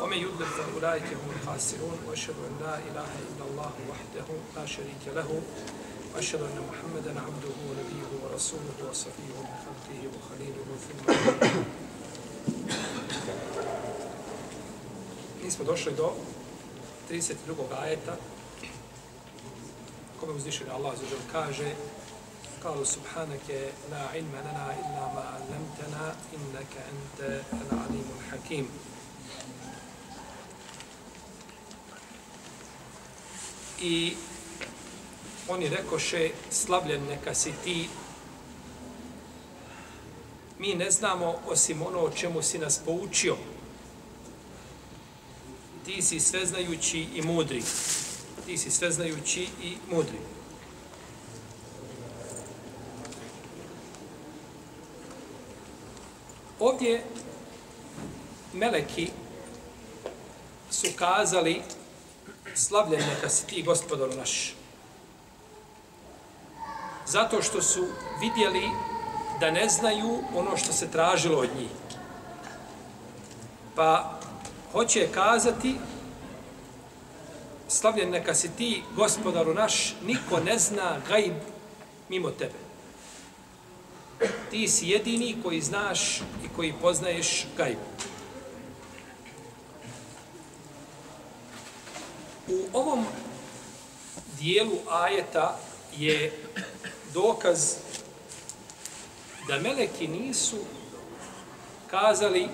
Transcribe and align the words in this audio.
ومن 0.00 0.16
يضلل 0.16 0.46
فأولئك 0.46 1.02
هم 1.02 1.30
الخاسرون 1.40 1.98
وأشهد 2.08 2.34
أن 2.48 2.54
لا 2.66 2.78
إله 2.78 3.10
إلا 3.28 3.44
الله 3.50 3.72
وحده 3.90 4.26
لا 4.56 4.66
شريك 4.66 5.04
له 5.14 5.42
وأشهد 6.14 6.40
أن 6.40 6.58
محمدا 6.70 7.20
عبده 7.20 7.54
ونبيه 7.68 8.10
ورسوله 8.24 8.78
وصفيه 8.90 9.34
من 9.40 9.56
خلقه 9.66 10.00
وخليله 10.14 10.66
في 10.84 10.92
Nismo 15.44 15.64
došli 15.64 15.92
do 15.96 16.12
32. 17.08 17.54
ajeta 17.82 18.16
kome 20.20 20.32
uzvišenje 20.32 20.70
Allah 20.70 20.92
zađer 21.00 21.18
kaže 21.32 21.74
Kalu 22.62 22.84
subhanake 22.84 23.72
la 23.90 24.16
ilma 24.16 24.38
lana 24.44 24.66
illa 24.80 25.04
ma 25.14 25.24
alamtena 25.36 26.12
innaka 26.36 26.80
ente 26.92 27.44
al-alimul 27.52 28.22
hakim. 28.30 28.66
I 33.80 34.14
oni 35.48 35.68
rekoše, 35.68 36.30
slavljen 36.50 37.02
neka 37.08 37.34
si 37.34 37.52
ti, 37.64 37.88
mi 40.58 40.74
ne 40.74 40.90
znamo 40.90 41.34
osim 41.46 41.82
ono 41.82 41.98
o 41.98 42.10
čemu 42.10 42.42
si 42.42 42.58
nas 42.58 42.80
poučio. 42.84 43.36
Ti 45.84 46.02
si 46.02 46.20
sveznajući 46.20 47.06
i 47.14 47.22
mudri. 47.22 47.62
Ti 48.46 48.58
si 48.58 48.70
sveznajući 48.70 49.48
i 49.62 49.76
mudri. 49.90 50.18
Ovdje 56.60 57.04
meleki 58.52 59.10
su 60.70 60.86
kazali 60.96 61.62
slavljen 62.54 63.00
neka 63.00 63.28
si 63.28 63.46
ti, 63.46 63.62
gospodaru 63.62 64.12
naš. 64.16 64.54
Zato 67.06 67.42
što 67.42 67.62
su 67.62 67.86
vidjeli 68.20 68.70
da 69.40 69.50
ne 69.50 69.68
znaju 69.68 70.18
ono 70.34 70.56
što 70.56 70.72
se 70.72 70.90
tražilo 70.90 71.38
od 71.38 71.48
njih. 71.58 71.70
Pa 73.76 74.18
hoće 74.72 75.08
kazati 75.14 75.76
slavljen 77.68 78.10
neka 78.10 78.34
si 78.34 78.50
ti, 78.56 78.82
gospodaru 78.96 79.54
naš, 79.54 79.94
niko 80.06 80.40
ne 80.40 80.58
zna 80.58 80.96
gajb 81.08 81.34
mimo 82.08 82.30
tebe. 82.30 82.58
Ti 84.50 84.68
si 84.68 84.88
jedini 84.88 85.36
koji 85.42 85.60
znaš 85.60 86.18
i 86.18 86.48
koji 86.56 86.74
poznaješ 86.80 87.46
gajbu. 87.56 87.80
Ovom 92.72 93.06
dijelu 94.38 94.78
ajeta 94.90 95.58
je 95.96 96.32
dokaz 97.14 97.74
da 99.48 99.58
meleki 99.58 100.08
nisu 100.08 100.56
kazali 101.90 102.48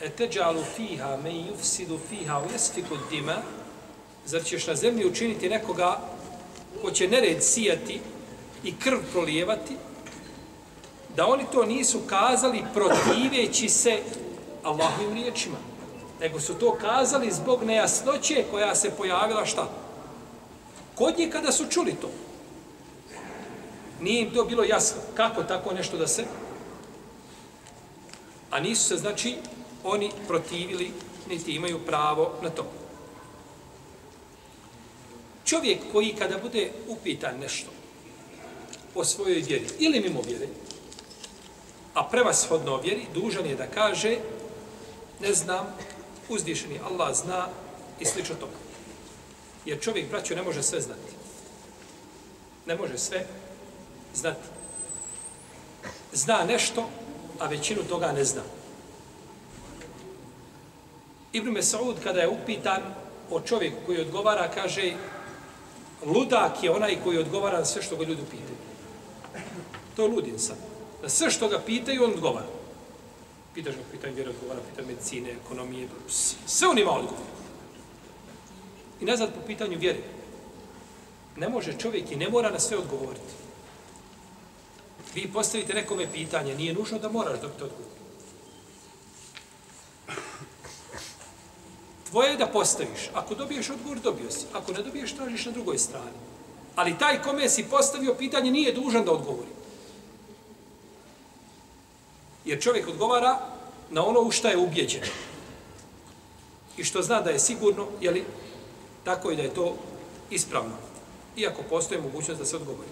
eteđalu 0.00 0.62
fiha 0.76 1.16
me 1.22 1.30
yufsidu 1.30 1.98
fiha 2.08 2.38
u 2.38 2.52
jesfiku 2.52 2.96
dima. 3.10 3.36
Zar 4.26 4.44
ćeš 4.44 4.66
na 4.66 4.74
zemlji 4.74 5.06
učiniti 5.06 5.48
nekoga 5.48 6.00
ko 6.82 6.90
će 6.90 7.08
nered 7.08 7.42
sijati 7.42 8.00
i 8.64 8.74
krv 8.78 8.98
prolijevati? 9.12 9.76
Da 11.16 11.26
oni 11.26 11.44
to 11.52 11.64
nisu 11.64 12.00
kazali 12.06 12.64
protiveći 12.74 13.68
se 13.68 13.98
Allahovim 14.62 15.14
riječima 15.14 15.56
nego 16.20 16.40
su 16.40 16.54
to 16.54 16.78
kazali 16.80 17.30
zbog 17.30 17.62
nejasnoće 17.62 18.44
koja 18.50 18.74
se 18.74 18.90
pojavila 18.90 19.46
šta? 19.46 19.68
Kod 20.94 21.18
njih 21.18 21.32
kada 21.32 21.52
su 21.52 21.64
čuli 21.70 21.94
to, 22.00 22.10
nije 24.00 24.22
im 24.22 24.34
to 24.34 24.44
bilo 24.44 24.64
jasno 24.64 25.00
kako 25.14 25.42
tako 25.42 25.72
nešto 25.72 25.96
da 25.96 26.06
se, 26.06 26.24
a 28.50 28.60
nisu 28.60 28.84
se, 28.88 28.96
znači, 28.96 29.36
oni 29.84 30.10
protivili, 30.28 30.92
niti 31.28 31.52
imaju 31.52 31.78
pravo 31.86 32.32
na 32.42 32.50
to. 32.50 32.66
Čovjek 35.44 35.78
koji 35.92 36.14
kada 36.18 36.38
bude 36.38 36.70
upitan 36.88 37.38
nešto 37.40 37.70
o 38.94 39.04
svojoj 39.04 39.40
vjeri 39.40 39.66
ili 39.78 40.00
mimo 40.00 40.20
vjere, 40.26 40.46
a 41.94 42.04
prevashodno 42.04 42.76
vjeri, 42.76 43.06
dužan 43.14 43.46
je 43.46 43.56
da 43.56 43.66
kaže 43.66 44.16
ne 45.20 45.34
znam, 45.34 45.66
uzdišeni 46.28 46.80
Allah 46.90 47.16
zna 47.16 47.48
i 48.00 48.04
slično 48.04 48.34
toga. 48.34 48.52
Jer 49.64 49.80
čovjek, 49.80 50.10
braćo, 50.10 50.34
ne 50.34 50.42
može 50.42 50.62
sve 50.62 50.80
znati. 50.80 51.12
Ne 52.66 52.76
može 52.76 52.98
sve 52.98 53.26
znati. 54.14 54.48
Zna 56.12 56.44
nešto, 56.44 56.88
a 57.38 57.46
većinu 57.46 57.82
toga 57.82 58.12
ne 58.12 58.24
zna. 58.24 58.42
Ibn 61.32 61.50
Mesaud, 61.50 61.96
kada 62.02 62.20
je 62.20 62.28
upitan 62.28 62.82
o 63.30 63.40
čovjeku 63.40 63.76
koji 63.86 64.00
odgovara, 64.00 64.50
kaže 64.54 64.92
ludak 66.06 66.62
je 66.62 66.70
onaj 66.70 66.98
koji 67.04 67.18
odgovara 67.18 67.58
na 67.58 67.64
sve 67.64 67.82
što 67.82 67.96
ga 67.96 68.04
ljudi 68.04 68.22
pitaju. 68.30 68.58
To 69.96 70.02
je 70.02 70.08
ludin 70.08 70.38
sam. 70.38 70.56
Na 71.02 71.08
sve 71.08 71.30
što 71.30 71.48
ga 71.48 71.58
pitaju, 71.58 72.04
on 72.04 72.10
odgovara. 72.10 72.57
Pitaš 73.58 73.74
ga 73.74 73.82
pitanje 73.90 74.14
vjera 74.14 74.30
odgovara, 74.30 74.60
pita 74.70 74.86
medicine, 74.86 75.30
ekonomije, 75.44 75.88
sve 76.46 76.68
on 76.68 76.78
ima 76.78 76.90
odgovor. 76.90 77.24
I 79.00 79.04
nazad 79.04 79.34
po 79.34 79.40
pitanju 79.46 79.78
vjere. 79.78 79.98
Ne 81.36 81.48
može 81.48 81.78
čovjek 81.78 82.10
i 82.10 82.16
ne 82.16 82.28
mora 82.28 82.50
na 82.50 82.58
sve 82.58 82.78
odgovoriti. 82.78 83.34
Vi 85.14 85.32
postavite 85.32 85.74
nekome 85.74 86.12
pitanje, 86.12 86.54
nije 86.54 86.74
nužno 86.74 86.98
da 86.98 87.08
moraš 87.08 87.40
dobiti 87.40 87.64
odgovor. 87.64 87.92
Tvoje 92.10 92.30
je 92.30 92.36
da 92.36 92.46
postaviš. 92.46 93.10
Ako 93.14 93.34
dobiješ 93.34 93.70
odgovor, 93.70 93.98
dobio 93.98 94.30
si. 94.30 94.46
Ako 94.52 94.72
ne 94.72 94.82
dobiješ, 94.82 95.16
tražiš 95.16 95.46
na 95.46 95.52
drugoj 95.52 95.78
strani. 95.78 96.18
Ali 96.76 96.98
taj 96.98 97.22
kome 97.22 97.48
si 97.48 97.66
postavio 97.70 98.14
pitanje 98.14 98.50
nije 98.50 98.72
dužan 98.72 99.04
da 99.04 99.12
odgovori. 99.12 99.57
Jer 102.44 102.62
čovjek 102.62 102.88
odgovara 102.88 103.38
na 103.90 104.06
ono 104.06 104.20
u 104.20 104.30
šta 104.30 104.48
je 104.48 104.56
ubjeđen. 104.56 105.02
I 106.76 106.84
što 106.84 107.02
zna 107.02 107.20
da 107.20 107.30
je 107.30 107.38
sigurno, 107.38 107.86
je 108.00 108.10
li 108.10 108.24
tako 109.04 109.30
i 109.30 109.36
da 109.36 109.42
je 109.42 109.54
to 109.54 109.76
ispravno. 110.30 110.76
Iako 111.36 111.62
postoje 111.62 112.00
mogućnost 112.00 112.40
da 112.40 112.46
se 112.46 112.56
odgovori. 112.56 112.88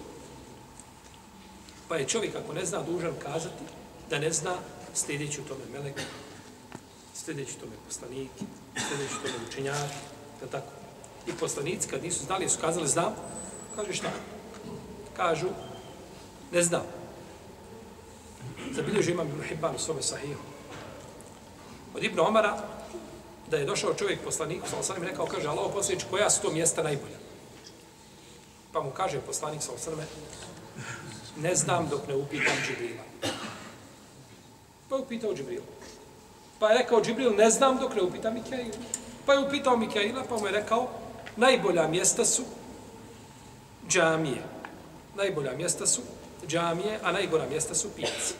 Pa 1.87 1.95
je 1.97 2.07
čovjek, 2.07 2.35
ako 2.35 2.53
ne 2.53 2.65
zna, 2.65 2.81
dužan 2.81 3.13
kazati 3.23 3.63
da 4.09 4.19
ne 4.19 4.31
zna 4.31 4.55
sljedeći 4.93 5.41
u 5.41 5.43
tome 5.43 5.61
meleka, 5.73 6.01
sljedeći 7.13 7.51
u 7.57 7.59
tome 7.59 7.75
poslanik, 7.85 8.31
sljedeći 8.87 9.13
u 9.13 9.27
tome 9.27 9.47
učenjak, 9.47 9.91
da 10.41 10.47
tako. 10.47 10.71
I 11.27 11.31
poslanici, 11.39 11.87
kad 11.87 12.03
nisu 12.03 12.25
znali, 12.25 12.49
su 12.49 12.59
kazali, 12.61 12.87
znam, 12.87 13.15
kaže 13.75 13.93
šta? 13.93 14.11
Kažu, 15.17 15.47
ne 16.51 16.61
znam. 16.61 16.83
Zabilježi 18.71 19.11
imam 19.11 19.27
Ibn 19.27 19.43
Hibban 19.43 19.75
u 19.75 19.79
svome 19.79 20.01
sahihu. 20.01 20.41
Od 21.95 22.03
Ibn 22.03 22.19
Omara, 22.19 22.57
da 23.49 23.57
je 23.57 23.65
došao 23.65 23.93
čovjek 23.93 24.19
poslanik, 24.19 24.61
sa 24.69 24.79
osanem 24.79 25.03
rekao, 25.03 25.25
kaže, 25.25 25.47
Allah 25.47 25.71
poslanič, 25.73 26.03
koja 26.09 26.29
su 26.29 26.41
to 26.41 26.51
mjesta 26.51 26.83
najbolja? 26.83 27.17
Pa 28.73 28.81
mu 28.83 28.91
kaže 28.91 29.19
poslanik 29.19 29.61
sa 29.61 29.71
osanem, 29.71 30.05
ne 31.37 31.55
znam 31.55 31.87
dok 31.89 32.07
ne 32.07 32.15
upitam 32.15 32.55
Džibrila. 32.67 33.03
Pa 34.89 34.95
je 34.95 35.01
upitao 35.01 35.33
Džibrila. 35.33 35.65
Pa 36.59 36.69
je 36.69 36.77
rekao 36.77 37.01
Džibril, 37.01 37.35
ne 37.35 37.49
znam 37.49 37.77
dok 37.77 37.95
ne 37.95 38.01
upitam 38.01 38.33
Mikaila. 38.33 38.77
Pa 39.25 39.33
je 39.33 39.47
upitao 39.47 39.77
Mikaila, 39.77 40.23
pa 40.29 40.37
mu 40.37 40.45
je 40.45 40.51
rekao, 40.51 40.89
najbolja 41.35 41.87
mjesta 41.87 42.25
su 42.25 42.43
džamije. 43.89 44.43
Najbolja 45.15 45.53
mjesta 45.53 45.87
su 45.87 46.01
džamije, 46.47 46.99
a 47.03 47.11
najgora 47.11 47.45
mjesta 47.49 47.75
su 47.75 47.89
pijaci. 47.95 48.33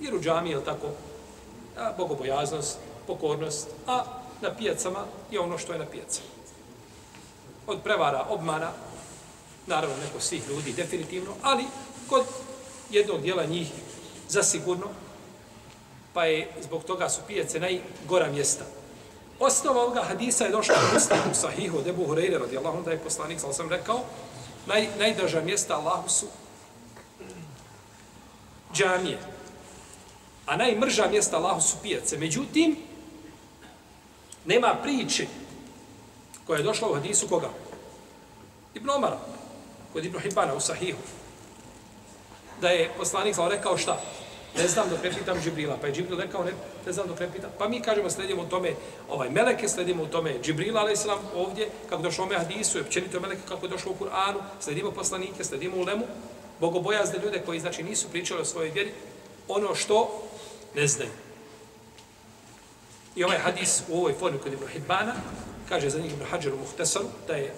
Jer 0.00 0.14
u 0.14 0.20
džamiji 0.20 0.52
je 0.52 0.64
tako 0.64 0.86
a, 1.78 1.92
bogobojaznost, 1.98 2.78
pokornost, 3.06 3.68
a 3.86 4.04
na 4.40 4.54
pijacama 4.54 5.04
je 5.30 5.40
ono 5.40 5.58
što 5.58 5.72
je 5.72 5.78
na 5.78 5.86
pijacama. 5.86 6.28
od 7.66 7.82
prevara, 7.82 8.26
obmana, 8.28 8.70
naravno 9.66 9.96
neko 9.96 10.20
svih 10.20 10.48
ljudi 10.48 10.72
definitivno, 10.72 11.30
ali 11.42 11.64
kod 12.08 12.24
jednog 12.90 13.22
dijela 13.22 13.44
njih 13.44 13.68
zasigurno, 14.28 14.86
pa 16.14 16.24
je 16.24 16.50
zbog 16.62 16.84
toga 16.84 17.08
su 17.08 17.20
pijace 17.26 17.60
najgora 17.60 18.30
mjesta. 18.30 18.64
Osnova 19.40 19.82
ovoga 19.82 20.02
hadisa 20.02 20.44
je 20.44 20.50
došla 20.50 20.74
u 20.74 20.94
muslimu 20.94 21.22
u 21.32 21.34
sahihu 21.34 21.82
debu 21.82 22.06
Hureyre 22.06 22.38
radijallahu 22.38 22.82
da 22.82 22.90
je 22.90 22.98
poslanik, 22.98 23.40
sam 23.40 23.52
sam 23.52 23.70
rekao, 23.70 24.00
naj, 24.66 24.88
najdraža 24.98 25.40
mjesta 25.40 25.76
Allahu 25.76 26.08
su 26.08 26.26
džamije. 28.74 29.18
A 30.46 30.56
najmrža 30.56 31.06
mjesta 31.10 31.36
Allahu 31.36 31.60
su 31.60 31.76
pijace. 31.82 32.18
Međutim, 32.18 32.76
nema 34.44 34.74
priče 34.82 35.26
koja 36.46 36.58
je 36.58 36.62
došla 36.64 36.90
u 36.90 36.94
hadisu 36.94 37.28
koga? 37.28 37.50
Ibn 38.74 38.90
Omara, 38.90 39.18
kod 39.92 40.04
Ibn 40.04 40.18
Hibana 40.18 40.54
u 40.54 40.60
Sahihu. 40.60 40.98
Da 42.60 42.68
je 42.68 42.90
poslanik 42.98 43.34
sam 43.34 43.48
rekao 43.48 43.76
šta? 43.76 44.00
Ne 44.56 44.68
znam 44.68 44.90
dok 44.90 45.02
ne 45.02 45.12
pitam 45.12 45.38
Džibrila. 45.42 45.76
Pa 45.80 45.86
je 45.86 45.92
Džibril 45.92 46.20
rekao, 46.20 46.44
ne, 46.44 46.52
ne 46.86 46.92
znam 46.92 47.08
dok 47.08 47.20
ne 47.20 47.32
pitam. 47.32 47.50
Pa 47.58 47.68
mi 47.68 47.80
kažemo, 47.80 48.10
sledimo 48.10 48.42
u 48.42 48.46
tome 48.46 48.74
ovaj 49.08 49.30
Meleke, 49.30 49.68
sledimo 49.68 50.02
u 50.02 50.06
tome 50.06 50.38
Džibrila, 50.42 50.80
ali 50.80 50.92
islam 50.92 51.18
ovdje, 51.36 51.68
kako 51.88 52.02
došlo 52.02 52.24
ome 52.24 52.38
hadisu, 52.38 52.78
je 52.78 52.84
općenito 52.84 53.20
Meleke, 53.20 53.42
kako 53.48 53.66
je 53.66 53.70
došlo 53.70 53.92
u 53.92 54.04
Kur'anu, 54.04 54.38
sledimo 54.60 54.90
poslanike, 54.90 55.44
sledimo 55.44 55.76
u 55.76 55.82
Lemu, 55.82 56.04
bogobojazne 56.60 57.18
ljude 57.18 57.42
koji, 57.46 57.60
znači, 57.60 57.82
nisu 57.82 58.10
pričali 58.10 58.40
o 58.40 58.44
svojoj 58.44 58.70
vjeri, 58.70 58.92
ono 59.48 59.74
što 59.74 60.22
ne 60.74 60.86
znaju. 60.86 61.10
I 63.16 63.24
ovaj 63.24 63.38
hadis 63.38 63.82
u 63.88 63.98
ovoj 63.98 64.14
formi 64.14 64.38
kod 64.38 64.52
Ibn 64.52 64.66
Hibana, 64.66 65.14
kaže 65.68 65.90
za 65.90 65.98
njih 65.98 66.12
Ibn 66.12 66.24
Hajar 66.24 66.54
u 66.54 66.58
Muhtesaru, 66.58 67.06
da 67.26 67.34
je, 67.34 67.54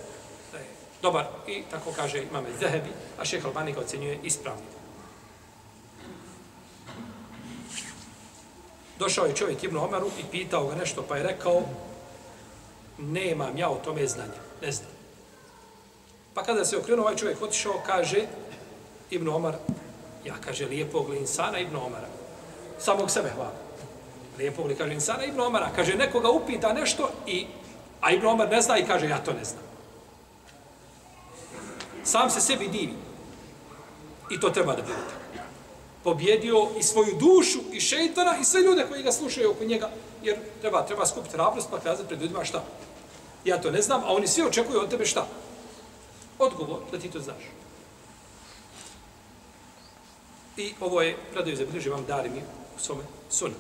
da 0.53 0.59
je 0.59 0.67
dobar 1.03 1.27
i 1.47 1.63
tako 1.71 1.93
kaže 1.97 2.23
imame 2.23 2.49
Zahebi, 2.61 2.91
a 3.19 3.25
šeha 3.25 3.49
Albani 3.49 3.73
ga 3.73 3.81
ocenjuje 3.81 4.19
ispravnim. 4.23 4.77
Došao 8.99 9.27
je 9.27 9.35
čovjek 9.35 9.65
Ibn 9.65 9.77
Omeru 9.77 10.11
i 10.21 10.23
pitao 10.31 10.67
ga 10.67 10.75
nešto, 10.75 11.03
pa 11.03 11.17
je 11.17 11.23
rekao, 11.23 11.63
nemam 12.99 13.59
ja 13.59 13.71
o 13.71 13.81
tome 13.85 14.07
znanja, 14.07 14.41
ne 14.63 14.73
znam. 14.73 14.91
Pa 16.35 16.43
kada 16.43 16.65
se 16.65 16.77
okrenuo, 16.77 17.05
ovaj 17.05 17.17
čovjek 17.17 17.43
otišao, 17.43 17.83
kaže, 17.87 18.27
Ibn 19.11 19.29
Omar, 19.29 19.55
ja 20.25 20.35
kaže, 20.45 20.67
lijepog 20.67 21.09
li 21.09 21.19
insana 21.19 21.59
Ibn 21.59 21.77
Omara, 21.77 22.09
samog 22.79 23.11
sebe 23.11 23.31
hvala. 23.35 23.53
Lijepog 24.39 24.67
li, 24.67 24.77
kaže, 24.77 24.95
insana 24.95 25.25
Ibn 25.25 25.41
Omara, 25.41 25.71
kaže, 25.77 25.95
nekoga 25.95 26.31
upita 26.31 26.73
nešto, 26.73 27.11
i, 27.27 27.47
a 28.01 28.11
Ibn 28.11 28.27
Omar 28.27 28.51
ne 28.51 28.63
zna 28.63 28.79
i 28.79 28.87
kaže, 28.87 29.09
ja 29.09 29.19
to 29.25 29.33
ne 29.33 29.45
znam. 29.45 29.63
Sam 32.05 32.31
se 32.31 32.41
sebi 32.41 32.69
divi. 32.69 32.95
I 34.31 34.41
to 34.41 34.51
treba 34.51 34.77
da 34.77 34.83
bude 34.83 34.95
tako 34.95 35.27
pobjedio 36.07 36.69
i 36.79 36.83
svoju 36.83 37.19
dušu 37.19 37.59
i 37.73 37.81
šeitana 37.81 38.37
i 38.41 38.45
sve 38.45 38.61
ljude 38.61 38.87
koji 38.89 39.03
ga 39.03 39.13
slušaju 39.13 39.51
oko 39.51 39.65
njega, 39.65 39.91
jer 40.23 40.37
treba, 40.61 40.87
treba 40.87 41.07
skupiti 41.07 41.35
hrabrost 41.35 41.69
pa 41.71 41.79
kazati 41.79 42.09
pred 42.09 42.23
ljudima 42.23 42.45
šta. 42.45 42.65
Ja 43.45 43.61
to 43.61 43.71
ne 43.71 43.83
znam, 43.83 44.05
a 44.05 44.13
oni 44.13 44.27
svi 44.27 44.43
očekuju 44.43 44.81
od 44.81 44.91
tebe 44.91 45.07
šta? 45.07 45.27
Odgovor 46.39 46.79
da 46.93 46.99
ti 46.99 47.11
to 47.11 47.21
znaš. 47.21 47.43
I 50.57 50.75
ovo 50.81 51.03
je, 51.03 51.17
predaju 51.33 51.57
zabilježi 51.57 51.89
vam 51.89 52.05
dali 52.05 52.31
mi 52.31 52.41
u 52.77 52.81
svome 52.81 53.03
sunu. 53.31 53.55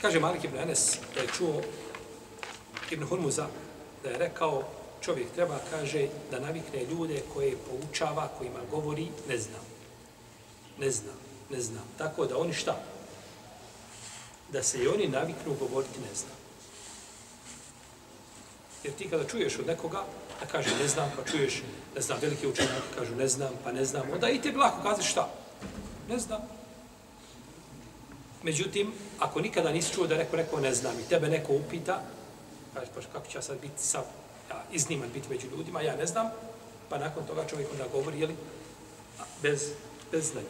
Kaže 0.00 0.20
Malik 0.20 0.44
ibn 0.44 0.58
Enes 0.58 0.98
da 1.14 1.20
je 1.20 1.28
čuo 1.36 1.62
Ibn 2.90 3.04
Hurmuza 3.04 3.46
da 4.02 4.10
je 4.10 4.18
rekao 4.18 4.64
čovjek 5.00 5.32
treba, 5.34 5.58
kaže, 5.70 6.08
da 6.30 6.40
navikne 6.40 6.84
ljude 6.84 7.22
koje 7.34 7.56
poučava, 7.56 8.28
kojima 8.38 8.58
govori, 8.70 9.08
ne 9.28 9.38
znam. 9.38 9.60
Ne 10.78 10.90
znam, 10.90 11.16
ne 11.50 11.60
znam. 11.60 11.84
Tako 11.98 12.26
da 12.26 12.38
oni 12.38 12.52
šta? 12.52 12.76
Da 14.52 14.62
se 14.62 14.78
i 14.78 14.88
oni 14.88 15.08
naviknu 15.08 15.54
govoriti 15.60 16.00
ne 16.00 16.14
znam. 16.14 16.40
Jer 18.84 18.94
ti 18.94 19.10
kada 19.10 19.24
čuješ 19.24 19.58
od 19.58 19.66
nekoga, 19.66 20.04
da 20.40 20.46
kaže 20.46 20.70
ne 20.82 20.88
znam, 20.88 21.12
pa 21.16 21.30
čuješ, 21.30 21.62
ne 21.94 22.00
znam, 22.00 22.18
veliki 22.20 22.46
učenjak, 22.46 22.82
kažu 22.98 23.14
ne 23.14 23.28
znam, 23.28 23.52
pa 23.64 23.72
ne 23.72 23.84
znam, 23.84 24.10
onda 24.12 24.28
i 24.28 24.40
te 24.40 24.52
lako 24.52 24.82
kaže 24.82 25.02
šta? 25.02 25.28
Ne 26.08 26.18
znam. 26.18 26.40
Međutim, 28.42 28.92
ako 29.18 29.40
nikada 29.40 29.72
nisi 29.72 29.92
čuo 29.92 30.06
da 30.06 30.16
neko 30.16 30.36
neko 30.36 30.60
ne 30.60 30.74
znam 30.74 31.00
i 31.00 31.08
tebe 31.08 31.28
neko 31.28 31.52
upita, 31.52 32.02
Kaže, 32.74 32.86
pa 32.94 33.00
kako 33.12 33.26
će 33.26 33.38
ja 33.38 33.42
sad 33.42 33.60
biti 33.60 33.82
sav, 33.82 34.04
ja, 34.50 34.64
izniman 34.72 35.08
biti 35.14 35.28
među 35.28 35.46
ljudima, 35.56 35.80
ja 35.80 35.96
ne 35.96 36.06
znam. 36.06 36.26
Pa 36.88 36.98
nakon 36.98 37.26
toga 37.26 37.46
čovjek 37.46 37.68
onda 37.72 37.84
govori, 37.92 38.20
jeli, 38.20 38.36
bez, 39.42 39.70
bez 40.12 40.30
znanja. 40.30 40.48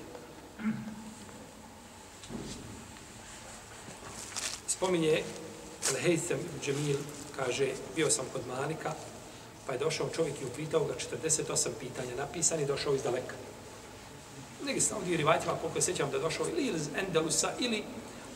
Spominje 4.66 5.22
Lehejcem 5.92 6.38
Džemil, 6.64 6.96
kaže, 7.44 7.68
bio 7.96 8.10
sam 8.10 8.24
kod 8.32 8.42
Malika, 8.46 8.92
pa 9.66 9.72
je 9.72 9.78
došao 9.78 10.08
čovjek 10.08 10.40
i 10.40 10.44
upitao 10.44 10.84
ga 10.84 10.94
48 10.94 11.68
pitanja 11.80 12.14
napisani, 12.16 12.66
došao 12.66 12.94
iz 12.94 13.02
daleka. 13.02 13.34
Neki 14.64 14.80
sam 14.80 14.96
ovdje 14.96 15.16
rivajtima, 15.16 15.54
koliko 15.60 15.80
se 15.80 15.86
sjećam 15.86 16.10
da 16.10 16.16
je 16.16 16.22
došao 16.22 16.46
ili 16.48 16.66
iz 16.66 16.88
Endelusa, 16.96 17.50
ili 17.58 17.84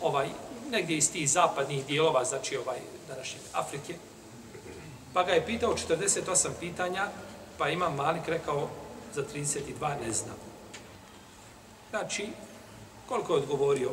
ovaj, 0.00 0.28
negdje 0.70 0.96
iz 0.96 1.12
tih 1.12 1.30
zapadnih 1.30 1.86
dijelova, 1.86 2.24
znači 2.24 2.56
ovaj, 2.56 2.78
današnje 3.08 3.38
Afrike. 3.52 3.94
Pa 5.12 5.22
ga 5.22 5.32
je 5.32 5.46
pitao 5.46 5.76
48 5.88 6.48
pitanja, 6.60 7.08
pa 7.58 7.68
ima 7.68 7.88
Malik 7.90 8.28
rekao 8.28 8.68
za 9.14 9.24
32 9.34 10.00
ne 10.06 10.12
znam. 10.12 10.36
Znači, 11.90 12.28
koliko 13.08 13.32
je 13.32 13.42
odgovorio? 13.42 13.90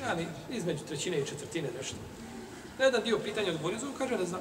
Yani, 0.00 0.26
između 0.50 0.84
trećine 0.84 1.18
i 1.18 1.26
četvrtine 1.26 1.68
nešto. 1.78 1.96
Na 2.78 2.84
jedan 2.84 3.02
dio 3.02 3.18
pitanja 3.18 3.50
odgovorio, 3.50 3.78
zovu, 3.78 3.92
kaže, 3.98 4.18
ne 4.18 4.26
znam. 4.26 4.40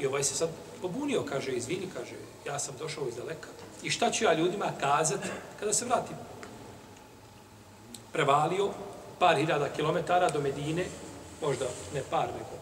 I 0.00 0.06
ovaj 0.06 0.24
se 0.24 0.34
sad 0.34 0.48
pobunio, 0.82 1.22
kaže, 1.22 1.52
izvini, 1.52 1.88
kaže, 1.94 2.14
ja 2.46 2.58
sam 2.58 2.74
došao 2.78 3.08
iz 3.08 3.16
daleka. 3.16 3.48
I 3.82 3.90
šta 3.90 4.10
ću 4.10 4.24
ja 4.24 4.34
ljudima 4.34 4.72
kazati 4.80 5.28
kada 5.60 5.72
se 5.72 5.84
vratim? 5.84 6.16
prevalio 8.14 8.70
par 9.18 9.36
hiljada 9.36 9.68
kilometara 9.68 10.30
do 10.30 10.40
Medine, 10.40 10.84
možda 11.42 11.66
ne 11.94 12.02
par, 12.10 12.26
nego 12.26 12.54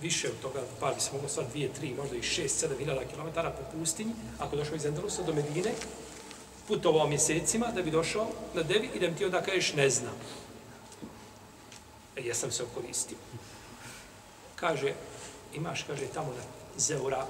više 0.00 0.28
od 0.28 0.40
toga, 0.42 0.60
par 0.80 0.94
bi 0.94 1.00
se 1.00 1.12
moglo 1.12 1.28
stvar 1.28 1.46
dvije, 1.46 1.68
tri, 1.72 1.94
možda 1.94 2.16
i 2.16 2.22
šest, 2.22 2.58
sedam 2.58 2.78
hiljada 2.78 3.04
kilometara 3.04 3.50
po 3.50 3.78
pustinji, 3.78 4.12
ako 4.38 4.56
došao 4.56 4.74
iz 4.74 4.84
Endalusa 4.84 5.22
do 5.22 5.32
Medine, 5.32 5.70
putovao 6.68 7.08
mjesecima 7.08 7.66
da 7.74 7.82
bi 7.82 7.90
došao 7.90 8.26
na 8.54 8.62
Devi 8.62 8.90
i 8.94 9.00
da 9.00 9.08
mi 9.08 9.16
ti 9.16 9.24
onda 9.24 9.42
kažeš 9.42 9.74
ne 9.74 9.90
znam. 9.90 10.14
E, 12.20 12.26
jesam 12.26 12.50
se 12.50 12.62
okoristio. 12.62 13.16
Kaže, 14.56 14.92
imaš, 15.54 15.82
kaže, 15.82 16.06
tamo 16.14 16.28
na 16.28 16.42
Zeura, 16.76 17.26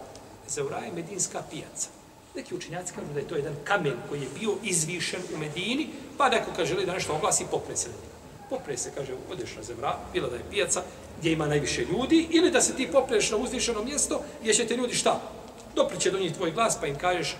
Zeura 0.49 0.79
je 0.79 0.93
medinska 0.93 1.43
pijaca. 1.51 1.89
Neki 2.35 2.55
učenjaci 2.55 2.93
kažu 2.95 3.13
da 3.15 3.21
je 3.21 3.29
to 3.29 3.37
jedan 3.37 3.57
kamen 3.65 3.97
koji 4.09 4.21
je 4.21 4.29
bio 4.41 4.55
izvišen 4.63 5.23
u 5.35 5.39
Medini, 5.39 5.89
pa 6.19 6.29
neko 6.29 6.51
kaže 6.57 6.75
želi 6.75 6.87
da 6.87 6.93
nešto 6.93 7.15
oglasi, 7.15 7.47
popre 7.51 7.77
se 7.77 7.89
na 7.89 7.95
njega. 7.95 8.15
Popre 8.51 8.77
se, 8.77 8.93
kaže, 8.95 9.15
odeš 9.31 9.57
na 9.57 9.63
Zeura, 9.63 9.97
bila 10.13 10.29
da 10.29 10.37
je 10.37 10.51
pijaca 10.51 10.83
gdje 11.19 11.33
ima 11.33 11.47
najviše 11.47 11.85
ljudi, 11.85 12.29
ili 12.31 12.51
da 12.51 12.61
se 12.61 12.77
ti 12.77 12.89
popreš 12.93 13.31
na 13.31 13.37
uzvišeno 13.37 13.85
mjesto 13.85 14.23
gdje 14.41 14.55
će 14.55 14.67
te 14.67 14.77
ljudi 14.77 14.95
šta? 14.95 15.21
Dopriće 15.75 16.11
do 16.11 16.19
njih 16.19 16.35
tvoj 16.35 16.51
glas, 16.51 16.81
pa 16.81 16.87
im 16.87 16.99
kažeš, 16.99 17.37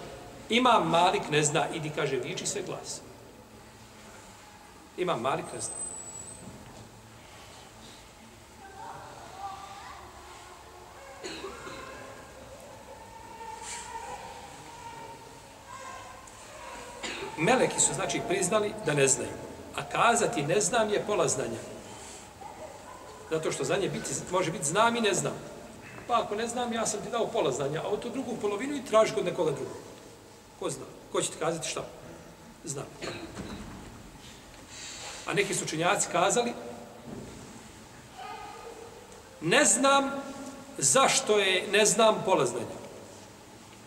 ima 0.49 0.81
malik, 0.85 1.23
ne 1.31 1.43
zna, 1.43 1.67
idi, 1.75 1.91
kaže, 1.97 2.17
viči 2.17 2.47
sve 2.47 2.63
glas. 2.63 3.01
Ima 4.97 5.17
malik, 5.17 5.45
ne 5.55 5.61
zna. 5.61 5.90
Meleki 17.41 17.81
su 17.81 17.95
znači 17.95 18.21
priznali 18.29 18.73
da 18.87 18.95
ne 18.95 19.09
znaju. 19.09 19.31
A 19.77 19.83
kazati 19.85 20.43
ne 20.43 20.61
znam 20.61 20.91
je 20.91 21.05
pola 21.07 21.29
znanja. 21.29 21.59
Zato 23.31 23.53
što 23.53 23.65
znanje 23.65 23.89
biti, 23.89 24.11
može 24.31 24.53
biti 24.53 24.65
znam 24.65 24.97
i 24.97 25.01
ne 25.01 25.15
znam. 25.15 25.33
Pa 26.07 26.23
ako 26.23 26.35
ne 26.35 26.47
znam, 26.47 26.73
ja 26.73 26.87
sam 26.87 27.01
ti 27.01 27.11
dao 27.11 27.27
pola 27.27 27.53
znanja, 27.53 27.81
a 27.85 27.89
o 27.89 27.97
to 27.97 28.09
drugu 28.09 28.37
polovinu 28.41 28.77
i 28.77 28.85
traži 28.85 29.15
kod 29.15 29.25
nekoga 29.25 29.51
drugog. 29.51 29.77
Ko 30.59 30.71
zna? 30.71 30.85
Ko 31.13 31.23
će 31.23 31.31
ti 31.31 31.39
kazati 31.39 31.69
šta? 31.69 31.85
Znam. 32.65 32.87
A 35.27 35.35
neki 35.35 35.55
su 35.55 35.65
učenjaci 35.65 36.09
kazali 36.13 36.53
ne 39.41 39.65
znam 39.65 40.11
zašto 40.79 41.39
je 41.39 41.69
ne 41.73 41.87
znam 41.87 42.23
pola 42.25 42.47
znanja. 42.47 42.80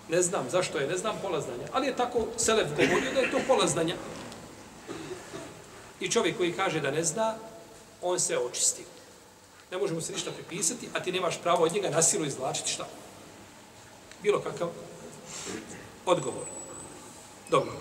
Ne 0.10 0.22
znam 0.22 0.50
zašto 0.50 0.78
je, 0.78 0.88
ne 0.88 0.98
znam 0.98 1.16
pola 1.22 1.42
znanja. 1.42 1.68
Ali 1.74 1.88
je 1.88 1.96
tako 1.96 2.28
Selef 2.38 2.68
govorio 2.70 3.14
da 3.14 3.20
je 3.20 3.32
to 3.32 3.40
pola 3.48 3.68
znanja. 3.68 3.96
I 6.00 6.12
čovjek 6.12 6.38
koji 6.38 6.54
kaže 6.54 6.80
da 6.80 6.92
ne 6.92 7.04
zna, 7.04 7.36
on 8.02 8.20
se 8.20 8.38
očisti. 8.38 8.84
Ne 9.72 9.78
možemo 9.78 10.02
se 10.02 10.14
ništa 10.14 10.32
pripisati, 10.32 10.90
a 10.94 11.00
ti 11.00 11.12
nemaš 11.12 11.42
pravo 11.42 11.64
od 11.64 11.74
njega 11.74 11.90
na 11.90 12.02
silu 12.02 12.26
izvlačiti 12.26 12.72
šta? 12.72 12.88
Bilo 14.24 14.40
kakav 14.40 14.70
odgovor. 16.06 16.46
Dobro. 17.50 17.74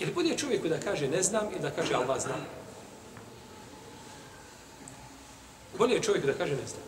Je 0.00 0.06
li 0.06 0.12
bolje 0.12 0.38
čovjeku 0.38 0.68
da 0.68 0.80
kaže 0.80 1.08
ne 1.08 1.22
znam 1.22 1.48
ili 1.50 1.60
da 1.60 1.70
kaže 1.70 1.94
Allah 1.94 2.20
zna? 2.20 2.34
Bolje 5.78 5.94
je 5.94 6.02
čovjek 6.02 6.26
da 6.26 6.32
kaže 6.32 6.52
ne 6.52 6.66
znam. 6.66 6.82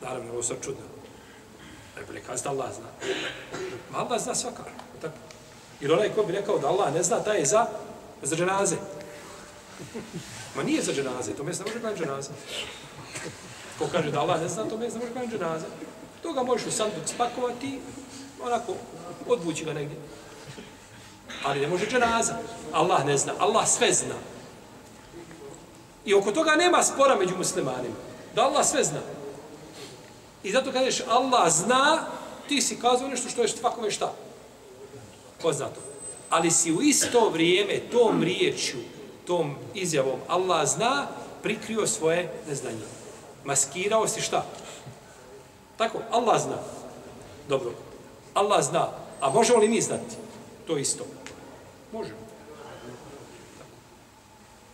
Naravno, 0.00 0.32
ovo 0.32 0.42
sam 0.42 0.56
čudno. 0.64 0.82
Najbolje 1.96 2.20
kazati 2.20 2.44
da 2.44 2.50
Allah 2.50 2.74
zna. 2.74 3.10
Ma 3.92 3.98
Allah 3.98 4.22
zna 4.22 4.34
svakako. 4.34 4.70
Tako. 5.02 5.14
Jer 5.80 5.92
onaj 5.92 6.14
ko 6.14 6.22
bi 6.22 6.32
rekao 6.32 6.58
da 6.58 6.68
Allah 6.68 6.94
ne 6.94 7.02
zna, 7.02 7.20
taj 7.20 7.38
je 7.38 7.46
za, 7.46 7.66
za 8.22 8.36
dženaze. 8.36 8.76
Ma 10.56 10.62
nije 10.62 10.82
za 10.82 10.92
dženaze, 10.92 11.32
to 11.32 11.44
mjesto 11.44 11.64
ne 11.64 11.70
može 11.70 11.80
klanjati 11.80 12.02
dženaze. 12.02 12.30
Ko 13.78 13.86
kaže 13.92 14.10
da 14.10 14.20
Allah 14.20 14.40
ne 14.40 14.48
zna, 14.48 14.64
to 14.64 14.76
mjesto 14.76 14.98
ne 14.98 15.04
može 15.04 15.12
klanjati 15.12 15.36
dženaze. 15.36 15.66
To 16.22 16.32
ga 16.32 16.42
možeš 16.42 16.66
u 16.66 16.70
sanduk 16.70 17.06
spakovati, 17.06 17.80
onako, 18.42 18.74
odvući 19.26 19.64
ga 19.64 19.72
negdje. 19.72 19.96
Ali 21.44 21.60
ne 21.60 21.68
može 21.68 21.86
dženaza. 21.86 22.34
Allah 22.72 23.06
ne 23.06 23.18
zna, 23.18 23.32
Allah 23.38 23.68
sve 23.68 23.92
zna. 23.92 24.14
I 26.04 26.14
oko 26.14 26.32
toga 26.32 26.54
nema 26.54 26.82
spora 26.82 27.16
među 27.16 27.36
muslimanima. 27.36 27.94
Da 28.34 28.42
Allah 28.42 28.66
sve 28.66 28.84
zna. 28.84 29.00
I 30.42 30.52
zato 30.52 30.72
kažeš 30.72 31.02
Allah 31.08 31.52
zna, 31.52 32.06
ti 32.48 32.60
si 32.60 32.80
kazao 32.80 33.08
nešto 33.08 33.28
što 33.28 33.42
je 33.42 33.48
svakome 33.48 33.90
šta? 33.90 34.12
Poznato. 35.42 35.80
Ali 36.30 36.50
si 36.50 36.72
u 36.72 36.82
isto 36.82 37.28
vrijeme 37.28 37.80
tom 37.92 38.22
riječju, 38.22 38.78
tom 39.26 39.54
izjavom 39.74 40.20
Allah 40.28 40.68
zna, 40.68 41.06
prikrio 41.42 41.86
svoje 41.86 42.32
neznanje. 42.48 42.84
Maskirao 43.44 44.08
si 44.08 44.20
šta? 44.20 44.44
Tako, 45.76 45.98
Allah 46.10 46.42
zna. 46.42 46.56
Dobro. 47.48 47.70
Allah 48.34 48.64
zna. 48.64 48.88
A 49.20 49.30
možemo 49.30 49.58
li 49.58 49.68
mi 49.68 49.80
znati? 49.80 50.16
To 50.66 50.78
isto. 50.78 51.04
Možemo. 51.92 52.18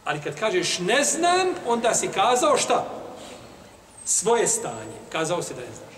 Ali 0.05 0.21
kad 0.21 0.39
kažeš 0.39 0.79
ne 0.79 1.05
znam, 1.05 1.49
onda 1.67 1.95
si 1.95 2.09
kazao 2.09 2.57
šta? 2.57 2.96
Svoje 4.07 4.49
stanje. 4.49 4.99
Kazao 5.13 5.43
se 5.43 5.55
da 5.55 5.61
ne 5.61 5.67
znaš. 5.67 5.95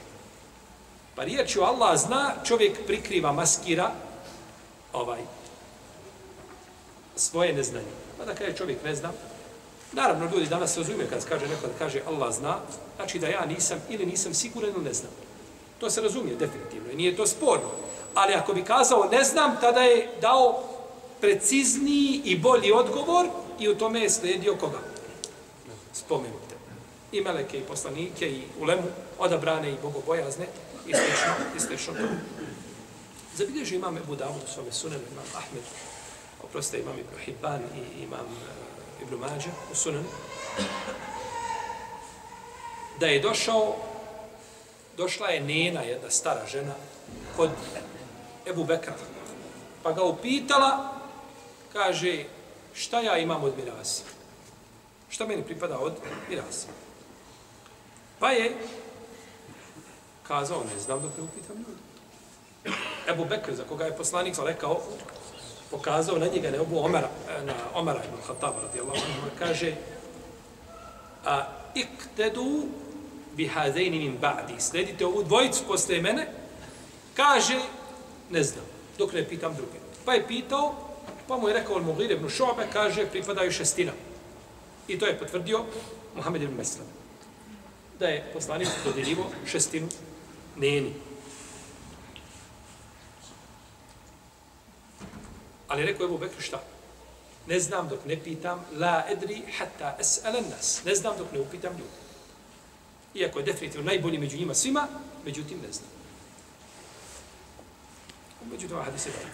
Pa 1.15 1.25
riječu 1.25 1.63
Allah 1.63 1.99
zna, 1.99 2.35
čovjek 2.45 2.87
prikriva, 2.87 3.33
maskira 3.33 3.91
ovaj 4.93 5.21
svoje 7.17 7.53
neznanje. 7.53 7.93
Pa 8.19 8.25
da 8.25 8.35
kaže 8.35 8.57
čovjek 8.57 8.85
ne 8.85 8.95
zna. 8.95 9.13
Naravno, 9.93 10.31
ljudi 10.35 10.47
danas 10.47 10.75
se 10.75 10.81
razumije 10.81 11.11
kad 11.11 11.29
kaže 11.29 11.49
neko 11.49 11.67
da 11.67 11.73
kaže 11.79 12.01
Allah 12.07 12.35
zna, 12.35 12.59
znači 12.97 13.19
da 13.19 13.27
ja 13.27 13.47
nisam 13.47 13.79
ili 13.89 14.07
nisam 14.07 14.35
siguran 14.35 14.71
ili 14.71 14.85
ne 14.85 14.93
znam. 14.93 15.11
To 15.81 15.91
se 15.91 16.01
razumije 16.01 16.37
definitivno 16.37 16.91
i 16.91 16.97
nije 16.97 17.17
to 17.17 17.27
sporno. 17.27 17.71
Ali 18.15 18.35
ako 18.35 18.55
bi 18.55 18.65
kazao 18.65 19.09
ne 19.13 19.25
znam, 19.25 19.57
tada 19.61 19.81
je 19.81 20.11
dao 20.21 20.63
precizniji 21.21 22.23
i 22.25 22.39
bolji 22.39 22.73
odgovor 22.73 23.27
i 23.59 23.69
u 23.69 23.79
tome 23.79 24.01
je 24.01 24.11
slijedio 24.11 24.57
koga? 24.57 24.79
Spomenuti. 25.93 26.48
I 27.13 27.21
meleke, 27.21 27.59
i 27.59 27.63
poslanike, 27.63 28.31
i 28.31 28.43
ulemu, 28.61 28.83
odabrane 29.19 29.71
i 29.71 29.77
bogobojazne, 29.83 30.47
i 30.87 30.93
slično, 30.95 31.35
i 31.57 31.61
slično 31.61 31.95
to. 31.95 32.09
Zabilježi 33.37 33.77
imam 33.77 33.97
Ebu 33.97 34.17
Davud 34.17 34.43
u 34.45 34.53
svome 34.53 34.73
sunenu, 34.73 35.03
imam 35.13 35.25
Ahmed, 35.35 35.63
oproste 36.45 36.79
imam 36.79 36.99
Ibn 36.99 37.19
Hibban 37.25 37.61
i 37.63 38.03
imam 38.03 38.27
uh, 38.27 39.03
Ibn 39.03 39.15
Mađa 39.15 39.51
u 39.73 39.75
sunenu, 39.75 40.09
da 43.01 43.07
je 43.07 43.21
došao, 43.21 43.77
došla 44.97 45.29
je 45.29 45.41
nena, 45.41 45.83
jedna 45.83 46.11
stara 46.11 46.47
žena, 46.47 46.75
kod 47.37 47.51
Ebu 48.47 48.65
Bekra, 48.65 48.95
pa 49.83 49.93
ga 49.93 50.03
upitala, 50.03 51.01
kaže, 51.73 52.25
šta 52.75 53.01
ja 53.01 53.19
imam 53.19 53.45
od 53.45 53.53
mirasa? 53.57 54.03
Šta 55.09 55.27
meni 55.27 55.43
pripada 55.43 55.79
od 55.79 55.93
mirasa? 56.29 56.67
Pa 58.19 58.31
je 58.31 58.57
kazao, 60.29 60.65
ne 60.75 60.81
znam 60.81 61.03
dok 61.03 61.17
ne 61.17 61.23
upitam 61.23 61.57
ljudi. 61.57 61.81
Ebu 63.09 63.25
Bekr, 63.25 63.55
za 63.55 63.65
koga 63.65 63.85
je 63.85 63.97
poslanik 63.97 64.35
rekao, 64.47 64.81
pokazao 65.71 66.19
na 66.19 66.27
njega, 66.27 66.51
ne 66.51 66.61
obu 66.61 66.79
Omara, 66.79 67.09
e, 67.29 67.45
na 67.45 67.55
Omara 67.75 68.05
ibn 68.05 68.17
Khattaba, 68.27 68.63
radijallahu 68.63 68.97
anhu, 68.97 69.37
kaže, 69.39 69.75
a 71.25 71.47
iktedu 71.75 72.67
bi 73.37 73.47
hadejni 73.47 73.99
min 73.99 74.19
ba'di, 74.21 74.61
sledite 74.61 75.07
ovu 75.07 75.23
dvojicu 75.23 75.65
posle 75.67 76.03
mene, 76.03 76.27
kaže, 77.15 77.59
ne 78.31 78.43
znam, 78.43 78.65
dok 78.99 79.13
ne 79.13 79.29
pitam 79.29 79.55
druge. 79.55 79.79
Pa 80.05 80.15
je 80.15 80.27
pitao, 80.27 80.89
Pa 81.29 81.37
mu 81.37 81.49
je 81.49 81.55
rekao 81.55 81.77
Al-Mughir 81.77 82.11
ibn 82.11 82.29
Šobe, 82.29 82.67
kaže, 82.73 83.07
pripadaju 83.07 83.53
šestina. 83.53 83.93
I 84.89 84.99
to 84.99 85.07
je 85.07 85.19
potvrdio 85.19 85.65
Muhammed 86.17 86.43
ibn 86.43 86.57
Meslame. 86.57 86.91
Da 87.99 88.07
je 88.07 88.31
poslanik 88.33 88.69
dodjeljivo 88.85 89.31
šestinu 89.47 89.89
neni. 90.57 90.93
Ali 95.69 95.87
rekao 95.87 96.05
je 96.05 96.07
Ebu 96.07 96.19
Bekr 96.19 96.43
šta? 96.43 96.63
Ne 97.47 97.61
znam 97.61 97.89
dok 97.89 98.05
ne 98.05 98.17
pitam, 98.25 98.65
la 98.73 99.05
edri 99.11 99.43
hatta 99.59 99.97
es'alen 100.01 100.51
nas. 100.51 100.85
Ne 100.85 100.95
znam 100.95 101.19
dok 101.19 101.33
ne 101.33 101.41
upitam 101.41 101.73
ljudi. 101.73 101.99
Iako 103.15 103.39
je 103.39 103.45
definitivno 103.45 103.87
najbolji 103.87 104.19
među 104.19 104.37
njima 104.37 104.55
svima, 104.55 104.89
međutim 105.25 105.59
ne 105.67 105.73
znam. 105.73 105.91
Međutim, 108.51 108.77
hadis 108.77 109.07
je 109.07 109.13
dobro. 109.13 109.29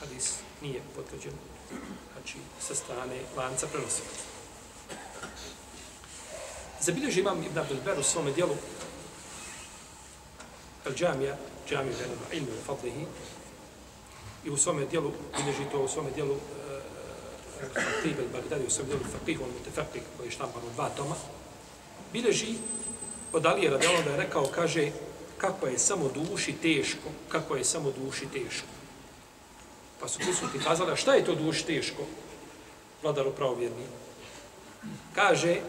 Hadis 0.00 0.34
nije 0.62 0.80
potvrđen 0.96 1.32
znači, 2.12 2.38
sa 2.60 2.74
strane 2.74 3.20
lanca 3.36 3.66
prenosilaca. 3.66 4.27
Zabilježi 6.80 7.20
imam 7.20 7.42
Ibn 7.42 7.58
Abdul 7.58 7.78
Ber 7.84 7.98
u 7.98 8.02
svome 8.02 8.32
dijelu 8.32 8.54
al 10.86 10.94
džamija, 10.94 11.36
džamija 11.68 11.96
venoma 12.00 12.26
ilmi 12.32 12.50
u 12.50 12.64
fadlihi, 12.66 13.06
i 14.44 14.50
u 14.50 14.56
svome 14.56 14.86
dijelu, 14.86 15.12
bilježi 15.36 15.70
to 15.72 15.80
u 15.80 15.88
svome 15.88 16.10
dijelu 16.10 16.34
eh, 16.34 17.66
Fatih 17.74 18.18
El 18.18 18.28
Bagdadi, 18.32 18.66
u 18.66 18.70
svome 18.70 18.88
dijelu 18.88 19.04
Fatih 19.12 19.40
on 19.40 19.50
Mutefakih, 19.58 20.02
koji 20.16 20.26
je 20.26 20.30
štampan 20.30 20.62
u 20.62 20.74
dva 20.74 20.88
toma, 20.88 21.14
bilježi 22.12 22.54
od 23.32 23.46
Alije 23.46 23.70
Radela 23.70 24.02
da 24.02 24.10
je 24.10 24.16
rekao, 24.16 24.46
kaže, 24.54 24.90
kako 25.38 25.66
je 25.66 25.78
samo 25.78 26.10
duši 26.14 26.52
teško, 26.52 27.08
kako 27.28 27.56
je 27.56 27.64
samo 27.64 27.92
duši 28.04 28.26
teško. 28.32 28.66
Pa 30.00 30.08
su 30.08 30.18
prisutni 30.18 30.60
kazali, 30.60 30.96
šta 30.96 31.14
je 31.14 31.24
to 31.24 31.34
duši 31.34 31.66
teško, 31.66 32.02
vladaru 33.02 33.32
pravovjerni? 33.32 33.86
Kaže, 35.14 35.60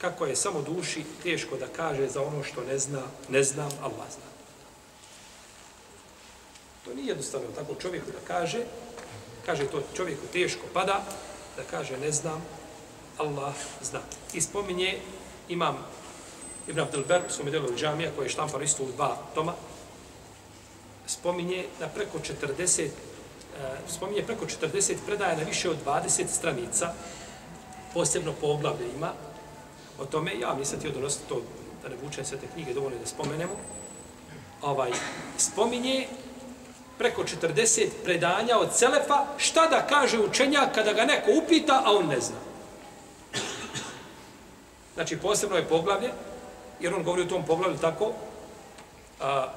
kako 0.00 0.26
je 0.26 0.36
samo 0.36 0.62
duši 0.62 1.04
teško 1.22 1.56
da 1.56 1.66
kaže 1.66 2.08
za 2.08 2.22
ono 2.22 2.42
što 2.44 2.64
ne 2.64 2.78
zna, 2.78 3.02
ne 3.28 3.42
znam, 3.42 3.70
Allah 3.82 4.06
zna. 4.14 4.28
To 6.84 6.94
nije 6.94 7.08
jednostavno 7.08 7.46
tako 7.56 7.74
čovjeku 7.74 8.06
da 8.06 8.26
kaže, 8.26 8.64
kaže 9.46 9.66
to 9.66 9.82
čovjeku 9.96 10.26
teško 10.32 10.66
pada, 10.72 11.04
da 11.56 11.62
kaže 11.70 11.98
ne 11.98 12.12
znam, 12.12 12.44
Allah 13.18 13.54
zna. 13.82 14.00
I 14.32 14.40
spominje, 14.40 14.98
imam 15.48 15.86
Ibn 16.68 16.80
Abdelber, 16.80 17.22
u 17.28 17.32
svome 17.32 17.50
delu 17.50 17.76
džamija, 17.76 18.10
koji 18.16 18.26
je 18.26 18.30
štampan 18.30 18.62
isto 18.62 18.82
u 18.82 18.92
dva 18.96 19.16
toma, 19.34 19.54
spominje 21.06 21.66
na 21.80 21.88
preko 21.88 22.18
40 22.18 22.82
e, 22.82 22.90
spominje 23.88 24.22
preko 24.22 24.44
40 24.44 24.94
predaja 25.06 25.36
na 25.36 25.42
više 25.42 25.70
od 25.70 25.76
20 25.86 26.26
stranica, 26.28 26.92
posebno 27.94 28.32
poglavlje 28.40 28.86
ima 28.96 29.12
o 29.98 30.04
tome. 30.04 30.38
Ja 30.40 30.54
nisam 30.54 30.78
htio 30.78 30.90
donositi 30.90 31.28
to, 31.28 31.42
da 31.82 31.88
ne 31.88 31.96
vučem 32.02 32.24
sve 32.24 32.38
te 32.38 32.46
knjige, 32.54 32.74
dovoljno 32.74 32.98
da 32.98 33.06
spomenemo. 33.06 33.52
Ovaj, 34.62 34.90
spominje 35.38 36.06
preko 36.98 37.22
40 37.22 37.88
predanja 38.04 38.58
od 38.58 38.68
Selefa, 38.74 39.24
šta 39.36 39.66
da 39.66 39.86
kaže 39.86 40.18
učenjak 40.18 40.74
kada 40.74 40.92
ga 40.92 41.04
neko 41.04 41.30
upita, 41.44 41.82
a 41.84 41.92
on 41.92 42.06
ne 42.06 42.20
zna. 42.20 42.36
Znači, 44.94 45.16
posebno 45.16 45.56
je 45.56 45.68
poglavlje, 45.68 46.10
jer 46.80 46.94
on 46.94 47.02
govori 47.02 47.22
u 47.22 47.28
tom 47.28 47.46
poglavlju 47.46 47.78
tako, 47.78 48.12
a, 49.20 49.48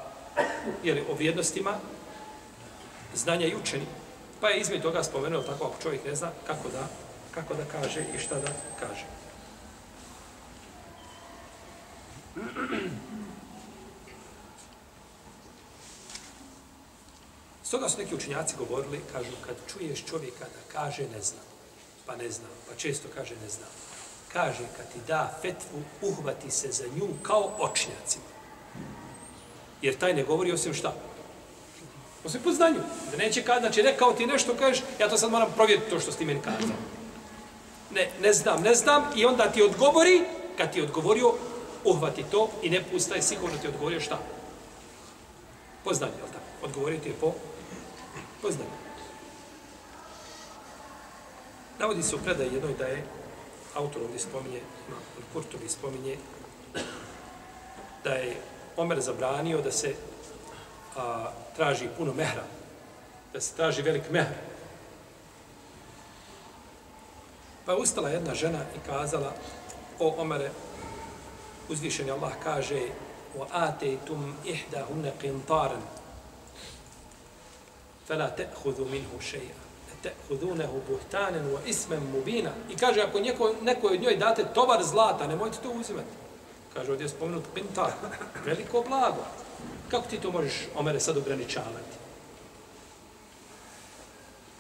jeli, 0.83 1.03
o 1.11 1.13
vrijednostima 1.13 1.73
znanja 3.15 3.47
i 3.47 3.55
učeni. 3.55 3.85
Pa 4.41 4.49
je 4.49 4.59
između 4.59 4.81
toga 4.81 5.03
spomenuo 5.03 5.41
tako 5.41 5.65
ako 5.65 5.81
čovjek 5.83 6.05
ne 6.05 6.15
zna 6.15 6.31
kako 6.47 6.69
da, 6.69 6.87
kako 7.31 7.53
da 7.53 7.63
kaže 7.71 8.05
i 8.15 8.19
šta 8.19 8.35
da 8.35 8.47
kaže. 8.79 9.05
Stoga 17.63 17.89
su 17.89 17.97
neki 17.97 18.15
učinjaci 18.15 18.55
govorili, 18.57 19.01
kažu, 19.13 19.31
kad 19.45 19.55
čuješ 19.73 20.05
čovjeka 20.05 20.45
da 20.45 20.73
kaže 20.73 21.03
ne 21.15 21.21
znam, 21.21 21.43
pa 22.05 22.15
ne 22.15 22.31
znam, 22.31 22.49
pa 22.69 22.75
često 22.75 23.07
kaže 23.15 23.35
ne 23.43 23.49
znam, 23.49 23.69
kaže 24.33 24.63
kad 24.77 24.93
ti 24.93 24.99
da 25.07 25.37
fetvu, 25.41 25.81
uhvati 26.01 26.51
se 26.51 26.71
za 26.71 26.83
nju 26.95 27.07
kao 27.21 27.51
očnjacima. 27.59 28.23
Jer 29.81 29.97
taj 29.97 30.13
ne 30.13 30.23
govori 30.23 30.51
osim 30.51 30.73
šta? 30.73 30.93
Osim 32.25 32.41
po 32.43 32.51
znanju. 32.51 32.79
Da 33.11 33.17
neće 33.17 33.43
kad, 33.43 33.59
znači 33.61 33.81
rekao 33.81 34.13
ti 34.13 34.25
nešto, 34.25 34.55
kažeš, 34.59 34.83
ja 34.99 35.09
to 35.09 35.17
sad 35.17 35.31
moram 35.31 35.51
provjeriti 35.55 35.89
to 35.89 35.99
što 35.99 36.11
si 36.11 36.17
ti 36.17 36.25
meni 36.25 36.41
kazao. 36.41 36.75
Ne, 37.91 38.11
ne 38.21 38.33
znam, 38.33 38.61
ne 38.61 38.75
znam, 38.75 39.03
i 39.15 39.25
onda 39.25 39.51
ti 39.51 39.63
odgovori, 39.63 40.21
kad 40.57 40.73
ti 40.73 40.81
odgovorio, 40.81 41.33
uhvati 41.85 42.23
to 42.31 42.49
i 42.61 42.69
ne 42.69 42.83
pustaj, 42.91 43.21
sigurno 43.21 43.57
ti 43.57 43.67
odgovorio 43.67 43.99
šta? 43.99 44.19
Po 45.83 45.93
znanju, 45.93 46.13
jel 46.17 46.27
tako? 46.27 46.65
Odgovorio 46.65 46.99
ti 46.99 47.09
je 47.09 47.15
po, 47.15 47.33
po 48.41 48.51
znanju. 48.51 48.81
Navodi 51.79 52.03
se 52.03 52.15
u 52.15 52.19
predaj 52.19 52.45
jednoj 52.45 52.73
da 52.73 52.85
je 52.85 53.03
autor 53.75 54.01
ovdje 54.01 54.19
spominje, 54.19 54.61
Kurtovi 55.33 55.69
spominje, 55.69 56.17
da 58.03 58.09
je 58.09 58.35
Omer 58.77 59.01
zabranio 59.01 59.61
da 59.61 59.71
se 59.71 59.95
a, 60.95 61.31
traži 61.55 61.87
puno 61.97 62.13
mehra, 62.13 62.43
da 63.33 63.41
se 63.41 63.55
traži 63.55 63.81
velik 63.81 64.09
mehr. 64.09 64.33
Pa 67.65 67.71
je 67.71 67.77
ustala 67.77 68.09
jedna 68.09 68.35
žena 68.35 68.59
i 68.75 68.87
kazala, 68.87 69.33
o 69.99 70.15
Omere, 70.17 70.51
uzvišeni 71.71 72.11
Allah 72.11 72.31
kaže, 72.43 72.81
o 73.39 73.47
atejtum 73.51 74.35
ihda 74.45 74.85
hunne 74.85 75.13
qintaran, 75.21 75.81
fela 78.07 78.27
te'hudu 78.27 78.85
minhu 78.85 79.21
šeja, 79.21 79.55
te'hudunehu 80.03 80.81
buhtanen 80.87 81.47
wa 81.53 81.59
ismem 81.65 82.03
mubina. 82.11 82.51
I 82.69 82.75
kaže, 82.75 83.01
ako 83.01 83.19
neko, 83.19 83.53
neko 83.61 83.87
od 83.87 84.01
njoj 84.01 84.17
date 84.17 84.45
tovar 84.53 84.83
zlata, 84.83 85.27
nemojte 85.27 85.57
to 85.63 85.71
uzimati. 85.71 86.19
Kaže, 86.73 86.91
ovdje 86.91 87.05
je 87.05 87.09
spomenut 87.09 87.43
qintar, 87.55 87.91
veliko 88.45 88.83
blago. 88.87 89.25
Kako 89.91 90.07
ti 90.07 90.17
to 90.17 90.31
možeš, 90.31 90.67
Omere, 90.75 90.99
sad 90.99 91.17
ograničavati? 91.17 92.01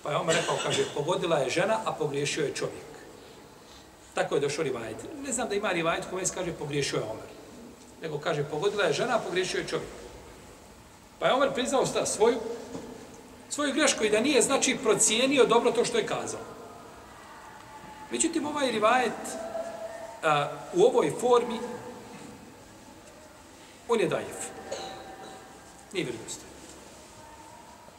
Pa 0.03 0.11
je 0.11 0.17
Omer 0.17 0.35
rekao, 0.35 0.57
kaže, 0.63 0.85
pogodila 0.95 1.37
je 1.37 1.49
žena, 1.49 1.79
a 1.85 1.91
pogriješio 1.91 2.45
je 2.45 2.55
čovjek. 2.55 2.90
Tako 4.13 4.35
je 4.35 4.41
došao 4.41 4.63
rivajet. 4.63 4.97
Ne 5.25 5.31
znam 5.31 5.49
da 5.49 5.55
ima 5.55 5.71
rivajet 5.71 6.05
kome 6.09 6.25
se 6.25 6.33
kaže, 6.33 6.53
pogriješio 6.53 6.97
je 6.97 7.03
Omer. 7.03 7.29
Nego 8.01 8.17
kaže, 8.17 8.43
pogodila 8.43 8.83
je 8.83 8.93
žena, 8.93 9.19
pogriješio 9.19 9.59
je 9.59 9.67
čovjek. 9.67 9.89
Pa 11.19 11.27
je 11.27 11.33
Omer 11.33 11.53
priznao 11.53 11.85
sta, 11.85 12.05
svoju, 12.05 12.37
svoju 13.49 13.73
grešku 13.73 14.03
i 14.03 14.09
da 14.09 14.19
nije, 14.19 14.41
znači, 14.41 14.77
procijenio 14.83 15.45
dobro 15.45 15.71
to 15.71 15.85
što 15.85 15.97
je 15.97 16.07
kazao. 16.07 16.39
Međutim, 18.11 18.45
ovaj 18.45 18.71
rivajet 18.71 19.13
a, 20.23 20.47
u 20.73 20.83
ovoj 20.83 21.13
formi, 21.19 21.59
on 23.87 23.99
je 23.99 24.07
dajev. 24.07 24.37
Nije 25.93 26.05
vjerodostojan. 26.05 26.51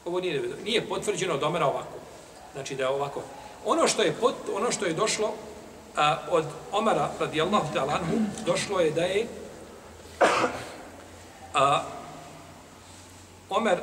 Ovo 0.04 0.21
nije. 0.21 0.42
Nije 0.64 0.88
potvrđeno 0.88 1.35
od 1.35 1.42
Omera 1.42 1.66
ovako. 1.66 1.99
Znači 2.52 2.75
da 2.75 2.83
je 2.83 2.88
ovako. 2.88 3.23
Ono 3.64 3.88
što 3.88 4.02
je, 4.02 4.12
pot, 4.21 4.35
ono 4.54 4.73
što 4.73 4.87
je 4.87 4.92
došlo 4.92 5.35
a, 5.97 6.19
od 6.31 6.45
Omara 6.73 7.11
radijallahu 7.21 7.75
ta'ala 7.75 7.95
anhu, 7.95 8.17
došlo 8.47 8.81
je 8.81 8.91
da 8.91 9.03
je 9.03 9.27
a, 11.55 11.83
Omer 13.51 13.79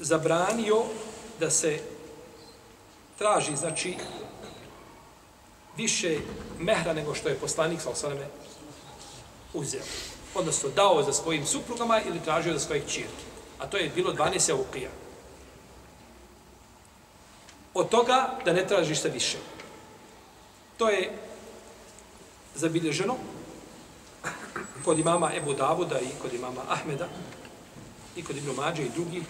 zabranio 0.00 0.84
da 1.40 1.50
se 1.50 1.80
traži, 3.18 3.56
znači, 3.56 3.96
više 5.76 6.18
mehra 6.58 6.92
nego 6.92 7.14
što 7.14 7.28
je 7.28 7.34
poslanik, 7.34 7.80
sa 7.80 7.90
osaname, 7.90 8.26
uzeo 9.54 9.82
odnosno 10.34 10.68
dao 10.70 11.02
za 11.02 11.12
svojim 11.12 11.46
suprugama 11.46 12.00
ili 12.00 12.20
tražio 12.24 12.52
za 12.52 12.58
svojih 12.58 12.84
čirki. 12.88 13.24
A 13.58 13.66
to 13.66 13.76
je 13.76 13.90
bilo 13.94 14.12
12 14.12 14.50
eukija. 14.50 14.90
Od 17.74 17.88
toga 17.88 18.38
da 18.44 18.52
ne 18.52 18.66
tražiš 18.66 19.00
se 19.00 19.08
više. 19.08 19.36
To 20.78 20.88
je 20.88 21.12
zabilježeno 22.54 23.14
kod 24.84 24.98
imama 24.98 25.32
Ebu 25.34 25.52
Davuda 25.52 26.00
i 26.00 26.22
kod 26.22 26.34
imama 26.34 26.60
Ahmeda 26.68 27.08
i 28.16 28.24
kod 28.24 28.36
Ibn 28.36 28.50
Mađe 28.56 28.82
i 28.82 28.90
drugih 28.94 29.22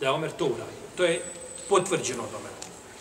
da 0.00 0.06
je 0.06 0.12
Omer 0.12 0.30
to 0.30 0.44
uradio. 0.44 0.84
To 0.96 1.04
je 1.04 1.22
potvrđeno 1.68 2.22
od 2.22 2.34
Omera. 2.34 2.54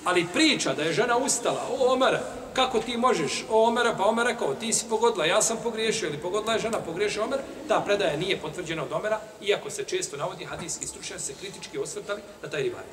Ali 0.03 0.27
priča 0.33 0.73
da 0.73 0.83
je 0.83 0.93
žena 0.93 1.17
ustala, 1.17 1.67
o 1.71 1.93
Omera, 1.93 2.21
kako 2.53 2.79
ti 2.79 2.97
možeš, 2.97 3.45
o 3.49 3.67
Omera, 3.67 3.95
pa 3.97 4.05
Omer 4.05 4.25
rekao, 4.25 4.55
ti 4.55 4.73
si 4.73 4.85
pogodila, 4.89 5.25
ja 5.25 5.41
sam 5.41 5.57
pogriješio, 5.63 6.09
ili 6.09 6.17
pogodila 6.17 6.53
je 6.53 6.59
žena, 6.59 6.79
pogriješio 6.79 7.23
Omer, 7.23 7.39
ta 7.67 7.81
predaja 7.85 8.17
nije 8.17 8.41
potvrđena 8.41 8.83
od 8.83 8.91
Omera, 8.91 9.19
iako 9.41 9.69
se 9.69 9.83
često 9.83 10.17
navodi, 10.17 10.45
hadijski 10.45 10.87
stručnjaci 10.87 11.25
se 11.25 11.33
kritički 11.39 11.77
osvrtali 11.77 12.21
na 12.41 12.49
taj 12.49 12.63
rivaj. 12.63 12.83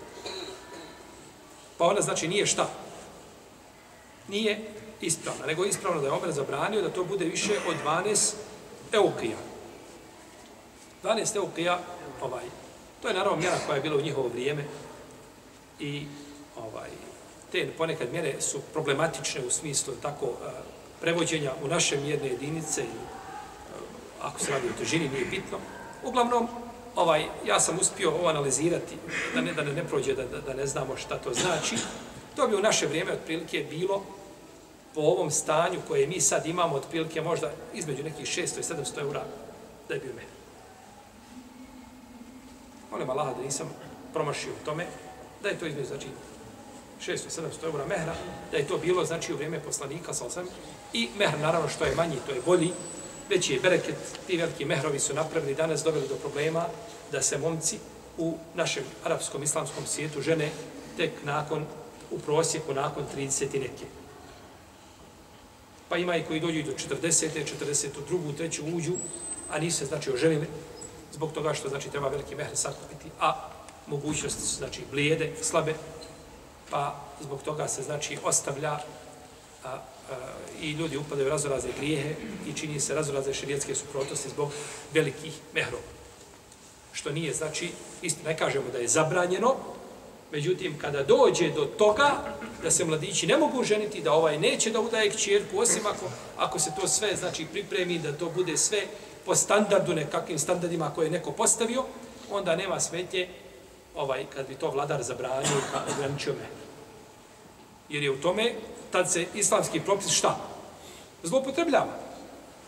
Pa 1.78 1.84
ona 1.84 2.00
znači 2.00 2.28
nije 2.28 2.46
šta? 2.46 2.70
Nije 4.28 4.72
ispravna, 5.00 5.46
nego 5.46 5.64
ispravno 5.64 6.00
da 6.00 6.06
je 6.06 6.12
Omer 6.12 6.32
zabranio 6.32 6.82
da 6.82 6.90
to 6.90 7.04
bude 7.04 7.24
više 7.24 7.52
od 7.68 7.76
12 7.84 8.34
eukija. 8.92 9.36
12 11.02 11.36
eukija, 11.36 11.78
ovaj, 12.22 12.44
to 13.02 13.08
je 13.08 13.14
naravno 13.14 13.38
mjera 13.38 13.56
koja 13.66 13.76
je 13.76 13.82
bila 13.82 13.96
u 13.96 14.00
njihovo 14.00 14.28
vrijeme 14.28 14.64
i 15.78 16.06
ovaj, 16.56 16.90
te 17.52 17.68
ponekad 17.78 18.12
mjere 18.12 18.40
su 18.40 18.60
problematične 18.72 19.40
u 19.46 19.50
smislu 19.50 19.94
tako 20.02 20.26
eh, 20.26 20.50
prevođenja 21.00 21.52
u 21.64 21.68
naše 21.68 21.96
mjerne 21.96 22.28
jedinice 22.28 22.82
i 22.82 22.84
eh, 22.84 23.80
ako 24.22 24.40
se 24.40 24.50
radi 24.50 24.68
o 24.68 24.78
težini 24.78 25.08
nije 25.08 25.24
bitno. 25.24 25.58
Uglavnom, 26.04 26.48
ovaj, 26.96 27.24
ja 27.46 27.60
sam 27.60 27.78
uspio 27.80 28.10
ovo 28.10 28.28
analizirati, 28.28 28.96
da 29.34 29.40
ne, 29.40 29.52
da 29.52 29.62
ne, 29.62 29.72
ne 29.72 29.84
prođe, 29.84 30.14
da, 30.14 30.24
da, 30.24 30.40
da 30.40 30.54
ne 30.54 30.66
znamo 30.66 30.96
šta 30.96 31.18
to 31.18 31.34
znači. 31.34 31.76
To 32.36 32.48
bi 32.48 32.56
u 32.56 32.62
naše 32.62 32.86
vrijeme 32.86 33.12
otprilike 33.12 33.66
bilo 33.70 34.02
po 34.94 35.00
ovom 35.00 35.30
stanju 35.30 35.80
koje 35.88 36.06
mi 36.06 36.20
sad 36.20 36.46
imamo 36.46 36.76
otprilike 36.76 37.20
možda 37.20 37.50
između 37.74 38.04
nekih 38.04 38.26
600 38.26 38.40
i 38.40 38.62
700 38.62 39.00
eura 39.00 39.24
da 39.88 39.94
je 39.94 40.00
bio 40.00 40.14
mene. 40.14 40.28
Molim 42.90 43.10
Allaha 43.10 43.34
da 43.34 43.42
nisam 43.42 43.70
promašio 44.12 44.52
u 44.52 44.64
tome, 44.64 44.86
da 45.42 45.48
je 45.48 45.58
to 45.58 45.66
između, 45.66 45.88
znači, 45.88 46.06
600-700 47.06 47.64
eura 47.64 47.86
mehra, 47.86 48.14
da 48.50 48.56
je 48.56 48.66
to 48.66 48.78
bilo, 48.78 49.04
znači, 49.04 49.32
u 49.32 49.36
vrijeme 49.36 49.60
poslanika, 49.60 50.14
sa 50.14 50.26
osam, 50.26 50.46
i 50.92 51.08
mehr, 51.18 51.38
naravno, 51.38 51.68
što 51.68 51.84
je 51.84 51.94
manji, 51.94 52.16
to 52.26 52.32
je 52.32 52.40
bolji, 52.46 52.72
veći 53.28 53.54
je 53.54 53.60
bereket, 53.60 53.96
ti 54.26 54.36
veliki 54.36 54.64
mehrovi 54.64 54.98
su 54.98 55.14
napravili 55.14 55.54
danas, 55.54 55.82
doveli 55.82 56.08
do 56.08 56.14
problema 56.14 56.66
da 57.12 57.22
se 57.22 57.38
momci 57.38 57.78
u 58.18 58.34
našem 58.54 58.84
arapskom 59.04 59.42
islamskom 59.42 59.86
svijetu 59.86 60.20
žene 60.20 60.50
tek 60.96 61.10
nakon, 61.24 61.66
u 62.10 62.18
prosjeku, 62.18 62.74
nakon 62.74 63.04
30 63.16 63.60
neke. 63.60 63.99
Pa 65.90 65.96
ima 65.96 66.16
i 66.16 66.22
koji 66.22 66.40
dođu 66.40 66.62
do 66.62 66.72
40. 66.72 67.28
42. 67.58 68.36
treću 68.36 68.62
uđu, 68.74 68.92
a 69.50 69.58
nisu 69.58 69.78
se, 69.78 69.86
znači, 69.86 70.12
oženili, 70.12 70.46
zbog 71.12 71.32
toga 71.32 71.54
što, 71.54 71.68
znači, 71.68 71.90
treba 71.90 72.08
veliki 72.08 72.34
mehr 72.34 72.50
sakupiti, 72.54 73.10
a 73.20 73.48
mogućnosti 73.86 74.42
su, 74.42 74.56
znači, 74.56 74.80
blijede, 74.90 75.32
slabe, 75.42 75.74
pa 76.70 77.00
zbog 77.20 77.42
toga 77.42 77.68
se 77.68 77.82
znači 77.82 78.18
ostavlja 78.24 78.70
a, 78.72 78.80
a, 79.64 79.80
i 80.60 80.70
ljudi 80.70 80.96
upadaju 80.96 81.26
u 81.26 81.30
razoraze 81.30 81.68
grijehe 81.76 82.14
i 82.46 82.52
čini 82.52 82.80
se 82.80 82.94
razoraze 82.94 83.34
širijetske 83.34 83.74
suprotnosti 83.74 84.28
zbog 84.28 84.52
velikih 84.94 85.32
mehrova. 85.54 85.82
Što 86.92 87.12
nije, 87.12 87.34
znači, 87.34 87.70
isto 88.02 88.20
ne 88.24 88.36
kažemo 88.36 88.70
da 88.72 88.78
je 88.78 88.88
zabranjeno, 88.88 89.56
međutim, 90.32 90.78
kada 90.78 91.02
dođe 91.02 91.50
do 91.50 91.64
toga 91.64 92.10
da 92.62 92.70
se 92.70 92.84
mladići 92.84 93.26
ne 93.26 93.36
mogu 93.36 93.64
ženiti, 93.64 94.02
da 94.02 94.12
ovaj 94.12 94.38
neće 94.38 94.70
da 94.70 94.80
udaje 94.80 95.10
kćerku, 95.10 95.58
osim 95.58 95.86
ako, 95.86 96.06
ako 96.38 96.58
se 96.58 96.70
to 96.80 96.88
sve, 96.88 97.16
znači, 97.16 97.46
pripremi, 97.52 97.98
da 97.98 98.12
to 98.12 98.30
bude 98.30 98.56
sve 98.56 98.82
po 99.26 99.34
standardu, 99.34 99.94
nekakvim 99.94 100.38
standardima 100.38 100.92
koje 100.94 101.06
je 101.06 101.10
neko 101.10 101.32
postavio, 101.32 101.84
onda 102.30 102.56
nema 102.56 102.80
smetje 102.80 103.28
ovaj, 103.96 104.24
kad 104.34 104.48
bi 104.48 104.54
to 104.54 104.70
vladar 104.70 105.02
zabranio 105.02 105.50
i 105.88 105.92
ograničio 105.92 106.32
me. 106.32 106.46
Jer 107.88 108.02
je 108.02 108.10
u 108.10 108.20
tome, 108.20 108.52
tad 108.90 109.12
se 109.12 109.26
islamski 109.34 109.80
propis 109.80 110.10
šta? 110.10 110.36
Zlopotrebljava. 111.22 111.98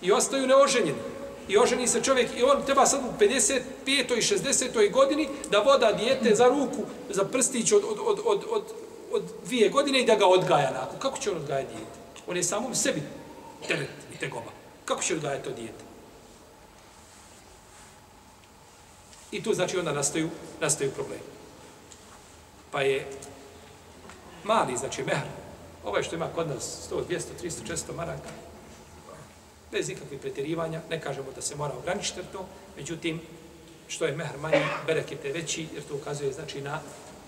I 0.03 0.13
ostaju 0.13 0.47
neoženjeni. 0.47 0.99
I 1.49 1.59
oženi 1.59 1.89
se 1.89 2.03
čovjek, 2.03 2.31
i 2.37 2.43
on 2.43 2.65
treba 2.67 2.87
sad 2.87 3.01
u 3.01 3.19
55. 3.21 3.63
i 3.87 4.23
60. 4.23 4.91
godini 4.91 5.29
da 5.51 5.59
voda 5.59 5.93
dijete 5.93 6.35
za 6.35 6.49
ruku, 6.49 6.83
za 7.11 7.25
prstić 7.25 7.73
od, 7.73 7.85
od, 7.85 7.99
od, 8.05 8.21
od, 8.25 8.45
od, 8.51 8.63
od 9.13 9.23
dvije 9.45 9.69
godine 9.69 10.01
i 10.01 10.07
da 10.07 10.15
ga 10.15 10.27
odgaja 10.27 10.71
nakon. 10.71 10.99
Kako 10.99 11.19
će 11.19 11.31
on 11.31 11.37
odgajati 11.37 11.75
dijete? 11.75 12.03
On 12.27 12.37
je 12.37 12.43
samom 12.43 12.75
sebi 12.75 13.03
teret 13.69 13.91
i 14.15 14.19
tegoba. 14.19 14.51
Kako 14.85 15.03
će 15.03 15.15
odgajati 15.15 15.45
to 15.45 15.51
dijete? 15.51 15.85
I 19.31 19.43
tu 19.43 19.55
znači 19.55 19.79
onda 19.79 19.93
nastaju, 19.93 20.31
nastaju 20.61 20.91
problemi. 20.91 21.23
Pa 22.71 22.81
je 22.83 23.07
mali, 24.45 24.77
znači 24.77 25.03
mehr, 25.03 25.27
ovaj 25.85 26.03
što 26.03 26.17
ima 26.17 26.29
kod 26.35 26.49
nas 26.49 26.91
100, 26.91 27.05
200, 27.09 27.21
300, 27.43 27.73
400 27.73 27.97
maraka, 27.97 28.29
bez 29.73 29.89
ikakvih 29.89 30.21
pretjerivanja, 30.21 30.81
ne 30.91 31.01
kažemo 31.01 31.33
da 31.35 31.43
se 31.43 31.57
mora 31.57 31.75
ograničiti 31.75 32.21
to, 32.33 32.47
međutim, 32.77 33.21
što 33.89 34.05
je 34.05 34.17
mehr 34.17 34.39
manji, 34.41 34.65
bereket 34.87 35.25
je 35.25 35.33
veći, 35.33 35.67
jer 35.75 35.83
to 35.83 35.95
ukazuje 35.95 36.33
znači 36.33 36.61
na 36.61 36.81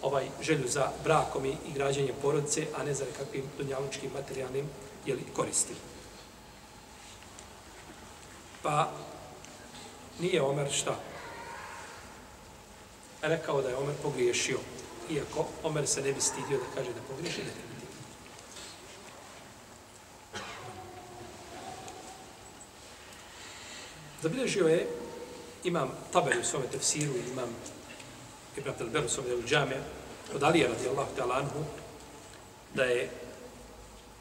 ovaj 0.03 0.29
želju 0.43 0.69
za 0.69 0.91
brakom 1.05 1.45
i 1.45 1.57
građenjem 1.75 2.15
porodice, 2.23 2.67
a 2.77 2.83
ne 2.83 2.95
za 2.95 3.05
nekakvim 3.05 3.45
dunjalučkim 3.59 4.11
materijalnim 4.15 4.69
jeli, 5.07 5.23
koristima. 5.37 5.79
Pa 8.63 8.91
nije 10.21 10.43
Omer 10.43 10.73
šta? 10.73 10.97
Rekao 13.23 13.63
da 13.63 13.69
je 13.69 13.77
Omer 13.77 13.95
pogriješio. 14.03 14.59
Iako 15.11 15.47
Omer 15.63 15.87
se 15.87 16.03
ne 16.03 16.13
bi 16.13 16.21
stidio 16.21 16.59
da 16.59 16.75
kaže 16.75 16.93
da 16.93 17.01
pogriješi, 17.09 17.39
ne 17.39 17.45
bi 17.45 17.75
Zabilježio 24.25 24.69
je, 24.69 24.87
imam 25.65 25.91
tabelu 26.13 26.41
u 26.41 26.45
svome 26.45 26.67
tefsiru, 26.73 27.13
imam 27.33 27.49
Ibn 28.57 28.69
Abdelberu 28.69 29.07
u 29.07 29.09
svome 29.09 29.29
džame, 29.47 29.77
od 30.35 30.43
Alija 30.43 30.69
radijallahu 30.69 31.11
ta'ala 31.17 31.37
anhu, 31.39 31.65
da 32.75 32.85
je 32.85 33.11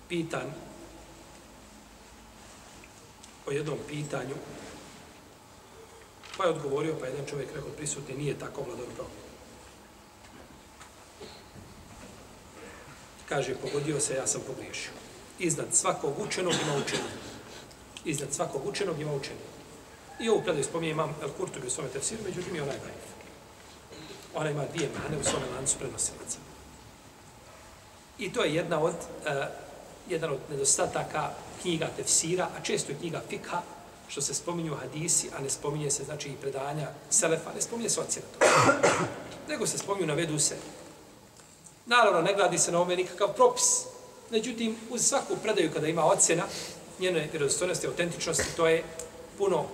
pitan 0.10 0.52
o 3.46 3.52
jednom 3.52 3.78
pitanju, 3.88 4.36
pa 6.38 6.44
je 6.44 6.50
odgovorio, 6.50 6.96
pa 7.00 7.08
jedan 7.08 7.26
čovjek 7.26 7.56
rekao 7.56 7.70
prisutni, 7.70 8.16
nije 8.16 8.40
tako 8.40 8.62
vladan 8.62 8.86
broj. 8.96 9.08
Kaže, 13.30 13.56
pogodio 13.56 14.00
se, 14.00 14.16
ja 14.16 14.28
sam 14.28 14.42
pogriješio. 14.48 14.92
Iznad 15.40 15.68
svakog 15.72 16.20
učenog 16.20 16.54
ima 16.54 16.76
učenog. 16.86 17.12
Iznad 18.06 18.34
svakog 18.34 18.68
učenog 18.68 19.02
ima 19.02 19.14
učenog. 19.14 19.53
I 20.20 20.30
ovu 20.30 20.42
predaju 20.42 20.64
spominje 20.64 20.92
imam 20.92 21.16
El 21.22 21.30
Kurtubi 21.38 21.68
u 21.68 21.70
svome 21.70 21.90
tefsiru, 21.90 22.24
međutim 22.24 22.56
je 22.56 22.62
onaj 22.62 22.78
daif. 22.78 23.04
Ona 24.36 24.50
ima 24.50 24.64
dvije 24.74 24.90
mane 25.04 25.18
u 25.22 25.24
svome 25.24 25.46
lancu 25.56 25.78
prenosilaca. 25.78 26.38
I 28.20 28.34
to 28.34 28.44
je 28.44 28.56
jedna 28.56 28.80
od, 28.80 28.94
uh, 28.94 29.46
jedan 30.10 30.32
od 30.32 30.40
nedostataka 30.50 31.30
knjiga 31.62 31.90
tefsira, 31.98 32.48
a 32.58 32.64
često 32.64 32.92
je 32.92 32.98
knjiga 32.98 33.22
fikha, 33.30 33.62
što 34.08 34.22
se 34.22 34.34
spominju 34.34 34.76
hadisi, 34.76 35.30
a 35.38 35.42
ne 35.42 35.50
spominje 35.50 35.92
se 35.92 36.04
znači 36.04 36.30
i 36.30 36.36
predanja 36.42 36.88
selefa, 37.10 37.54
ne 37.56 37.62
spominje 37.62 37.90
se 37.90 38.02
ocjena 38.02 38.28
to. 38.40 38.46
Nego 39.50 39.68
se 39.68 39.78
spominju, 39.78 40.08
navedu 40.08 40.40
se. 40.40 40.56
Naravno, 41.86 42.22
ne 42.22 42.34
gladi 42.34 42.58
se 42.58 42.72
na 42.72 42.82
ome 42.82 42.96
nikakav 42.96 43.34
propis. 43.34 43.86
Međutim, 44.30 44.76
uz 44.90 45.02
svaku 45.02 45.36
predaju 45.44 45.72
kada 45.74 45.88
ima 45.88 46.06
ocjena, 46.06 46.44
njene 47.00 47.28
vjerozostojnosti, 47.32 47.88
autentičnosti, 47.88 48.56
to 48.56 48.68
je 48.68 48.84
puno 49.38 49.66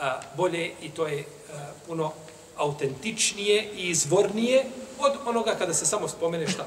a, 0.00 0.20
bolje 0.36 0.72
i 0.82 0.90
to 0.90 1.06
je 1.06 1.20
a, 1.20 1.70
puno 1.86 2.12
autentičnije 2.56 3.70
i 3.76 3.88
izvornije 3.90 4.64
od 4.98 5.12
onoga 5.26 5.54
kada 5.58 5.74
se 5.74 5.86
samo 5.86 6.08
spomene 6.08 6.48
šta 6.48 6.66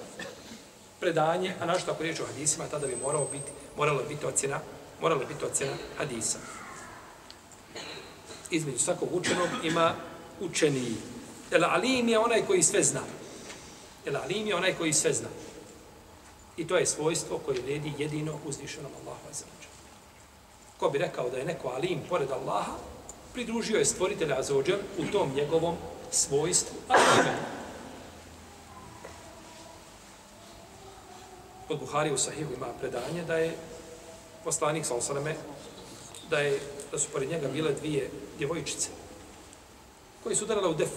predanje, 1.00 1.54
a 1.62 1.66
našto 1.66 1.92
ako 1.92 2.04
riječ 2.04 2.20
o 2.20 2.26
hadisima, 2.26 2.66
tada 2.72 2.88
bi 2.88 2.96
moralo 2.96 3.28
biti, 3.32 3.52
moralo 3.78 4.04
biti 4.10 4.26
ocjena, 4.26 4.60
moralo 5.02 5.26
biti 5.26 5.46
ocjena 5.46 5.74
hadisa. 5.98 6.38
Između 8.52 8.80
svakog 8.80 9.10
učenog 9.12 9.48
ima 9.64 9.94
učeniji. 10.40 10.96
El 11.52 11.66
alim 11.66 12.10
je 12.10 12.20
onaj 12.20 12.46
koji 12.46 12.64
sve 12.64 12.84
zna. 12.84 13.02
El 14.06 14.18
alim 14.18 14.48
je 14.48 14.56
onaj 14.56 14.74
koji 14.74 14.94
sve 14.94 15.14
zna. 15.14 15.28
I 16.58 16.68
to 16.68 16.78
je 16.78 16.86
svojstvo 16.86 17.38
koje 17.38 17.62
vredi 17.62 17.94
jedino 17.98 18.40
uzvišenom 18.46 18.92
Allahu 19.02 19.20
Azza 19.30 19.46
Ko 20.78 20.90
bi 20.90 20.98
rekao 20.98 21.30
da 21.30 21.38
je 21.38 21.46
neko 21.46 21.68
alim 21.68 22.00
pored 22.10 22.32
Allaha, 22.32 22.72
pridružio 23.38 23.78
je 23.78 23.86
stvoritelja 23.86 24.40
Azođer 24.40 24.78
u 24.98 25.12
tom 25.12 25.30
njegovom 25.36 25.76
svojstvu, 26.12 26.76
a 26.90 26.96
ime. 27.20 27.36
Kod 31.68 31.80
Buhari 31.80 32.12
u 32.12 32.18
Sahihu 32.18 32.54
ima 32.54 32.68
predanje 32.80 33.24
da 33.24 33.38
je 33.38 33.56
poslanik 34.44 34.86
sa 34.86 34.96
osaname, 34.96 35.36
da, 36.30 36.40
je, 36.40 36.60
da 36.92 37.00
su 37.00 37.10
pored 37.14 37.30
njega 37.30 37.48
bile 37.48 37.74
dvije 37.74 38.10
djevojčice 38.38 38.90
koji 40.24 40.36
su 40.36 40.46
udarale 40.46 40.68
u 40.68 40.74
def. 40.74 40.90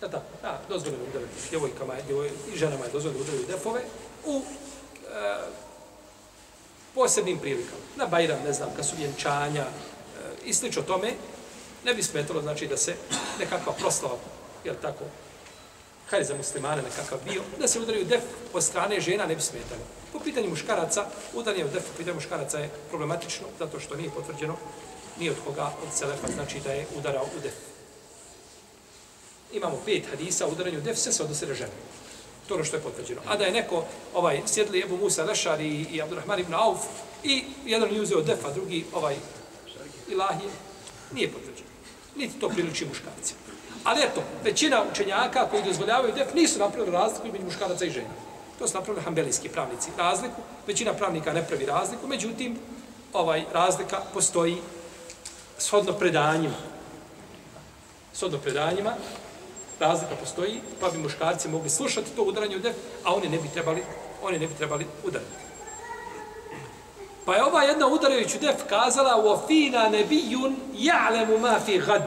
Da, 0.00 0.08
da, 0.08 0.22
da, 0.42 0.60
dozvoljeno 0.68 1.04
udarati 1.10 1.50
djevojkama 1.50 1.94
djevoj, 2.06 2.30
i 2.54 2.56
ženama 2.56 2.84
je 2.84 2.90
dozvoljeno 2.92 3.22
udarati 3.22 3.46
defove 3.46 3.80
u 4.26 4.42
e, 4.42 5.38
posebnim 6.94 7.38
prilikama. 7.38 7.82
Na 7.96 8.06
Bajram, 8.06 8.38
ne 8.44 8.52
znam, 8.52 8.70
kad 8.76 8.86
su 8.86 8.96
vjenčanja 8.98 9.64
i 10.50 10.54
slično 10.54 10.82
tome, 10.82 11.12
ne 11.84 11.94
bi 11.94 12.02
smetalo, 12.02 12.42
znači, 12.42 12.66
da 12.66 12.76
se 12.76 12.94
nekakva 13.38 13.72
proslava, 13.72 14.16
jel 14.64 14.74
tako, 14.82 15.04
hajde 16.10 16.24
za 16.24 16.34
muslimane 16.34 16.82
nekakav 16.82 17.18
bio, 17.24 17.42
da 17.58 17.68
se 17.68 17.80
udaraju 17.80 18.04
def 18.04 18.22
od 18.52 18.64
strane 18.64 19.00
žena 19.00 19.26
ne 19.26 19.34
bi 19.34 19.42
smetalo. 19.42 19.80
Po 20.12 20.18
pitanju 20.18 20.50
muškaraca, 20.50 21.06
udaranje 21.34 21.64
od 21.64 21.72
def 21.72 21.84
po 21.84 21.96
pitanju 21.96 22.14
muškaraca 22.14 22.58
je 22.58 22.70
problematično, 22.88 23.46
zato 23.58 23.80
što 23.80 23.96
nije 23.96 24.10
potvrđeno 24.10 24.56
ni 25.18 25.30
od 25.30 25.36
koga 25.46 25.72
od 25.82 25.94
selefa, 25.94 26.28
znači 26.34 26.60
da 26.64 26.72
je 26.72 26.86
udarao 26.96 27.24
u 27.24 27.40
def. 27.42 27.54
Imamo 29.52 29.82
pet 29.84 30.04
hadisa 30.10 30.46
u 30.46 30.50
udaranju 30.50 30.80
def, 30.80 30.98
sve 30.98 31.12
se 31.12 31.22
odnose 31.22 31.46
na 31.46 31.54
žene 31.54 31.72
to 32.50 32.54
ono 32.54 32.64
što 32.64 32.76
je 32.76 32.82
potvrđeno. 32.82 33.20
A 33.26 33.36
da 33.36 33.44
je 33.44 33.52
neko 33.52 33.84
ovaj 34.14 34.42
sjedli 34.46 34.82
Ebu 34.82 34.96
Musa 34.96 35.24
Lešar 35.24 35.60
i, 35.60 35.86
i 35.92 36.02
Abdurrahman 36.02 36.40
ibn 36.40 36.54
Auf 36.54 36.78
i 37.24 37.44
jedan 37.64 37.94
je 37.94 38.00
uzeo 38.00 38.20
defa, 38.20 38.50
drugi 38.50 38.84
ovaj 38.92 39.16
ilahije, 40.12 40.50
nije 41.12 41.32
potvrđeno. 41.32 41.70
Niti 42.16 42.40
to 42.40 42.48
priliči 42.48 42.86
muškarci. 42.86 43.34
Ali 43.84 44.02
eto, 44.02 44.22
većina 44.44 44.84
učenjaka 44.92 45.48
koji 45.50 45.62
dozvoljavaju 45.62 46.14
def 46.14 46.34
nisu 46.34 46.58
napravili 46.58 46.92
razliku 46.92 47.26
između 47.26 47.44
muškaraca 47.44 47.84
i 47.84 47.90
žena. 47.90 48.14
To 48.58 48.68
su 48.68 48.74
napravili 48.74 49.04
hambelijski 49.04 49.48
pravnici 49.48 49.90
razliku. 49.98 50.42
Većina 50.66 50.92
pravnika 50.94 51.32
ne 51.32 51.46
pravi 51.46 51.66
razliku, 51.66 52.06
međutim, 52.06 52.58
ovaj 53.12 53.44
razlika 53.52 54.00
postoji 54.14 54.56
shodno 55.58 55.92
predanjima. 55.92 56.54
Shodno 58.12 58.38
predanjima, 58.38 58.94
razlika 59.80 60.16
postoji, 60.16 60.60
pa 60.80 60.90
bi 60.90 60.98
muškarci 60.98 61.48
mogli 61.48 61.70
slušati 61.70 62.10
to 62.16 62.22
udaranje 62.22 62.56
u 62.56 62.60
def, 62.60 62.76
a 63.04 63.14
oni 63.14 63.28
ne 63.28 63.38
bi 63.38 63.48
trebali, 63.48 63.82
oni 64.22 64.38
ne 64.38 64.46
bi 64.46 64.54
trebali 64.54 64.86
udarati. 65.04 65.49
Pa 67.30 67.36
je 67.36 67.44
ova 67.44 67.62
jedna 67.62 67.86
udarajuću 67.86 68.38
def 68.40 68.56
kazala 68.68 69.16
u 69.16 69.28
ofina 69.28 69.88
nebijun 69.88 70.56
ja'lemu 70.74 71.38
ma 71.38 71.60
fi 71.66 71.78
gad. 71.78 72.02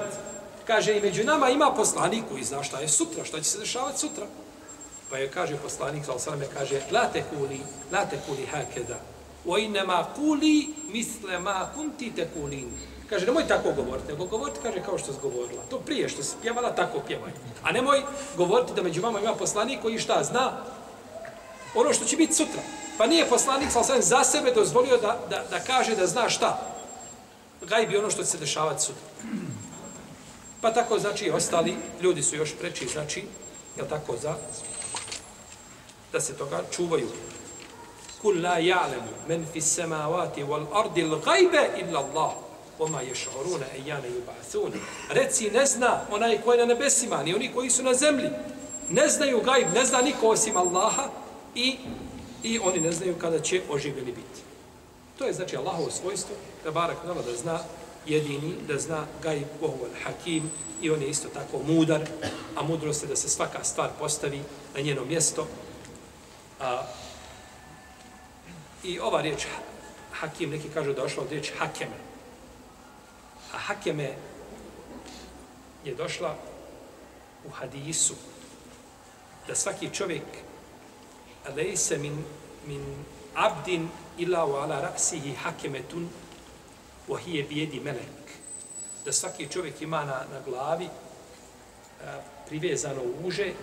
Kaže, 0.68 0.98
i 0.98 1.02
među 1.02 1.24
nama 1.24 1.50
ima 1.50 1.72
poslanik 1.72 2.24
koji 2.32 2.44
zna 2.44 2.64
šta 2.64 2.80
je 2.80 2.88
sutra, 2.88 3.26
šta 3.26 3.38
će 3.38 3.44
se 3.44 3.60
dešavati 3.60 4.00
sutra. 4.00 4.26
Pa 5.10 5.18
je 5.18 5.32
kaže 5.32 5.58
poslanik, 5.58 6.06
sal 6.06 6.20
sveme, 6.20 6.46
kaže, 6.58 6.82
la 6.92 7.06
te 7.14 7.24
kuli, 7.30 7.60
la 7.92 8.06
te 8.06 8.20
kuli 8.28 8.46
hakeda. 8.46 8.96
O 9.48 9.58
inema 9.58 10.06
kuli 10.16 10.68
misle 10.92 11.40
ma 11.40 11.70
kunti 11.76 12.12
te 12.16 12.28
kulin. 12.34 12.72
Kaže, 13.10 13.26
nemoj 13.26 13.48
tako 13.48 13.72
govoriti, 13.72 14.12
nego 14.12 14.26
govoriti, 14.26 14.60
kaže, 14.64 14.82
kao 14.86 14.98
što 14.98 15.14
si 15.14 15.20
govorila. 15.22 15.62
To 15.70 15.78
prije 15.80 16.10
što 16.10 16.24
si 16.24 16.36
pjevala, 16.42 16.76
tako 16.76 17.00
pjevaj. 17.08 17.32
A 17.64 17.72
nemoj 17.72 18.02
govoriti 18.38 18.74
da 18.76 18.84
među 18.84 19.02
vama 19.02 19.20
ima 19.20 19.34
poslanik 19.34 19.82
koji 19.82 20.00
šta 20.00 20.24
zna 20.24 20.52
ono 21.76 21.94
što 21.94 22.06
će 22.06 22.18
biti 22.18 22.34
sutra. 22.34 22.62
Pa 22.98 23.08
nije 23.08 23.30
poslanik, 23.30 23.72
sa 23.72 23.84
sve 23.84 24.02
za 24.02 24.24
sebe 24.24 24.52
dozvolio 24.52 24.98
da, 24.98 25.20
da, 25.30 25.44
da 25.50 25.60
kaže 25.60 25.96
da 25.96 26.08
zna 26.08 26.30
šta. 26.30 26.76
Gaj 27.62 27.88
bi 27.88 27.98
ono 27.98 28.10
što 28.10 28.24
će 28.24 28.30
se 28.30 28.38
dešavati 28.38 28.84
sutra. 28.84 29.04
Pa 30.62 30.74
tako, 30.74 31.00
znači, 31.00 31.32
ostali 31.32 31.76
ljudi 32.02 32.24
su 32.24 32.36
još 32.36 32.54
preči, 32.60 32.88
znači, 32.88 33.24
je 33.78 33.90
tako, 33.90 34.18
za 34.22 34.36
da 36.12 36.20
se 36.20 36.38
toga 36.38 36.62
čuvaju. 36.72 37.08
Kul 38.22 38.42
la 38.42 38.60
ja'lemu 38.60 39.14
men 39.28 39.46
fi 39.54 39.62
samavati 39.62 40.44
wal 40.44 40.66
ardi 40.74 41.04
l'gajbe 41.04 41.68
illa 41.82 42.00
Allah. 42.00 42.32
Oma 42.80 43.02
je 43.02 43.16
šoruna 43.16 43.66
e 43.76 43.82
jane. 43.86 44.10
Reci, 45.10 45.52
ne 45.52 45.66
zna 45.66 46.02
onaj 46.12 46.42
koji 46.42 46.58
je 46.58 46.66
na 46.66 46.74
nebesima, 46.74 47.24
ni 47.24 47.36
oni 47.36 47.52
koji 47.54 47.70
su 47.70 47.84
na 47.84 47.94
zemlji. 47.94 48.30
Ne 48.90 49.08
znaju 49.08 49.42
gajb, 49.42 49.74
ne 49.74 49.86
zna 49.86 50.02
niko 50.02 50.28
osim 50.28 50.58
Allaha 50.58 51.10
i, 51.56 51.78
i 52.44 52.60
oni 52.60 52.80
ne 52.80 52.92
znaju 52.92 53.16
kada 53.20 53.40
će 53.40 53.62
oživjeli 53.70 54.12
biti. 54.12 54.42
To 55.18 55.26
je 55.26 55.34
znači 55.34 55.58
Allahovo 55.58 55.92
svojstvo, 55.92 56.36
da 56.64 56.72
barak 56.72 56.98
nala 57.06 57.22
da 57.22 57.36
zna 57.36 57.60
jedini, 58.06 58.56
da 58.68 58.80
zna 58.80 59.06
gajb, 59.24 59.48
bohu 59.62 59.86
hakim 60.04 60.52
i 60.82 60.90
on 60.90 61.02
je 61.02 61.10
isto 61.10 61.30
tako 61.30 61.60
mudar, 61.68 62.02
a 62.56 62.64
mudrost 62.64 63.04
je 63.04 63.10
da 63.10 63.16
se 63.16 63.30
svaka 63.30 63.64
stvar 63.64 63.90
postavi 64.00 64.42
na 64.76 64.82
njeno 64.82 65.06
mjesto. 65.06 65.48
A, 66.60 66.84
I 68.84 69.00
ova 69.00 69.22
riječ 69.22 69.46
hakim, 70.12 70.50
neki 70.50 70.70
kažu 70.74 70.94
došla 70.94 71.24
od 71.24 71.30
riječ 71.30 71.52
hakeme, 71.58 71.96
A 73.54 73.58
hakeme 73.58 74.16
je 75.86 75.96
došla 75.96 76.36
u 77.46 77.50
hadisu 77.50 78.14
da 79.48 79.56
svaki 79.56 79.90
čovjek 79.94 80.24
Alejse 81.46 81.98
min, 81.98 82.24
min 82.68 83.06
abdin 83.36 83.90
ila 84.18 84.46
wa 84.46 84.64
ala 84.64 84.82
rasihi 84.82 85.34
hakemetun 85.34 86.10
wahije 87.08 87.48
bijedi 87.48 87.80
melek. 87.80 88.24
Da 89.06 89.14
svaki 89.14 89.48
čovjek 89.48 89.82
ima 89.82 90.06
na, 90.06 90.26
na 90.32 90.40
glavi 90.46 90.88
a, 92.02 92.20
privezano 92.48 93.02
uže 93.24 93.54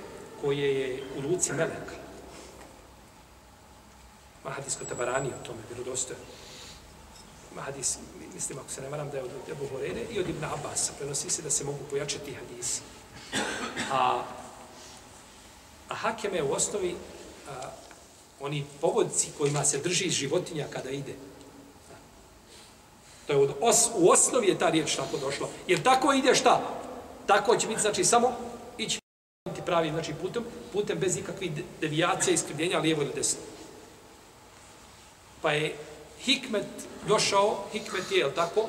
koje 0.40 0.80
je 0.80 1.02
u 1.18 1.20
ruci 1.20 1.52
meleka. 1.52 1.94
Ma 4.44 4.50
hadis 4.50 4.76
tabarani 4.88 5.28
o 5.28 5.46
tome, 5.46 5.58
vjerodostoje. 5.68 6.18
Ma 7.54 7.62
hadis, 7.62 7.98
mislim, 8.34 8.58
ako 8.58 8.70
se 8.70 8.80
ne 8.80 8.88
varam, 8.88 9.10
da 9.10 9.16
je 9.16 9.22
od 9.22 9.30
Ebu 9.50 9.68
Horede 9.68 10.04
i 10.10 10.20
od 10.20 10.28
Ibn 10.28 10.44
Abbas. 10.44 10.90
Prenosi 10.98 11.30
se 11.30 11.42
da 11.42 11.50
se 11.50 11.64
mogu 11.64 11.78
pojačati 11.90 12.34
hadisi. 12.34 12.80
A, 13.92 14.22
a 15.88 15.94
hakeme 15.94 16.42
u 16.42 16.52
osnovi 16.52 16.96
a, 17.50 17.70
oni 18.40 18.64
povodci 18.80 19.28
kojima 19.38 19.64
se 19.64 19.78
drži 19.78 20.10
životinja 20.10 20.66
kada 20.70 20.90
ide. 20.90 21.14
To 23.26 23.32
je 23.32 23.38
od 23.38 23.50
os, 23.60 23.88
u 23.94 24.10
osnovi 24.10 24.48
je 24.48 24.58
ta 24.58 24.70
riječ 24.70 24.96
tako 24.96 25.16
došla. 25.16 25.48
Jer 25.66 25.82
tako 25.82 26.12
ide 26.12 26.34
šta? 26.34 26.60
Tako 27.26 27.56
će 27.56 27.66
biti, 27.66 27.80
znači, 27.80 28.04
samo 28.04 28.32
ići 28.78 29.00
pravi, 29.66 29.90
znači, 29.90 30.14
putem, 30.22 30.44
putem 30.72 30.98
bez 30.98 31.16
ikakvih 31.16 31.50
devijacija, 31.80 32.34
iskrivljenja, 32.34 32.78
lijevo 32.78 33.02
ili 33.02 33.12
desno. 33.14 33.40
Pa 35.42 35.52
je 35.52 35.76
hikmet 36.20 36.66
došao, 37.08 37.64
hikmet 37.72 38.12
je, 38.12 38.18
jel 38.18 38.30
tako, 38.34 38.68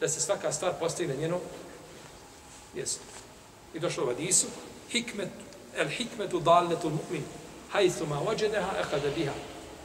da 0.00 0.08
se 0.08 0.20
svaka 0.20 0.52
stvar 0.52 0.72
postavi 0.80 1.08
na 1.08 1.14
njeno 1.14 1.38
mjesto. 2.74 3.00
I 3.74 3.78
došlo 3.78 4.06
u 4.06 4.08
Adisu, 4.08 4.46
hikmet, 4.90 5.30
el 5.76 5.88
hikmetu 5.88 6.40
dalnetu 6.40 6.90
mu'min, 6.90 7.22
hajthu 7.72 8.06
ma 8.06 8.20
ođedeha 8.28 8.80
ehada 8.80 9.10
biha, 9.16 9.32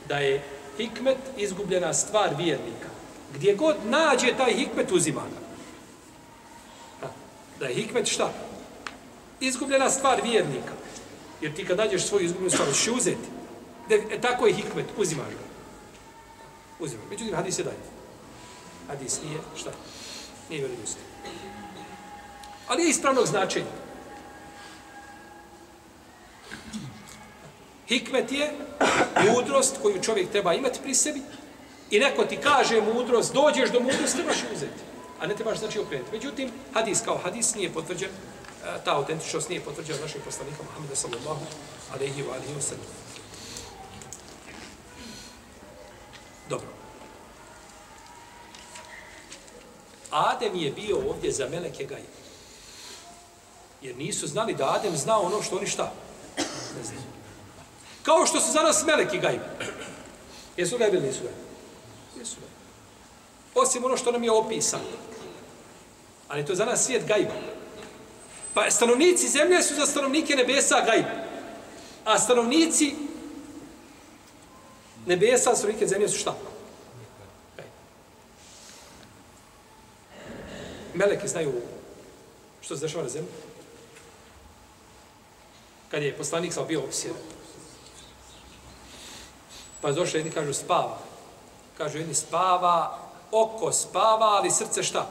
da 0.08 0.18
je 0.18 0.44
hikmet 0.78 1.18
izgubljena 1.38 1.94
stvar 1.94 2.36
vjernika. 2.38 2.90
Gdje 3.34 3.56
god 3.56 3.76
nađe 3.86 4.38
taj 4.38 4.54
hikmet, 4.54 4.92
uzima 4.92 5.22
ga. 5.22 5.42
Da 7.60 7.68
je 7.68 7.76
hikmet 7.76 8.08
šta? 8.08 8.34
Izgubljena 9.40 9.90
stvar 9.90 10.22
vjernika. 10.24 10.74
Jer 11.42 11.56
ti 11.56 11.66
kad 11.66 11.78
nađeš 11.78 12.06
svoju 12.06 12.26
izgubljenu 12.26 12.50
stvar, 12.50 12.68
ćeš 12.74 12.88
uzeti. 12.88 13.28
Da, 13.90 13.96
e, 13.96 14.22
tako 14.22 14.48
je 14.48 14.54
hikmet, 14.54 14.86
uzimaš 14.98 15.30
ga. 15.30 15.46
Uzimaš. 16.80 17.06
Međutim, 17.10 17.36
hadis 17.36 17.60
je 17.60 17.64
dalje. 17.64 17.86
Hadis 18.88 19.20
nije 19.24 19.40
šta? 19.56 19.72
Nije 20.50 20.60
vjerodostojan. 20.60 21.08
Ali 22.68 22.84
je 22.84 22.90
ispravnog 22.90 23.26
značenja. 23.26 23.81
Hikmet 27.92 28.32
je 28.32 28.52
mudrost 29.30 29.76
koju 29.82 30.02
čovjek 30.04 30.32
treba 30.32 30.54
imati 30.54 30.80
pri 30.84 30.96
sebi 30.96 31.22
i 31.90 32.00
neko 32.00 32.26
ti 32.26 32.38
kaže 32.38 32.82
mudrost, 32.82 33.34
dođeš 33.34 33.70
do 33.70 33.80
mudrosti, 33.80 34.18
trebaš 34.18 34.38
uzeti. 34.56 34.82
A 35.20 35.28
ne 35.28 35.36
trebaš 35.36 35.60
znači 35.60 35.80
okrenuti. 35.80 36.12
Međutim, 36.12 36.52
hadis 36.74 37.02
kao 37.06 37.18
hadis 37.18 37.56
nije 37.56 37.74
potvrđen, 37.74 38.10
e, 38.10 38.84
ta 38.86 38.96
autentičnost 38.96 39.50
nije 39.50 39.62
potvrđena 39.62 39.96
od 39.96 40.02
našeg 40.02 40.22
poslanika 40.24 40.64
Muhammeda 40.64 40.96
sallallahu 40.96 41.46
alaihi 41.94 42.24
wa 42.24 42.34
alaihi 42.34 42.54
wa 42.58 42.62
sallam. 42.62 42.86
Dobro. 46.50 46.68
Adem 50.12 50.56
je 50.56 50.72
bio 50.72 50.98
ovdje 50.98 51.32
za 51.32 51.50
meleke 51.50 51.84
gaje. 51.86 52.06
Jer 53.82 53.98
nisu 53.98 54.28
znali 54.28 54.54
da 54.54 54.76
Adem 54.76 54.98
zna 54.98 55.20
ono 55.20 55.42
što 55.42 55.58
oni 55.58 55.68
šta? 55.68 55.94
Ne 56.78 56.84
znaju. 56.84 57.11
Kao 58.04 58.26
što 58.26 58.40
su 58.40 58.52
za 58.52 58.62
nas 58.62 58.84
meleki 58.86 59.20
gajbi. 59.20 59.44
Jesu 60.58 60.78
gajbi 60.78 60.98
ili 60.98 61.08
nisu 61.08 61.24
gajbi? 61.24 61.38
Jesu 62.20 62.36
gajbi. 62.36 62.56
Osim 63.56 63.86
ono 63.86 63.98
što 63.98 64.12
nam 64.12 64.24
je 64.24 64.32
opisano. 64.32 64.84
Ali 66.28 66.46
to 66.46 66.52
je 66.52 66.56
za 66.56 66.66
nas 66.66 66.86
svijet 66.86 67.08
gajba. 67.08 67.34
Pa 68.54 68.72
stanovnici 68.72 69.28
zemlje 69.28 69.64
su 69.64 69.76
za 69.76 69.86
stanovnike 69.86 70.36
nebesa 70.36 70.86
gajb. 70.86 71.06
A 72.06 72.20
stanovnici 72.20 72.96
nebesa, 75.06 75.56
stanovnike 75.56 75.88
zemlje 75.88 76.10
su 76.10 76.18
šta? 76.18 76.36
Meleki 80.94 81.28
znaju 81.28 81.54
što 82.62 82.76
se 82.76 82.82
dešava 82.82 83.04
na 83.04 83.10
zemlji. 83.10 83.32
Kad 85.92 86.04
je 86.04 86.18
poslanik 86.18 86.54
sam 86.54 86.68
bio 86.68 86.84
opsiran, 86.84 87.18
Pa 89.82 89.92
došli 89.92 90.20
jedni 90.20 90.32
kažu 90.32 90.54
spava. 90.54 90.98
Kažu 91.78 91.98
jedni 91.98 92.14
spava, 92.14 92.98
oko 93.32 93.72
spava, 93.72 94.26
ali 94.26 94.52
srce 94.52 94.84
šta? 94.84 95.10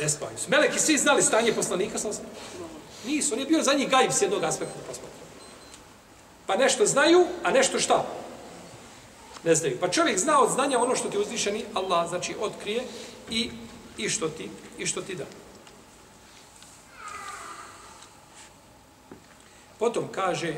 Ne 0.00 0.08
spavaju. 0.08 0.38
Su 0.38 0.50
meleki 0.50 0.78
svi 0.78 0.98
znali 0.98 1.22
stanje 1.22 1.52
poslanika, 1.52 1.98
sam 1.98 2.12
sam. 2.12 2.24
Nisu, 3.06 3.34
on 3.34 3.40
je 3.40 3.46
bio 3.46 3.62
za 3.62 3.72
njih 3.72 3.90
gajb 3.90 4.12
s 4.12 4.22
jednog 4.22 4.44
aspekta 4.44 4.74
posmatra. 4.88 5.20
Pa 6.46 6.56
nešto 6.56 6.86
znaju, 6.86 7.26
a 7.44 7.50
nešto 7.50 7.78
šta? 7.78 8.04
Ne 9.44 9.54
znaju. 9.54 9.78
Pa 9.80 9.88
čovjek 9.88 10.18
zna 10.18 10.40
od 10.40 10.50
znanja 10.50 10.78
ono 10.78 10.96
što 10.96 11.08
ti 11.08 11.18
uzvišeni 11.18 11.64
Allah, 11.74 12.08
znači, 12.08 12.34
otkrije 12.40 12.84
i, 13.30 13.50
i, 13.98 14.08
što 14.08 14.28
ti, 14.28 14.50
i 14.78 14.86
što 14.86 15.02
ti 15.02 15.14
da. 15.14 15.24
Potom 19.78 20.08
kaže 20.12 20.54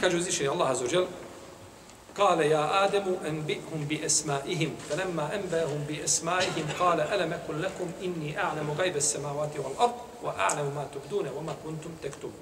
kaže 0.00 0.16
uzvišeni 0.16 0.48
Allah 0.48 0.70
azuđel, 0.70 1.06
Kale 2.16 2.48
ja 2.48 2.82
Ademu 2.82 3.16
enbihum 3.26 3.86
bi 3.88 4.00
esmaihim, 4.04 4.70
felemma 4.88 5.30
anbahum 5.34 5.86
bi 5.88 6.00
esmaihim, 6.04 6.66
kale 6.78 7.06
elem 7.12 7.32
ekun 7.32 7.60
lekum 7.60 7.88
inni 8.02 8.36
a'lemu 8.36 8.74
gajbe 8.74 9.00
samavati 9.00 9.58
wal 9.58 9.76
ard, 9.78 9.94
wa 10.22 10.34
a'lamu 10.36 10.74
ma 10.74 10.84
tubduna 10.92 11.30
wa 11.30 11.42
ma 11.42 11.54
kuntum 11.62 11.92
tektum. 12.02 12.32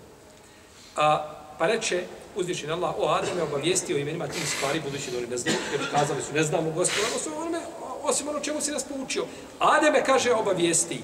A, 0.97 1.25
pa 1.59 1.66
reče 1.66 2.05
uzvišeni 2.37 2.73
Allah, 2.73 2.94
o 2.99 3.09
Adem 3.09 3.37
je 3.37 3.42
obavijestio 3.42 3.99
imenima 3.99 4.29
tih 4.29 4.49
stvari, 4.49 4.81
budući 4.81 5.11
da 5.11 5.18
oni 5.18 5.27
ne 5.27 5.37
znaju, 5.37 5.57
jer 5.73 5.90
kazali 5.90 6.23
su, 6.23 6.33
ne 6.35 6.42
znamo 6.42 6.71
gospoda, 6.71 7.07
osim 7.16 7.33
ono, 7.33 7.61
osim 8.03 8.29
ono 8.29 8.40
čemu 8.40 8.61
si 8.61 8.71
nas 8.71 8.85
poučio. 8.85 9.25
Adem 9.59 9.94
je, 9.94 10.05
kaže, 10.05 10.33
obavijesti. 10.33 11.03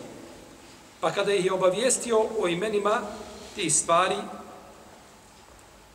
Pa 1.01 1.11
kada 1.11 1.33
ih 1.33 1.45
je 1.45 1.53
obavijestio 1.53 2.27
o 2.38 2.49
imenima 2.49 3.01
tih 3.55 3.75
stvari, 3.75 4.17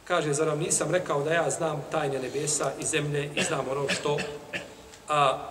kaže, 0.10 0.34
zar 0.34 0.48
vam 0.48 0.60
nisam 0.60 0.92
rekao 0.92 1.24
da 1.24 1.34
ja 1.34 1.50
znam 1.50 1.86
tajne 1.92 2.20
nebesa 2.20 2.72
i 2.80 2.86
zemlje 2.86 3.30
i 3.36 3.44
znam 3.44 3.70
ono 3.70 3.90
što 3.90 4.18
a, 5.08 5.50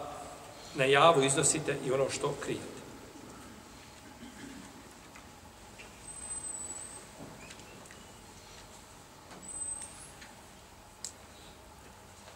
na 0.75 0.85
javu 0.85 1.23
iznosite 1.23 1.77
i 1.87 1.92
ono 1.92 2.11
što 2.11 2.35
krijete. 2.40 2.79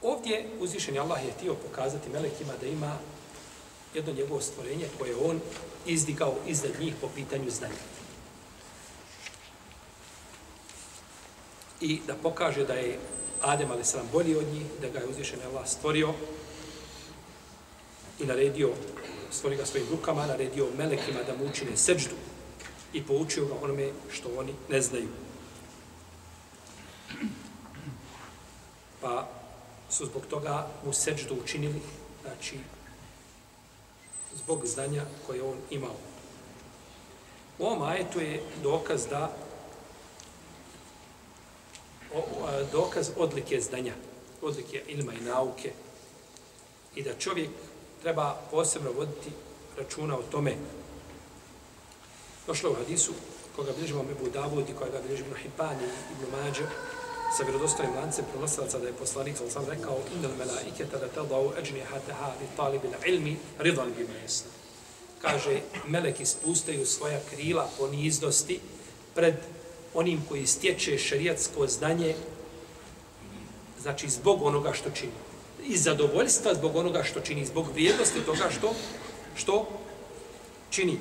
Ovdje 0.02 0.46
uzvišeni 0.60 0.98
Allah 0.98 1.24
je 1.24 1.32
tio 1.40 1.54
pokazati 1.54 2.10
melekima 2.10 2.52
da 2.60 2.66
ima 2.66 2.96
jedno 3.94 4.12
njegovo 4.12 4.40
stvorenje 4.40 4.86
koje 4.98 5.16
on 5.16 5.40
izdigao 5.86 6.34
iznad 6.46 6.72
njih 6.80 6.94
po 7.00 7.08
pitanju 7.14 7.50
znanja. 7.50 7.91
I 11.82 12.00
da 12.06 12.14
pokaže 12.14 12.64
da 12.64 12.74
je 12.74 12.98
Adem 13.42 13.70
ali 13.70 13.82
bolji 14.12 14.36
od 14.36 14.46
njih, 14.52 14.66
da 14.80 14.88
ga 14.88 14.98
je 14.98 15.06
uzvišen 15.06 15.38
Allah 15.46 15.68
stvorio 15.68 16.14
i 18.20 18.24
naredio, 18.24 18.70
stvorio 19.30 19.58
ga 19.58 19.66
svojim 19.66 19.88
rukama, 19.90 20.26
naredio 20.26 20.66
melekima 20.78 21.22
da 21.26 21.36
mu 21.36 21.50
učine 21.50 21.76
seđdu 21.76 22.14
i 22.92 23.02
poučio 23.02 23.46
ga 23.46 23.54
onome 23.62 23.90
što 24.12 24.28
oni 24.38 24.54
ne 24.70 24.80
znaju. 24.80 25.08
Pa 29.00 29.28
su 29.90 30.06
zbog 30.06 30.26
toga 30.26 30.68
mu 30.84 30.92
seđdu 30.92 31.34
učinili, 31.44 31.80
znači, 32.22 32.58
zbog 34.34 34.66
znanja 34.66 35.02
koje 35.26 35.42
on 35.42 35.56
imao. 35.70 35.96
U 37.58 37.66
ovom 37.66 37.82
ajetu 37.82 38.20
je 38.20 38.42
dokaz 38.62 39.06
da 39.06 39.36
dokaz 42.72 43.10
odlike 43.16 43.60
znanja, 43.60 43.94
odlike 44.42 44.82
ilma 44.86 45.12
i 45.12 45.24
nauke 45.24 45.72
i 46.94 47.02
da 47.02 47.14
čovjek 47.18 47.50
treba 48.02 48.40
posebno 48.50 48.90
voditi 48.92 49.30
računa 49.78 50.18
o 50.18 50.22
tome. 50.22 50.54
Došlo 52.46 52.70
u 52.70 52.74
hadisu 52.74 53.12
koga 53.56 53.72
bližimo 53.78 54.02
Mebu 54.02 54.30
Davud 54.30 54.68
i 54.68 54.72
koga 54.72 55.00
bližimo 55.06 55.34
Hipani 55.34 55.84
i 55.84 56.12
Ibn 56.12 56.36
Mađe 56.36 56.64
sa 57.36 57.42
vjerodostojnim 57.42 57.96
lancem 57.96 58.24
prenosilaca 58.32 58.78
da 58.78 58.86
je 58.86 58.92
poslanik 58.92 59.36
sam 59.36 59.50
sam 59.50 59.66
rekao 59.68 59.98
innal 60.16 60.30
malaikata 60.38 60.98
la 61.02 61.08
tadau 61.08 61.52
ajnihataha 61.56 62.32
li 62.40 62.46
talibil 62.56 62.90
ilmi 63.06 63.36
ridan 63.58 63.92
bima 63.96 64.14
yasna. 64.26 64.50
Kaže 65.22 65.60
meleki 65.86 66.26
spustaju 66.26 66.86
svoja 66.86 67.20
krila 67.30 67.68
poniznosti 67.78 68.60
pred 69.14 69.34
onim 69.94 70.22
koji 70.28 70.46
stječe 70.46 70.98
šerijatsko 70.98 71.66
znanje 71.66 72.14
znači 73.80 74.08
zbog 74.08 74.42
onoga 74.42 74.72
što 74.72 74.90
čini. 74.90 75.12
I 75.66 75.76
zadovoljstva 75.76 76.54
zbog 76.54 76.76
onoga 76.76 77.02
što 77.02 77.20
čini, 77.20 77.46
zbog 77.46 77.66
vrijednosti 77.72 78.20
toga 78.20 78.50
što 78.50 78.74
što 79.34 79.68
čini. 80.70 80.98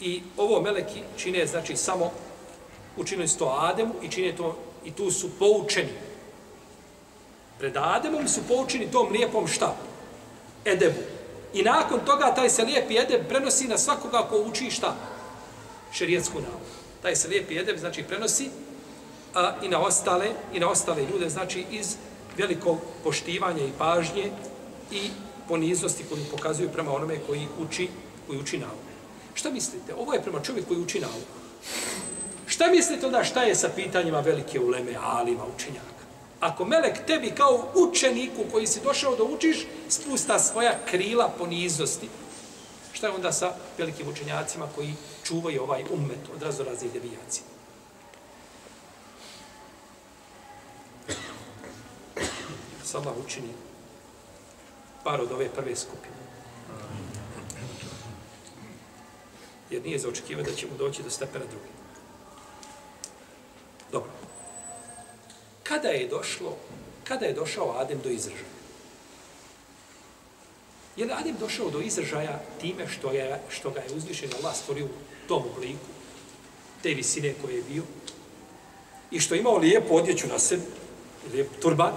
I 0.00 0.22
ovo 0.36 0.60
meleki 0.62 1.02
čine 1.16 1.46
znači 1.46 1.76
samo 1.76 2.12
učinili 2.96 3.28
to 3.38 3.56
Ademu 3.60 3.94
i 4.02 4.08
čine 4.08 4.36
to 4.36 4.56
i 4.84 4.90
tu 4.90 5.10
su 5.10 5.30
poučeni. 5.38 5.92
Pred 7.58 7.76
Ademom 7.76 8.28
su 8.28 8.40
poučeni 8.48 8.90
tom 8.90 9.12
lijepom 9.12 9.46
šta? 9.46 9.76
Edebu. 10.64 11.00
I 11.54 11.62
nakon 11.62 12.00
toga 12.06 12.34
taj 12.34 12.50
se 12.50 12.64
lijepi 12.64 12.96
edeb 12.96 13.28
prenosi 13.28 13.68
na 13.68 13.78
svakoga 13.78 14.26
ko 14.30 14.38
uči 14.38 14.70
šta? 14.70 14.96
Šerijetsku 15.92 16.40
nauku. 16.40 16.83
Taj 17.04 17.16
se 17.16 17.28
lijepi 17.28 17.58
edeb 17.58 17.78
znači 17.78 18.02
prenosi 18.02 18.48
a, 19.34 19.52
i 19.62 19.68
na 19.68 19.80
ostale 19.80 20.30
i 20.54 20.60
na 20.60 20.70
ostale 20.70 21.02
ljude 21.12 21.30
znači 21.30 21.64
iz 21.70 21.96
velikog 22.36 22.78
poštivanja 23.04 23.64
i 23.64 23.72
pažnje 23.78 24.30
i 24.90 25.10
poniznosti 25.48 26.04
koju 26.08 26.24
pokazuju 26.30 26.68
prema 26.72 26.94
onome 26.94 27.18
koji 27.26 27.46
uči 27.60 27.88
koji 28.26 28.38
uči 28.38 28.58
nauku. 28.58 28.92
Šta 29.34 29.50
mislite? 29.50 29.94
Ovo 29.94 30.14
je 30.14 30.22
prema 30.22 30.40
čovjeku 30.40 30.68
koji 30.68 30.80
uči 30.80 31.00
nauku. 31.00 31.36
Šta 32.46 32.66
mislite 32.70 33.06
onda 33.06 33.24
šta 33.24 33.42
je 33.42 33.54
sa 33.54 33.68
pitanjima 33.76 34.20
velike 34.20 34.60
uleme, 34.60 34.94
alima, 35.02 35.44
učenjaka? 35.56 36.04
Ako 36.40 36.64
melek 36.64 37.06
tebi 37.06 37.30
kao 37.30 37.72
učeniku 37.74 38.44
koji 38.52 38.66
si 38.66 38.80
došao 38.84 39.16
da 39.16 39.22
učiš, 39.22 39.66
spusta 39.88 40.38
svoja 40.38 40.78
krila 40.90 41.28
poniznosti, 41.38 42.08
šta 42.94 43.06
je 43.06 43.12
onda 43.12 43.32
sa 43.32 43.54
velikim 43.78 44.08
učenjacima 44.08 44.68
koji 44.74 44.94
čuvaju 45.24 45.62
ovaj 45.62 45.84
ummet 45.90 46.18
od 46.34 46.42
razoraznih 46.42 46.92
devijacija? 46.92 47.44
Sada 52.84 53.12
učini 53.26 53.52
par 55.04 55.20
od 55.20 55.32
ove 55.32 55.48
prve 55.48 55.76
skupine. 55.76 56.14
Jer 59.70 59.82
nije 59.82 59.98
za 59.98 60.08
očekivati 60.08 60.50
da 60.50 60.56
ćemo 60.56 60.72
doći 60.78 61.02
do 61.02 61.10
stepena 61.10 61.44
drugih. 61.44 61.70
Dobro. 63.92 64.10
Kada 65.62 65.88
je 65.88 66.08
došlo, 66.08 66.56
kada 67.04 67.26
je 67.26 67.32
došao 67.32 67.76
Adem 67.78 68.00
do 68.04 68.08
izražaja? 68.08 68.53
Je 70.96 71.04
li 71.04 71.12
Adem 71.12 71.36
došao 71.40 71.70
do 71.70 71.80
izražaja 71.80 72.40
time 72.60 72.88
što, 72.88 73.12
je, 73.12 73.40
što 73.48 73.70
ga 73.70 73.80
je 73.80 73.96
uzvišen 73.96 74.30
Allah 74.38 74.56
stvorio 74.56 74.84
u 74.84 75.28
tom 75.28 75.42
obliku, 75.56 75.86
te 76.82 76.94
visine 76.94 77.34
koje 77.42 77.56
je 77.56 77.62
bio, 77.62 77.82
i 79.10 79.20
što 79.20 79.34
je 79.34 79.40
imao 79.40 79.56
lijepu 79.56 79.96
odjeću 79.96 80.26
na 80.26 80.38
sebi, 80.38 80.62
lijep 81.32 81.48
turban, 81.62 81.92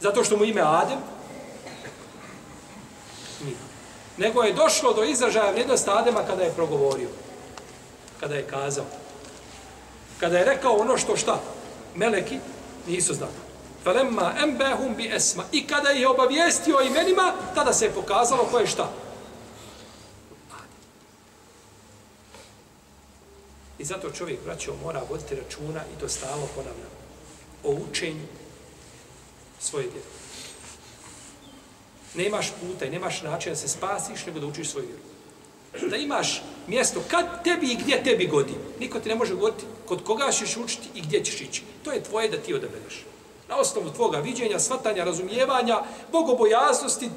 zato 0.00 0.24
što 0.24 0.36
mu 0.36 0.44
ime 0.44 0.60
Adem, 0.60 0.98
nije. 3.44 3.56
Nego 4.16 4.42
je 4.42 4.52
došlo 4.52 4.92
do 4.92 5.04
izražaja 5.04 5.50
vrijednost 5.50 5.88
Adema 5.88 6.22
kada 6.26 6.42
je 6.42 6.52
progovorio 6.52 7.08
kada 8.20 8.34
je 8.34 8.46
kazao. 8.46 8.84
Kada 10.20 10.38
je 10.38 10.44
rekao 10.44 10.76
ono 10.76 10.98
što 10.98 11.16
šta? 11.16 11.40
Meleki 11.94 12.38
nisu 12.86 13.14
znali. 13.14 13.49
Felemma 13.84 14.34
embehum 14.42 14.94
bi 14.96 15.10
esma. 15.14 15.44
I 15.52 15.66
kada 15.66 15.88
je 15.88 16.08
obavijestio 16.08 16.76
o 16.76 16.82
imenima, 16.82 17.32
tada 17.54 17.72
se 17.72 17.84
je 17.84 17.90
pokazalo 17.90 18.44
ko 18.44 18.58
je 18.58 18.66
šta? 18.66 18.90
I 23.78 23.84
zato 23.84 24.10
čovjek, 24.10 24.44
braćo, 24.44 24.74
mora 24.84 25.02
voditi 25.10 25.34
računa 25.34 25.80
i 25.96 26.00
to 26.00 26.08
stalo 26.08 26.48
ponavlja 26.54 26.88
o 27.64 27.76
učenju 27.90 28.26
svoje 29.60 29.82
djede. 29.84 30.06
Nemaš 32.14 32.52
puta 32.60 32.84
i 32.84 32.90
nemaš 32.90 33.22
načina 33.22 33.54
da 33.54 33.60
se 33.60 33.68
spasiš, 33.68 34.26
nego 34.26 34.40
da 34.40 34.46
učiš 34.46 34.70
svoju 34.70 34.86
vjeru 34.86 35.10
da 35.90 35.96
imaš 35.96 36.42
mjesto 36.66 37.02
kad 37.08 37.44
tebi 37.44 37.66
i 37.66 37.76
gdje 37.76 38.02
tebi 38.02 38.26
godi. 38.26 38.52
Niko 38.80 39.00
ti 39.00 39.08
ne 39.08 39.14
može 39.14 39.34
govoriti 39.34 39.64
kod 39.86 40.04
koga 40.04 40.32
ćeš 40.32 40.56
učiti 40.56 40.88
i 40.94 41.00
gdje 41.00 41.24
ćeš 41.24 41.40
ići. 41.40 41.62
To 41.84 41.92
je 41.92 42.02
tvoje 42.02 42.28
da 42.28 42.36
ti 42.36 42.54
odabereš. 42.54 43.04
Na 43.50 43.56
osnovu 43.56 43.90
tvoga 43.90 44.18
viđenja, 44.18 44.58
svatanja, 44.58 45.04
razumijevanja, 45.04 45.80
bogobojaznosti, 46.12 47.10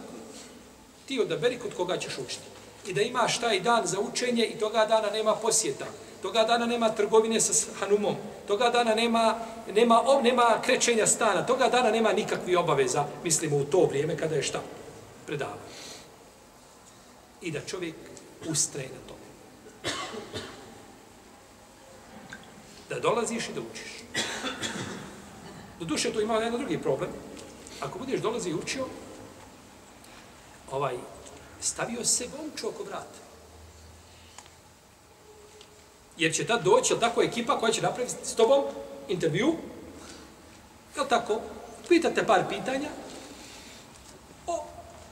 ti 1.06 1.20
odaberi 1.20 1.60
kod 1.60 1.74
koga 1.78 1.98
ćeš 1.98 2.18
učiti. 2.18 2.46
I 2.88 2.94
da 2.94 3.02
imaš 3.02 3.40
taj 3.40 3.60
dan 3.60 3.86
za 3.86 4.00
učenje 4.00 4.46
i 4.46 4.60
toga 4.60 4.86
dana 4.86 5.10
nema 5.10 5.36
posjeta. 5.36 5.86
Toga 6.22 6.44
dana 6.44 6.66
nema 6.66 6.90
trgovine 6.90 7.42
sa 7.42 7.72
Hanumom. 7.80 8.16
Toga 8.48 8.70
dana 8.70 8.96
nema, 8.96 9.36
nema, 9.76 10.02
nema 10.24 10.62
krećenja 10.66 11.08
stana. 11.08 11.46
Toga 11.46 11.68
dana 11.68 11.92
nema 11.92 12.14
nikakvi 12.14 12.56
obaveza, 12.56 13.06
mislimo 13.24 13.58
u 13.58 13.64
to 13.64 13.86
vrijeme 13.86 14.18
kada 14.18 14.36
je 14.36 14.44
šta? 14.44 14.62
Predava. 15.26 15.58
I 17.42 17.52
da 17.52 17.60
čovjek 17.62 17.96
ustraje 18.50 18.88
na 18.88 19.08
tome. 19.08 19.24
Da 22.90 23.00
dolaziš 23.00 23.50
i 23.50 23.54
da 23.54 23.62
učiš. 23.62 24.23
Do 25.84 25.88
duše 25.88 26.14
to 26.14 26.22
ima 26.22 26.34
jedan 26.34 26.60
drugi 26.60 26.78
problem. 26.82 27.10
Ako 27.82 28.00
budeš 28.00 28.22
dolazi 28.22 28.50
i 28.50 28.54
učio, 28.54 28.86
ovaj, 30.72 30.96
stavio 31.62 32.06
se 32.06 32.28
gomču 32.28 32.68
oko 32.70 32.84
vrata. 32.84 33.20
Jer 36.18 36.34
će 36.34 36.46
tad 36.48 36.64
doći, 36.64 36.94
jel 36.94 37.00
tako, 37.00 37.22
ekipa 37.22 37.60
koja 37.60 37.72
će 37.72 37.82
napraviti 37.82 38.16
s 38.24 38.36
tobom 38.36 38.64
intervju, 39.08 39.56
jel 40.96 41.06
tako, 41.10 41.40
pitate 41.90 42.26
par 42.26 42.44
pitanja, 42.50 42.90
o, 44.48 44.64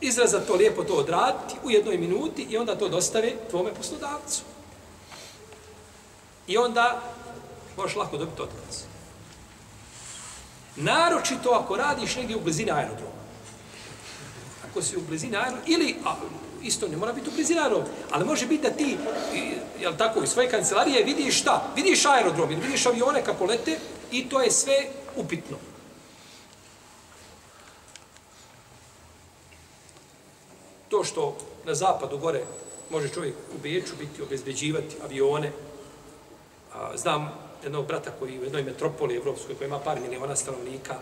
izraza 0.01 0.39
to 0.39 0.55
lijepo 0.55 0.83
to 0.83 0.93
odraditi 0.93 1.55
u 1.63 1.71
jednoj 1.71 1.97
minuti 1.97 2.47
i 2.49 2.57
onda 2.57 2.75
to 2.75 2.89
dostave 2.89 3.33
tvome 3.49 3.73
poslodavcu. 3.73 4.41
I 6.47 6.57
onda 6.57 7.01
možeš 7.77 7.95
lako 7.95 8.17
dobiti 8.17 8.41
otkaz. 8.41 8.90
Naročito 10.75 11.49
ako 11.49 11.77
radiš 11.77 12.15
negdje 12.15 12.35
u 12.35 12.41
blizini 12.41 12.71
aerodroma. 12.71 13.21
Ako 14.69 14.81
si 14.81 14.97
u 14.97 15.01
blizini 15.01 15.35
aerodroma, 15.35 15.63
ili, 15.67 15.95
a, 16.05 16.15
isto 16.63 16.87
ne 16.87 16.97
mora 16.97 17.13
biti 17.13 17.29
u 17.29 17.33
blizini 17.33 17.59
aerodroma, 17.59 17.93
ali 18.11 18.25
može 18.25 18.47
biti 18.47 18.63
da 18.63 18.69
ti, 18.69 18.97
jel 19.79 19.97
tako, 19.97 20.23
iz 20.23 20.29
svoje 20.29 20.49
kancelarije 20.49 21.03
vidiš 21.03 21.39
šta? 21.39 21.71
Vidiš 21.75 22.05
aerodrom 22.05 22.51
ili 22.51 22.61
vidiš 22.61 22.85
avione 22.85 23.25
kako 23.25 23.45
lete 23.45 23.79
i 24.11 24.29
to 24.29 24.41
je 24.41 24.51
sve 24.51 24.75
upitno. 25.15 25.57
To 30.89 31.03
što 31.03 31.37
na 31.65 31.75
zapadu 31.75 32.17
gore 32.17 32.43
može 32.89 33.09
čovjek 33.09 33.35
u 33.55 33.61
Beču 33.63 33.95
biti, 33.99 34.21
obezbeđivati 34.21 34.95
avione. 35.03 35.51
A, 36.73 36.97
znam 36.97 37.50
jednog 37.63 37.87
brata 37.87 38.11
koji 38.19 38.39
u 38.39 38.43
jednoj 38.43 38.63
metropoli 38.63 39.15
evropskoj 39.15 39.55
koja 39.55 39.67
ima 39.67 39.79
par 39.79 39.99
miliona 39.99 40.35
stanovnika 40.35 40.95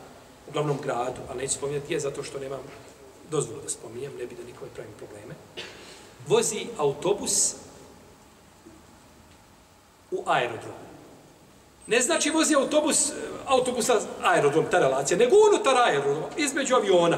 u 0.47 0.51
glavnom 0.51 0.77
gradu, 0.83 1.21
ali 1.29 1.41
neću 1.41 1.53
spominjati 1.53 1.93
je 1.93 1.99
zato 1.99 2.23
što 2.23 2.39
nemam 2.39 2.59
dozvolu 3.31 3.61
da 3.61 3.69
spominjem, 3.69 4.11
ne 4.19 4.25
bi 4.25 4.35
da 4.35 4.43
nikome 4.43 4.71
pravim 4.75 4.93
probleme. 4.97 5.35
Vozi 6.27 6.67
autobus 6.77 7.55
u 10.11 10.23
aerodromu. 10.25 10.89
Ne 11.87 12.01
znači 12.01 12.29
vozi 12.29 12.55
autobus, 12.55 13.09
e, 13.09 13.13
autobusa 13.45 13.99
aerodrom, 14.23 14.65
ta 14.71 14.79
relacija, 14.79 15.17
nego 15.17 15.35
unutar 15.51 15.77
aerodroma, 15.77 16.27
između 16.37 16.75
aviona 16.75 17.17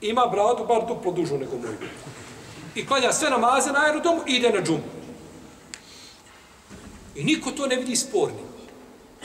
ima 0.00 0.26
bradu 0.26 0.64
bar 0.64 0.86
duplo 0.88 1.12
dužu 1.12 1.38
nego 1.38 1.56
moj. 1.56 1.76
I 2.74 2.86
klanja 2.86 3.12
sve 3.12 3.30
namaze 3.30 3.72
na 3.72 3.84
aerodromu 3.86 4.20
i 4.26 4.36
ide 4.36 4.50
na 4.50 4.62
džumu. 4.62 5.01
I 7.14 7.24
niko 7.24 7.50
to 7.50 7.66
ne 7.66 7.76
vidi 7.76 7.96
spornim. 7.96 8.52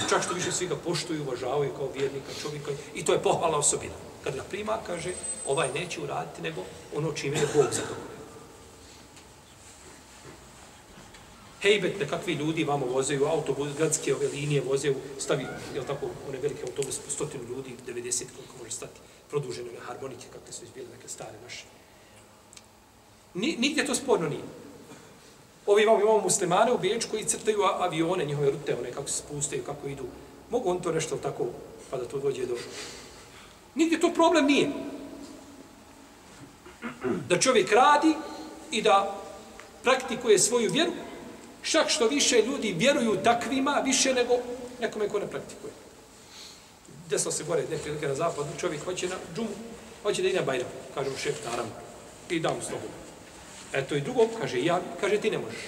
Čak 0.10 0.24
što 0.24 0.34
više 0.34 0.52
svi 0.52 0.68
ga 0.68 0.76
poštuju, 0.76 1.24
uvažavaju 1.24 1.74
kao 1.78 1.90
vjernika, 1.96 2.32
čovjeka. 2.42 2.72
I 2.96 3.06
to 3.06 3.14
je 3.14 3.24
pohvala 3.24 3.58
osobina. 3.58 3.94
Kad 4.24 4.36
ga 4.36 4.44
prima, 4.44 4.78
kaže, 4.88 5.12
ovaj 5.48 5.70
neće 5.74 6.02
uraditi 6.02 6.42
nego 6.42 6.62
ono 6.96 7.12
čime 7.12 7.38
je 7.38 7.48
Bog 7.56 7.66
zadovoljio. 7.72 8.18
Hejbet, 11.62 12.00
nekakvi 12.00 12.34
ljudi 12.34 12.64
vamo 12.64 12.86
vozeju, 12.86 13.26
autobus, 13.26 13.74
gradske 13.78 14.16
ove 14.16 14.28
linije 14.28 14.62
vozeju, 14.62 14.96
stavi, 15.20 15.46
jel 15.76 15.84
tako, 15.84 16.10
one 16.28 16.38
velike 16.38 16.62
autobuse, 16.62 17.02
stotinu 17.10 17.44
ljudi, 17.44 17.76
90 17.88 18.24
koliko 18.36 18.58
može 18.58 18.72
stati 18.72 19.00
produžene 19.30 19.70
harmonike, 19.88 20.28
kakve 20.34 20.54
su 20.54 20.64
izbile 20.64 20.88
neke 20.96 21.08
stare 21.08 21.40
naše. 21.44 21.64
Ni, 23.34 23.56
nigdje 23.60 23.86
to 23.86 23.96
sporno 23.96 24.30
nije. 24.30 24.44
Ovi 25.68 25.84
imamo, 25.84 26.02
imamo 26.02 26.20
muslimane 26.20 26.72
u 26.72 26.78
Beču 26.78 27.08
koji 27.12 27.26
crtaju 27.26 27.64
avione, 27.64 28.26
njihove 28.26 28.52
rute, 28.52 28.76
one 28.76 28.92
kako 28.92 29.08
se 29.08 29.18
spustaju, 29.18 29.64
kako 29.64 29.88
idu. 29.88 30.04
Mogu 30.50 30.70
on 30.70 30.82
to 30.82 30.92
nešto 30.92 31.18
tako, 31.18 31.46
pa 31.92 31.98
da 31.98 32.06
to 32.06 32.20
dođe 32.20 32.46
do... 32.46 32.56
Nigdje 33.76 34.00
to 34.00 34.14
problem 34.14 34.46
nije. 34.46 34.70
Da 37.30 37.40
čovjek 37.40 37.72
radi 37.72 38.14
i 38.72 38.82
da 38.82 39.16
praktikuje 39.84 40.40
svoju 40.40 40.72
vjeru, 40.72 40.92
čak 41.62 41.90
što 41.90 42.08
više 42.08 42.42
ljudi 42.42 42.76
vjeruju 42.78 43.18
takvima, 43.24 43.82
više 43.86 44.14
nego 44.14 44.34
nekome 44.82 45.10
ko 45.10 45.20
ne 45.20 45.28
praktikuje. 45.28 45.74
Desilo 47.10 47.32
se 47.32 47.44
gore, 47.44 47.62
neke 47.62 47.84
prilike 47.84 48.08
na 48.08 48.16
zapadu, 48.16 48.50
čovjek 48.60 48.84
hoće 48.84 49.08
na 49.08 49.16
džumu, 49.36 49.56
hoće 50.04 50.22
da 50.22 50.28
ide 50.28 50.40
na 50.40 50.46
Bajram, 50.46 50.68
kaže 50.94 51.10
mu 51.10 51.18
šef, 51.18 51.46
naravno, 51.46 51.72
i 52.30 52.40
dam 52.40 52.62
slobodu. 52.62 53.07
Eto 53.74 53.96
i 53.96 54.02
drugo, 54.02 54.28
kaže, 54.42 54.64
ja, 54.64 54.82
kaže, 55.02 55.18
ti 55.18 55.32
ne 55.32 55.38
možeš. 55.38 55.60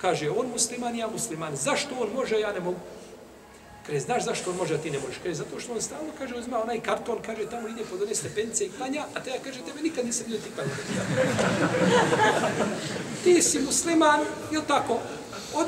Kaže, 0.00 0.30
on 0.30 0.46
musliman, 0.46 0.96
ja 0.96 1.08
musliman. 1.08 1.56
Zašto 1.56 1.94
on 2.00 2.08
može, 2.14 2.40
ja 2.40 2.52
ne 2.52 2.60
mogu? 2.60 2.80
Kaže, 3.86 4.00
znaš 4.00 4.24
zašto 4.24 4.50
on 4.50 4.56
može, 4.56 4.74
a 4.74 4.78
ti 4.78 4.90
ne 4.90 4.98
možeš? 4.98 5.16
Kaže, 5.22 5.34
zato 5.34 5.60
što 5.60 5.72
on 5.72 5.82
stalno, 5.82 6.12
kaže, 6.18 6.34
uzma 6.34 6.62
onaj 6.62 6.80
karton, 6.80 7.18
kaže, 7.26 7.50
tamo 7.50 7.68
ide 7.68 7.84
pod 7.90 8.02
one 8.02 8.14
stepence 8.14 8.64
i 8.64 8.70
klanja, 8.70 9.04
a 9.14 9.20
te 9.20 9.30
ja 9.30 9.36
kaže, 9.44 9.60
tebe 9.60 9.82
nikad 9.82 10.06
nisam 10.06 10.24
vidio 10.26 10.40
ti 10.40 10.50
klanja. 10.54 10.70
ti 13.24 13.42
si 13.42 13.58
musliman, 13.58 14.20
jel 14.52 14.62
tako? 14.68 14.98
Od, 15.54 15.66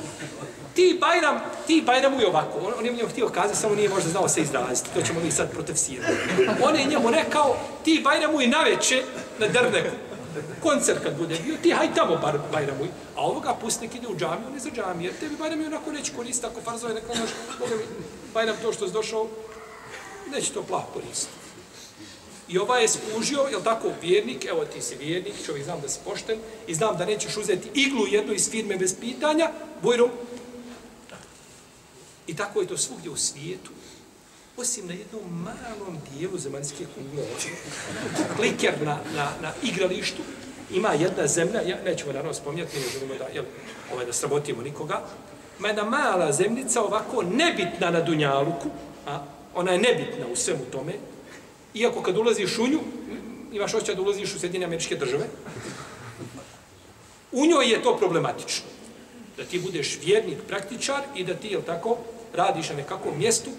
ti 0.74 0.98
Bajram, 1.00 1.40
ti 1.66 1.82
Bajram 1.86 2.20
je 2.20 2.26
ovako. 2.26 2.58
On, 2.58 2.72
on 2.78 2.86
je 2.86 2.92
njemu 2.92 3.08
htio 3.08 3.28
kazati, 3.28 3.58
samo 3.58 3.74
nije 3.74 3.88
možda 3.88 4.10
znao 4.10 4.28
se 4.28 4.40
izraziti. 4.40 4.90
To 4.94 5.02
ćemo 5.02 5.20
mi 5.20 5.30
sad 5.30 5.50
protefsirati. 5.50 6.12
On 6.62 6.76
je 6.76 6.84
njemu 6.84 7.10
rekao, 7.10 7.56
ti 7.84 8.00
Bajramu 8.04 8.40
i 8.40 8.46
naveče 8.46 9.02
na 9.38 9.48
drneku. 9.48 9.96
Koncert 10.62 11.02
kad 11.02 11.18
bude 11.18 11.38
bio, 11.44 11.56
ti 11.62 11.70
haj 11.70 11.94
tamo 11.94 12.16
bar 12.16 12.38
Bajramuj. 12.52 12.88
A 13.16 13.20
ovoga 13.20 13.54
pusti 13.54 13.86
nek 13.86 13.94
ide 13.94 14.08
u 14.08 14.16
džamiju, 14.16 14.50
ne 14.50 14.60
za 14.60 14.70
džamiju. 14.70 15.10
Jer 15.10 15.20
tebi 15.20 15.36
Bajram 15.36 15.60
je 15.60 15.66
onako 15.66 15.92
neće 15.92 16.12
koristiti, 16.16 16.46
ako 16.46 16.60
farzove 16.60 16.94
ne 16.94 17.00
klanjaš, 17.00 17.30
Boga 17.58 17.74
mi, 17.76 17.82
Bajram 18.34 18.56
to 18.62 18.72
što 18.72 18.84
je 18.84 18.90
došao, 18.90 19.28
neće 20.32 20.52
to 20.52 20.62
plah 20.62 20.82
koristiti. 20.94 21.44
I 22.48 22.58
ovaj 22.58 22.82
je 22.82 22.88
skužio, 22.88 23.46
jel 23.50 23.62
tako, 23.62 23.92
vjernik, 24.02 24.44
evo 24.44 24.64
ti 24.64 24.82
si 24.82 24.96
vjernik, 24.96 25.34
čovjek 25.46 25.64
znam 25.64 25.80
da 25.80 25.88
si 25.88 25.98
pošten, 26.04 26.38
i 26.66 26.74
znam 26.74 26.96
da 26.96 27.06
nećeš 27.06 27.36
uzeti 27.36 27.70
iglu 27.74 28.06
jednu 28.06 28.32
iz 28.32 28.50
firme 28.50 28.76
bez 28.76 28.94
pitanja, 29.00 29.50
bujrom. 29.82 30.10
I 32.26 32.36
tako 32.36 32.60
je 32.60 32.66
to 32.66 32.76
svugdje 32.76 33.10
u 33.10 33.16
svijetu, 33.16 33.70
osim 34.56 34.86
na 34.86 34.92
jednom 34.92 35.42
malom 35.42 35.98
dijelu 36.12 36.38
zemaljske 36.38 36.84
kugle. 36.94 37.24
Kliker 38.36 38.74
na, 38.84 38.98
na, 39.16 39.30
na 39.42 39.52
igralištu, 39.62 40.22
ima 40.70 40.88
jedna 40.88 41.26
zemlja, 41.26 41.60
ja 41.60 41.82
nećemo 41.84 42.12
naravno 42.12 42.34
spominjati, 42.34 42.80
ne 42.80 42.88
želimo 42.92 43.14
da, 43.14 43.24
jel, 43.24 43.44
ovaj, 43.92 44.06
da 44.06 44.12
sramotimo 44.12 44.62
nikoga, 44.62 45.02
ima 45.58 45.68
jedna 45.68 45.84
mala 45.84 46.32
zemljica, 46.32 46.82
ovako 46.82 47.22
nebitna 47.22 47.90
na 47.90 48.00
Dunjaluku, 48.00 48.68
a 49.06 49.24
ona 49.54 49.72
je 49.72 49.78
nebitna 49.78 50.26
u 50.32 50.36
svemu 50.36 50.64
tome, 50.72 50.92
iako 51.74 52.02
kad 52.02 52.16
ulaziš 52.16 52.58
u 52.58 52.66
nju, 52.66 52.80
imaš 53.52 53.74
osjećaj 53.74 53.94
da 53.94 54.02
ulaziš 54.02 54.34
u 54.34 54.38
Sjedinje 54.38 54.64
američke 54.64 54.96
države, 54.96 55.24
u 57.32 57.46
njoj 57.46 57.70
je 57.70 57.82
to 57.82 57.96
problematično. 57.96 58.66
Da 59.36 59.44
ti 59.44 59.58
budeš 59.58 59.98
vjernik, 60.04 60.38
praktičar 60.48 61.02
i 61.14 61.24
da 61.24 61.34
ti, 61.34 61.48
jel 61.48 61.62
tako, 61.62 61.96
radiš 62.34 62.68
na 62.68 62.76
nekakvom 62.76 63.18
mjestu 63.18 63.50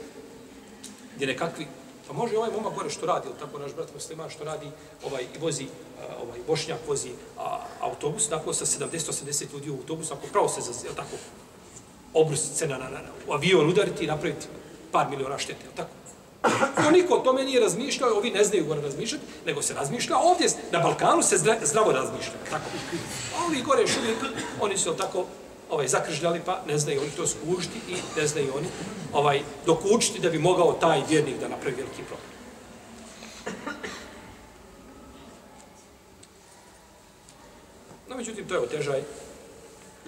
gdje 1.15 1.27
nekakvi, 1.27 1.67
pa 2.07 2.13
može 2.13 2.37
ovaj 2.37 2.51
momak 2.51 2.75
gore 2.75 2.89
što 2.89 3.05
radi, 3.05 3.27
ili 3.27 3.39
tako, 3.39 3.59
naš 3.59 3.73
brat 3.73 3.93
musliman 3.93 4.29
što 4.29 4.43
radi, 4.43 4.67
ovaj, 5.05 5.23
i 5.23 5.39
vozi, 5.39 5.63
eh, 5.63 6.15
ovaj, 6.23 6.39
bošnjak 6.47 6.79
vozi 6.87 7.09
a, 7.37 7.59
autobus, 7.81 8.29
tako, 8.29 8.53
sa 8.53 8.65
70-80 8.65 9.53
ljudi 9.53 9.69
u 9.69 9.73
autobus, 9.73 10.11
ako 10.11 10.27
pravo 10.31 10.49
se, 10.49 10.61
za, 10.61 10.95
tako, 10.95 11.17
obrst 12.13 12.57
se 12.57 12.67
na, 12.67 12.77
na, 12.77 12.89
na, 12.89 12.99
u 13.27 13.33
avion 13.33 13.69
udariti 13.69 14.03
i 14.03 14.07
napraviti 14.07 14.47
par 14.91 15.09
miliona 15.09 15.37
štete, 15.37 15.65
tako? 15.75 15.89
To 16.83 16.91
niko 16.91 17.13
o 17.13 17.19
tome 17.19 17.43
nije 17.43 17.59
razmišljao, 17.59 18.17
ovi 18.17 18.31
ne 18.31 18.43
znaju 18.43 18.65
gore 18.65 18.81
razmišljati, 18.81 19.23
nego 19.45 19.61
se 19.61 19.73
razmišlja 19.73 20.17
ovdje, 20.17 20.47
na 20.71 20.79
Balkanu 20.79 21.23
se 21.23 21.37
zdra, 21.37 21.57
zdravo 21.63 21.91
razmišlja, 21.91 22.33
tako. 22.49 22.69
A 23.35 23.45
ovi 23.45 23.61
gore 23.61 23.81
još 23.81 23.97
uvijek, 23.97 24.17
oni 24.61 24.77
su 24.77 24.93
tako 24.93 25.25
ovaj, 25.69 25.87
zakržljali, 25.87 26.41
pa 26.45 26.61
ne 26.67 26.77
znaju 26.77 27.01
oni 27.01 27.11
to 27.11 27.27
skužiti 27.27 27.79
i 27.89 27.95
ne 28.17 28.27
znaju 28.27 28.53
oni 28.57 28.67
ovaj, 29.13 29.41
dokučiti 29.65 30.19
da 30.19 30.29
bi 30.29 30.39
mogao 30.39 30.73
taj 30.73 31.01
vjernik 31.09 31.39
da 31.39 31.47
napravi 31.47 31.75
veliki 31.75 32.03
problem. 32.03 32.29
No, 38.09 38.15
međutim, 38.15 38.47
to 38.47 38.53
je 38.53 38.59
otežaj 38.59 39.03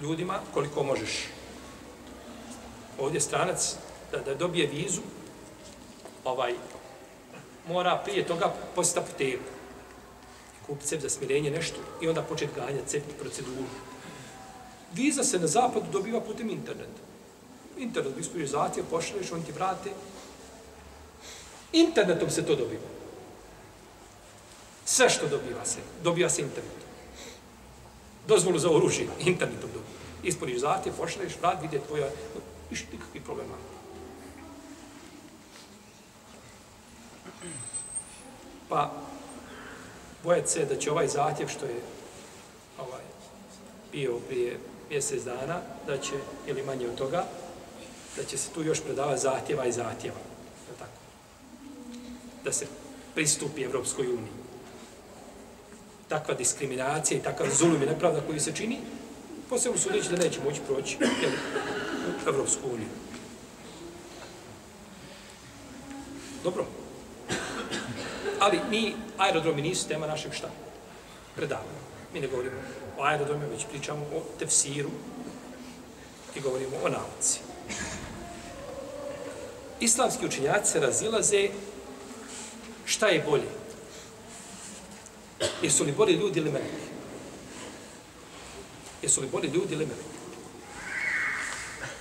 ljudima 0.02 0.40
koliko 0.54 0.84
možeš. 0.84 1.28
Ovdje 3.00 3.22
stranac 3.22 3.76
da, 4.12 4.18
da 4.18 4.36
dobije 4.36 4.68
vizu, 4.68 5.02
ovaj, 6.24 6.54
mora 7.68 8.02
prije 8.06 8.28
toga 8.28 8.54
postati 8.76 9.06
apoteku. 9.06 9.44
Kupiti 10.68 11.00
za 11.00 11.10
smirenje 11.10 11.52
nešto 11.52 11.80
i 12.02 12.08
onda 12.08 12.22
početi 12.22 12.52
ganjati 12.56 12.88
cep 12.88 13.04
proceduru. 13.20 13.68
Viza 14.94 15.24
se 15.24 15.40
na 15.40 15.48
zapadu 15.48 15.92
dobiva 15.92 16.22
putem 16.22 16.50
interneta. 16.50 17.02
Internet, 17.78 18.18
ispuniš 18.20 18.50
zahtjev, 18.50 18.86
pošalješ, 18.90 19.32
on 19.32 19.44
ti 19.44 19.52
vrate. 19.52 19.92
Internetom 21.74 22.30
se 22.30 22.46
to 22.46 22.56
dobiva. 22.56 22.90
Sve 24.86 25.10
što 25.10 25.28
dobiva 25.28 25.66
se, 25.66 25.80
dobiva 26.04 26.30
se 26.30 26.42
internetom. 26.42 26.88
Dozvolu 28.28 28.60
za 28.60 28.72
oružje, 28.72 29.08
internetom 29.20 29.70
dobiva. 29.70 29.98
Ispuniš 30.24 30.60
zahtjev, 30.60 30.96
pošalješ, 30.98 31.38
vrat, 31.42 31.62
vidi 31.62 31.80
tvoja... 31.88 32.10
Iš 32.72 32.84
nikakvi 32.92 33.22
problema. 33.22 33.56
Pa, 38.70 38.92
bojati 40.24 40.52
se 40.52 40.66
da 40.66 40.76
će 40.76 40.92
ovaj 40.92 41.08
zahtjev 41.08 41.48
što 41.48 41.66
je 41.66 41.82
ovaj, 42.80 43.04
bio 43.92 44.20
prije 44.28 44.60
mjesec 44.90 45.24
dana, 45.24 45.62
da 45.88 45.98
će, 45.98 46.14
ili 46.48 46.64
manje 46.64 46.88
od 46.88 46.96
toga, 46.96 47.26
da 48.16 48.24
će 48.24 48.38
se 48.38 48.50
tu 48.50 48.64
još 48.64 48.82
predavati 48.82 49.22
zahtjeva 49.22 49.66
i 49.66 49.72
zahtjeva. 49.72 50.18
Je 50.70 50.78
tako? 50.80 51.00
Da 52.44 52.52
se 52.52 52.66
pristupi 53.16 53.64
Evropskoj 53.64 54.08
uniji. 54.08 54.38
Takva 56.08 56.34
diskriminacija 56.34 57.20
i 57.20 57.24
takav 57.24 57.48
zulum 57.50 57.84
i 57.84 57.86
nepravda 57.86 58.22
koji 58.22 58.40
se 58.40 58.56
čini, 58.56 58.80
posebno 59.50 59.78
sudeći 59.78 60.10
da 60.10 60.24
neće 60.24 60.40
moći 60.44 60.62
proći 60.68 60.98
jel, 61.22 61.32
u 62.08 62.30
Evropsku 62.30 62.70
uniju. 62.74 62.90
Dobro. 66.44 66.66
Ali 68.40 68.60
mi, 68.70 68.96
aerodromi 69.18 69.62
nisu 69.62 69.88
tema 69.88 70.08
našeg 70.08 70.34
šta? 70.34 70.50
Predavanja. 71.36 71.88
Mi 72.14 72.20
ne 72.20 72.28
govorimo 72.28 72.56
o 72.98 73.04
aerodromu, 73.04 73.50
već 73.52 73.66
pričamo 73.70 74.02
o 74.02 74.22
tefsiru 74.40 74.90
i 76.36 76.40
govorimo 76.40 76.78
o 76.84 76.90
nauci. 76.90 77.40
Islamski 79.80 80.26
učinjaci 80.26 80.72
se 80.72 80.80
razilaze 80.80 81.50
šta 82.86 83.08
je 83.08 83.24
bolje. 83.30 83.50
Jesu 85.62 85.84
li 85.84 85.92
bolji 85.92 86.14
ljudi 86.14 86.40
ili 86.40 86.52
meleki? 86.52 86.88
Jesu 89.02 89.22
li 89.22 89.28
bolji 89.28 89.48
ljudi 89.48 89.74
ili 89.74 89.86
meleki? 89.86 90.18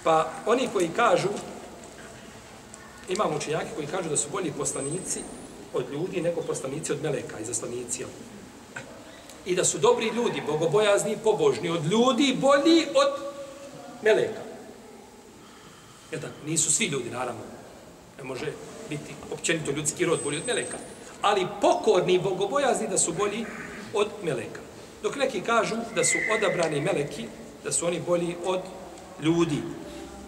Pa 0.04 0.32
oni 0.46 0.68
koji 0.72 0.88
kažu, 0.88 1.28
imamo 3.09 3.36
učenjaki 3.36 3.74
koji 3.74 3.86
kažu 3.86 4.09
da 4.09 4.16
su 4.16 4.28
bolji 4.32 4.52
poslanici 4.52 5.20
od 5.74 5.92
ljudi 5.92 6.20
nego 6.20 6.40
poslanici 6.40 6.92
od 6.92 7.02
meleka 7.02 7.38
i 7.40 7.44
zaslanici. 7.44 8.02
jel? 8.02 8.09
I 9.47 9.55
da 9.55 9.64
su 9.64 9.78
dobri 9.78 10.07
ljudi, 10.07 10.42
bogobojazni 10.47 11.12
i 11.12 11.16
pobožni 11.24 11.70
od 11.70 11.84
ljudi 11.84 12.36
bolji 12.40 12.86
od 12.94 13.12
meleka. 14.03 14.40
Jel 16.12 16.20
tako? 16.20 16.34
Nisu 16.47 16.72
svi 16.72 16.86
ljudi, 16.86 17.11
naravno. 17.11 17.40
Ne 18.18 18.24
može 18.24 18.53
biti 18.88 19.14
općenito 19.32 19.70
ljudski 19.70 20.05
rod 20.05 20.20
bolji 20.24 20.38
od 20.38 20.47
meleka. 20.47 20.76
Ali 21.22 21.47
pokorni 21.61 22.14
i 22.14 22.20
bogobojazni 22.20 22.88
da 22.88 22.99
su 22.99 23.12
bolji 23.12 23.44
od 23.94 24.09
meleka. 24.22 24.61
Dok 25.03 25.16
neki 25.16 25.40
kažu 25.40 25.76
da 25.94 26.05
su 26.05 26.18
odabrani 26.36 26.80
meleki, 26.80 27.24
da 27.64 27.72
su 27.72 27.86
oni 27.86 28.01
bolji 28.07 28.36
od 28.44 28.61
ljudi. 29.22 29.62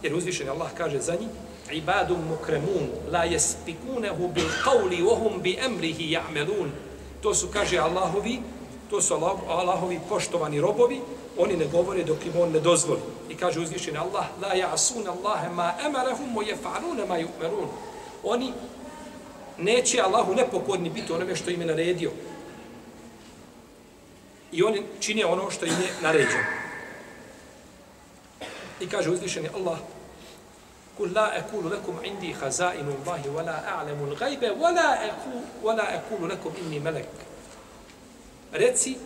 Jer 0.03 0.15
uzvišen 0.15 0.49
Allah 0.49 0.71
kaže 0.77 1.01
za 1.01 1.13
njih, 1.13 1.29
ibadum 1.73 2.21
mukremun, 2.29 2.89
la 3.13 3.25
jespikunehu 3.25 4.29
bil 4.29 4.49
qavli, 4.65 5.03
ohum 5.03 5.43
bi 5.43 5.59
emrihi 5.67 6.17
ja'melun. 6.17 6.71
To 7.23 7.35
su, 7.35 7.49
kaže 7.53 7.79
Allahovi, 7.79 8.41
to 8.91 9.01
su 9.01 9.15
Allah, 9.15 9.37
Allahovi 9.49 10.01
poštovani 10.09 10.61
robovi, 10.61 11.01
oni 11.39 11.57
ne 11.57 11.67
govore 11.67 12.05
dok 12.05 12.27
im 12.27 12.41
on 12.41 12.53
ne 12.53 12.61
dozvoli. 12.61 13.01
I 13.29 13.37
kaže 13.37 13.61
uzvišen 13.61 13.97
Allah, 13.97 14.27
la 14.41 14.55
ja'asun 14.55 15.09
Allahe 15.09 15.49
ma 15.49 15.75
emarahum 15.87 16.33
mo 16.33 16.43
jefa'alune 16.43 17.07
ma 17.09 17.19
yu'merun. 17.19 17.69
Oni 18.25 18.53
neće 19.59 20.01
Allahu 20.01 20.35
nepokorni 20.35 20.91
biti 20.91 21.13
onome 21.13 21.37
što 21.37 21.51
im 21.51 21.61
je 21.61 21.67
naredio. 21.67 22.11
I 24.53 24.63
oni 24.63 24.83
čine 25.01 25.27
ono 25.27 25.51
što 25.51 25.67
im 25.67 25.73
je 25.73 25.93
naređeno. 26.03 26.45
I 28.81 28.89
kaže 28.89 29.11
uzvišeni 29.11 29.49
Allah, 29.55 29.79
Kul 30.97 31.15
la 31.15 31.31
ekulu 31.37 31.69
lekum 31.69 31.95
indi 32.05 32.33
hazainu 32.33 32.93
Allahi, 32.99 33.29
wa 33.29 33.43
la 33.47 33.63
a'lemu 33.79 34.11
l'gajbe, 34.11 34.51
wa 34.51 34.71
la 34.75 34.99
ekulu, 35.05 35.41
wa 35.63 35.77
la 35.77 35.85
ekulu 35.95 36.27
lekum 36.27 36.53
inni 36.59 36.81
melek. 36.81 37.28
Reci, 38.53 38.97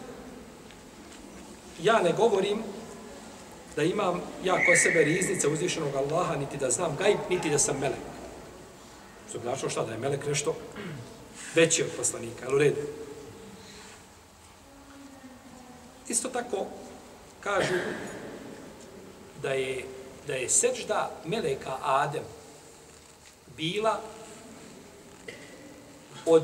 ja 1.82 2.02
ne 2.02 2.12
govorim 2.12 2.62
da 3.76 3.82
imam 3.82 4.20
ja 4.44 4.54
ko 4.54 4.76
sebe 4.76 5.04
riznice 5.04 5.48
uzvišenog 5.48 5.94
Allaha, 5.94 6.36
niti 6.36 6.56
da 6.56 6.70
znam 6.70 6.96
gajb, 6.96 7.18
niti 7.30 7.50
da 7.50 7.58
sam 7.58 7.78
melek. 7.80 7.98
Što 9.28 9.38
bi 9.38 9.42
značilo 9.44 9.70
šta, 9.70 9.84
da 9.84 9.92
je 9.92 9.98
melek 9.98 10.26
nešto 10.26 10.54
veći 11.54 11.82
od 11.82 11.88
poslanika, 11.96 12.46
ali 12.46 12.54
u 12.54 12.58
redu. 12.58 12.80
Isto 16.08 16.28
tako 16.28 16.66
kažu 17.40 17.74
da 19.42 19.52
je, 19.52 19.84
da 20.26 20.34
je 20.34 20.48
sežda 20.48 21.10
meleka 21.24 21.76
Adem 21.82 22.24
bila 23.56 24.00
od 26.26 26.42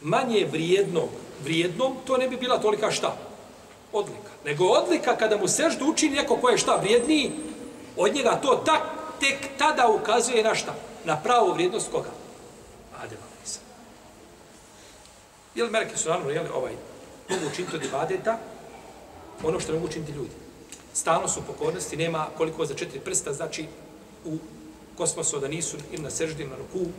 manje 0.00 0.46
vrijednog, 0.52 1.08
vrijednom, 1.44 1.96
to 2.06 2.16
ne 2.16 2.28
bi 2.28 2.36
bila 2.36 2.58
tolika 2.58 2.90
šta? 2.90 3.16
Odlika. 3.92 4.30
Nego 4.44 4.64
odlika 4.64 5.16
kada 5.16 5.36
mu 5.36 5.48
seždu 5.48 5.86
učini 5.86 6.16
neko 6.16 6.36
ko 6.36 6.48
je 6.48 6.58
šta 6.58 6.76
vrijedniji, 6.76 7.32
od 7.96 8.14
njega 8.14 8.38
to 8.42 8.62
tak, 8.66 8.82
tek 9.20 9.58
tada 9.58 9.88
ukazuje 9.88 10.42
na 10.42 10.54
šta? 10.54 10.74
Na 11.04 11.16
pravu 11.16 11.52
vrijednost 11.52 11.90
koga? 11.90 12.10
Adem 13.02 13.18
Alisa. 13.38 13.60
Jel 15.54 15.70
merke 15.70 15.96
su 15.96 16.08
naravno, 16.08 16.30
jel, 16.30 16.44
ovaj, 16.54 16.72
mogu 17.28 17.46
učiniti 17.52 17.76
od 17.76 17.84
ibadeta 17.84 18.38
ono 19.44 19.60
što 19.60 19.72
ne 19.72 19.78
mogu 19.78 19.88
učiniti 19.88 20.12
ljudi. 20.12 20.30
Stalno 20.92 21.28
su 21.28 21.42
pokornosti, 21.46 21.96
nema 21.96 22.26
koliko 22.36 22.66
za 22.66 22.74
četiri 22.74 23.00
prsta, 23.00 23.32
znači 23.32 23.66
u 24.24 24.38
kosmosu 24.96 25.40
da 25.40 25.48
nisu 25.48 25.76
ili 25.92 26.02
na 26.02 26.10
seždi, 26.10 26.42
ili 26.42 26.50
na 26.50 26.56
ruku, 26.56 26.90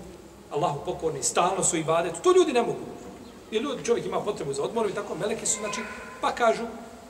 Allahu 0.51 0.79
pokorni, 0.85 1.23
stalno 1.23 1.63
su 1.63 1.77
ibadetu, 1.77 2.21
to 2.23 2.33
ljudi 2.33 2.53
ne 2.53 2.61
mogu. 2.61 2.85
Jer 3.51 3.63
ljudi, 3.63 3.85
čovjek 3.85 4.05
ima 4.05 4.21
potrebu 4.21 4.53
za 4.53 4.63
odmorom 4.63 4.91
i 4.91 4.95
tako, 4.95 5.15
meleki 5.15 5.45
su, 5.45 5.59
znači, 5.59 5.81
pa 6.21 6.31
kažu, 6.31 6.63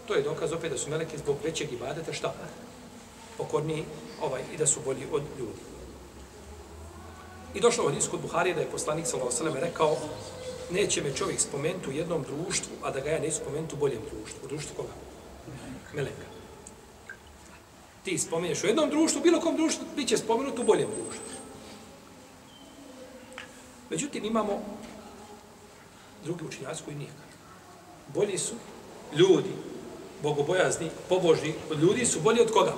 to 0.07 0.15
je 0.15 0.21
dokaz 0.21 0.53
opet 0.53 0.71
da 0.71 0.77
su 0.77 0.89
meleki 0.89 1.17
zbog 1.17 1.35
većeg 1.43 1.73
ibadeta, 1.73 2.13
šta? 2.13 2.33
Pokorni 3.37 3.85
ovaj, 4.21 4.41
i 4.53 4.57
da 4.57 4.67
su 4.67 4.79
bolji 4.85 5.07
od 5.11 5.23
ljudi. 5.39 5.61
I 7.53 7.59
došlo 7.59 7.85
od 7.85 7.97
iskod 7.97 8.21
Buharije 8.21 8.55
da 8.55 8.61
je 8.61 8.71
poslanik 8.71 9.07
sallallahu 9.07 9.59
rekao 9.59 9.97
neće 10.71 11.01
me 11.01 11.15
čovjek 11.15 11.39
spomenuti 11.39 11.89
u 11.89 11.91
jednom 11.91 12.23
društvu, 12.23 12.73
a 12.83 12.91
da 12.91 12.99
ga 12.99 13.09
ja 13.09 13.19
ne 13.19 13.31
spomenuti 13.31 13.75
u 13.75 13.77
boljem 13.77 14.01
društvu. 14.11 14.39
U 14.45 14.47
društvu 14.47 14.75
koga? 14.75 14.93
Meleka. 15.93 16.27
Ti 18.03 18.17
spomeneš 18.17 18.63
u 18.63 18.67
jednom 18.67 18.89
društvu, 18.89 19.21
bilo 19.21 19.41
kom 19.41 19.55
društvu, 19.55 19.85
bit 19.95 20.07
će 20.07 20.17
spomenut 20.17 20.59
u 20.59 20.63
boljem 20.63 20.89
društvu. 20.89 21.25
Međutim, 23.89 24.25
imamo 24.25 24.61
drugi 26.23 26.45
učinjaci 26.45 26.83
koji 26.83 26.97
nije 26.97 27.09
Bolji 28.13 28.37
su 28.37 28.53
ljudi, 29.15 29.49
bogobojazni, 30.23 30.89
pobožni, 31.09 31.53
od 31.71 31.79
ljudi 31.79 32.05
su 32.05 32.19
bolji 32.19 32.41
od 32.41 32.51
koga? 32.51 32.73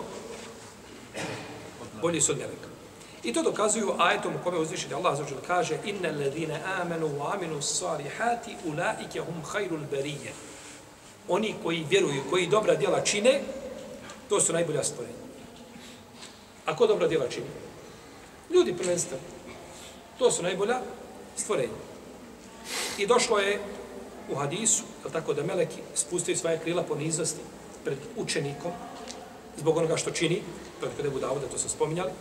Bolji 2.01 2.21
su 2.21 2.31
od 2.31 2.37
meleka. 2.37 2.69
I 3.23 3.33
to 3.33 3.43
dokazuju 3.43 3.93
ajetom 3.97 4.35
u 4.35 4.43
kome 4.43 4.57
da 4.89 4.97
Allah 4.97 5.17
za 5.17 5.23
kaže 5.47 5.77
inna 5.85 6.09
ladine 6.09 6.61
amenu 6.81 7.07
wa 7.07 7.33
aminu 7.33 7.61
salihati 7.61 8.55
ulaike 8.65 9.19
hum 9.19 9.43
khairul 9.51 9.79
berije. 9.91 10.33
Oni 11.27 11.55
koji 11.63 11.85
vjeruju, 11.89 12.23
koji 12.29 12.47
dobra 12.47 12.75
djela 12.75 13.01
čine, 13.01 13.41
to 14.29 14.41
su 14.41 14.53
najbolja 14.53 14.83
stvorenja. 14.83 15.15
A 16.65 16.75
ko 16.75 16.87
dobra 16.87 17.07
djela 17.07 17.27
čini? 17.29 17.47
Ljudi 18.53 18.77
prvenstveno. 18.77 19.23
To 20.17 20.31
su 20.31 20.43
najbolja 20.43 20.81
stvorenja. 21.39 21.79
I 22.97 23.07
došlo 23.07 23.39
je 23.39 23.59
u 24.29 24.35
hadisu, 24.35 24.83
tako 25.11 25.33
da 25.33 25.43
meleki 25.43 25.81
spustaju 25.95 26.37
svoje 26.37 26.59
krila 26.59 26.83
po 26.83 26.97
pred 27.83 27.97
učenikom, 28.17 28.71
zbog 29.57 29.77
onoga 29.77 29.97
što 29.97 30.11
čini, 30.11 30.41
to 30.79 30.85
je 30.85 30.91
kod 30.97 31.05
Ebu 31.05 31.13
Budavuda, 31.13 31.47
to 31.47 31.57
su 31.57 31.69
spominjali, 31.69 32.11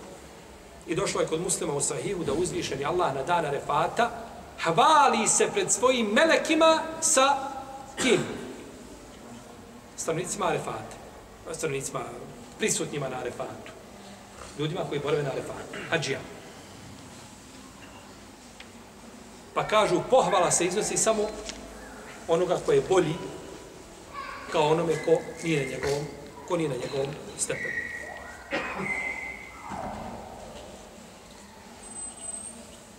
I 0.89 0.95
došlo 0.95 1.21
je 1.21 1.27
kod 1.27 1.41
muslima 1.41 1.75
u 1.75 1.81
sahihu 1.81 2.25
da 2.25 2.33
uzvišeni 2.33 2.85
Allah 2.85 3.14
na 3.14 3.23
dana 3.23 3.51
refata 3.51 4.11
hvali 4.62 5.29
se 5.29 5.49
pred 5.55 5.73
svojim 5.73 6.07
melekima 6.07 6.83
sa 7.01 7.37
kim? 8.03 8.21
Stanovnicima 9.97 10.53
refata. 10.53 10.97
Stanovnicima 11.53 12.01
prisutnjima 12.59 13.09
na 13.09 13.23
refatu. 13.23 13.73
Ljudima 14.59 14.81
koji 14.89 15.01
borave 15.01 15.23
na 15.23 15.31
refatu. 15.31 15.79
Hadžija. 15.91 16.19
Pa 19.59 19.65
kažu, 19.65 20.01
pohvala 20.11 20.51
se 20.51 20.67
iznosi 20.67 20.97
samo 20.97 21.23
onoga 22.29 22.59
ko 22.67 22.73
je 22.73 22.83
bolji 22.89 23.15
kao 24.53 24.69
onome 24.69 25.05
ko 25.05 25.11
nije 25.43 25.67
na 25.67 25.71
njegovom, 25.71 26.05
ko 26.49 26.57
nije 26.57 26.69
na 26.69 26.75
njegovom 26.75 27.07
stepenu. 27.39 27.75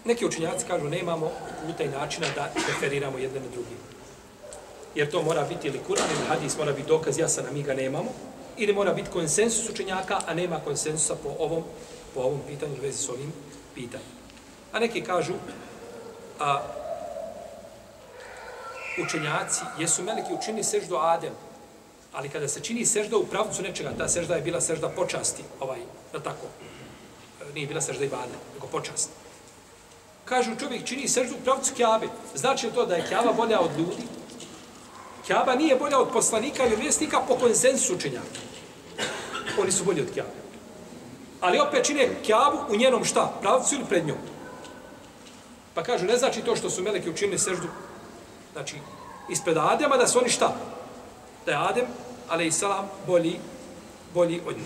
Neki 0.05 0.25
učinjaci 0.25 0.65
kažu 0.65 0.89
nemamo 0.89 1.31
puta 1.65 1.83
i 1.83 1.87
načina 1.87 2.27
da 2.35 2.51
referiramo 2.67 3.17
jedne 3.17 3.39
na 3.39 3.47
drugi. 3.47 3.75
Jer 4.95 5.11
to 5.11 5.21
mora 5.21 5.43
biti 5.43 5.67
ili 5.67 5.79
Kur'an 5.87 6.11
ili 6.11 6.27
hadis, 6.27 6.57
mora 6.57 6.71
biti 6.71 6.87
dokaz 6.87 7.17
jasan, 7.19 7.45
a 7.45 7.51
mi 7.51 7.63
ga 7.63 7.73
nemamo. 7.73 8.11
Ili 8.57 8.73
mora 8.73 8.93
biti 8.93 9.09
konsensus 9.09 9.69
učenjaka, 9.69 10.19
a 10.27 10.33
nema 10.33 10.59
konsensusa 10.59 11.15
po 11.15 11.29
ovom, 11.39 11.63
po 12.13 12.19
ovom 12.19 12.39
pitanju, 12.47 12.73
u 12.79 12.81
vezi 12.81 12.97
s 12.97 13.09
ovim 13.09 13.33
pitanjem. 13.75 14.07
A 14.73 14.79
neki 14.79 15.01
kažu, 15.01 15.33
a, 16.39 16.61
učenjaci, 19.03 19.61
jesu 19.77 20.03
meleki 20.03 20.33
učini 20.33 20.63
seždu 20.63 20.97
Adem, 20.97 21.33
ali 22.13 22.29
kada 22.29 22.47
se 22.47 22.59
čini 22.59 22.85
sežda 22.85 23.17
u 23.17 23.25
pravcu 23.25 23.61
nečega, 23.61 23.91
ta 23.97 24.07
sežda 24.07 24.35
je 24.35 24.41
bila 24.41 24.61
sežda 24.61 24.89
počasti, 24.89 25.43
ovaj, 25.59 25.79
da 26.13 26.19
tako, 26.19 26.47
e, 27.41 27.53
nije 27.53 27.67
bila 27.67 27.81
sežda 27.81 28.05
i 28.05 28.09
bade, 28.09 28.33
nego 28.55 28.67
počasti 28.67 29.11
kažu 30.29 30.55
čovjek 30.59 30.85
čini 30.85 31.07
seždu 31.07 31.35
u 31.35 31.43
pravcu 31.43 31.73
Kjabe. 31.75 32.07
Znači 32.35 32.69
to 32.75 32.85
da 32.85 32.95
je 32.95 33.05
Kjaba 33.09 33.33
bolja 33.33 33.59
od 33.59 33.71
ljudi? 33.77 34.03
Kjaba 35.25 35.55
nije 35.55 35.75
bolja 35.75 35.99
od 35.99 36.09
poslanika 36.13 36.65
ili 36.65 36.75
vjesnika 36.75 37.21
po 37.27 37.35
konsensu 37.35 37.95
učenjaka. 37.95 38.39
Oni 39.61 39.71
su 39.71 39.83
bolji 39.83 40.01
od 40.01 40.13
Kjabe. 40.13 40.39
Ali 41.41 41.59
opet 41.59 41.85
čine 41.85 42.09
Kjabu 42.23 42.57
u 42.69 42.75
njenom 42.75 43.05
šta? 43.05 43.33
Pravcu 43.41 43.75
ili 43.75 43.85
pred 43.89 44.05
njom? 44.07 44.17
Pa 45.79 45.83
kažu, 45.83 46.05
ne 46.05 46.17
znači 46.17 46.41
to 46.41 46.55
što 46.55 46.69
su 46.69 46.83
meleki 46.83 47.09
učinili 47.09 47.39
seždu, 47.39 47.67
znači, 48.53 48.75
ispred 49.29 49.57
Adema, 49.57 49.97
da 49.97 50.07
su 50.07 50.19
oni 50.19 50.29
šta? 50.29 50.55
Da 51.45 51.51
je 51.51 51.57
Adem, 51.57 51.85
ali 52.29 52.47
i 52.47 52.51
salam, 52.51 52.89
bolji, 53.07 53.39
bolji 54.13 54.41
od 54.47 54.55
njih. 54.57 54.65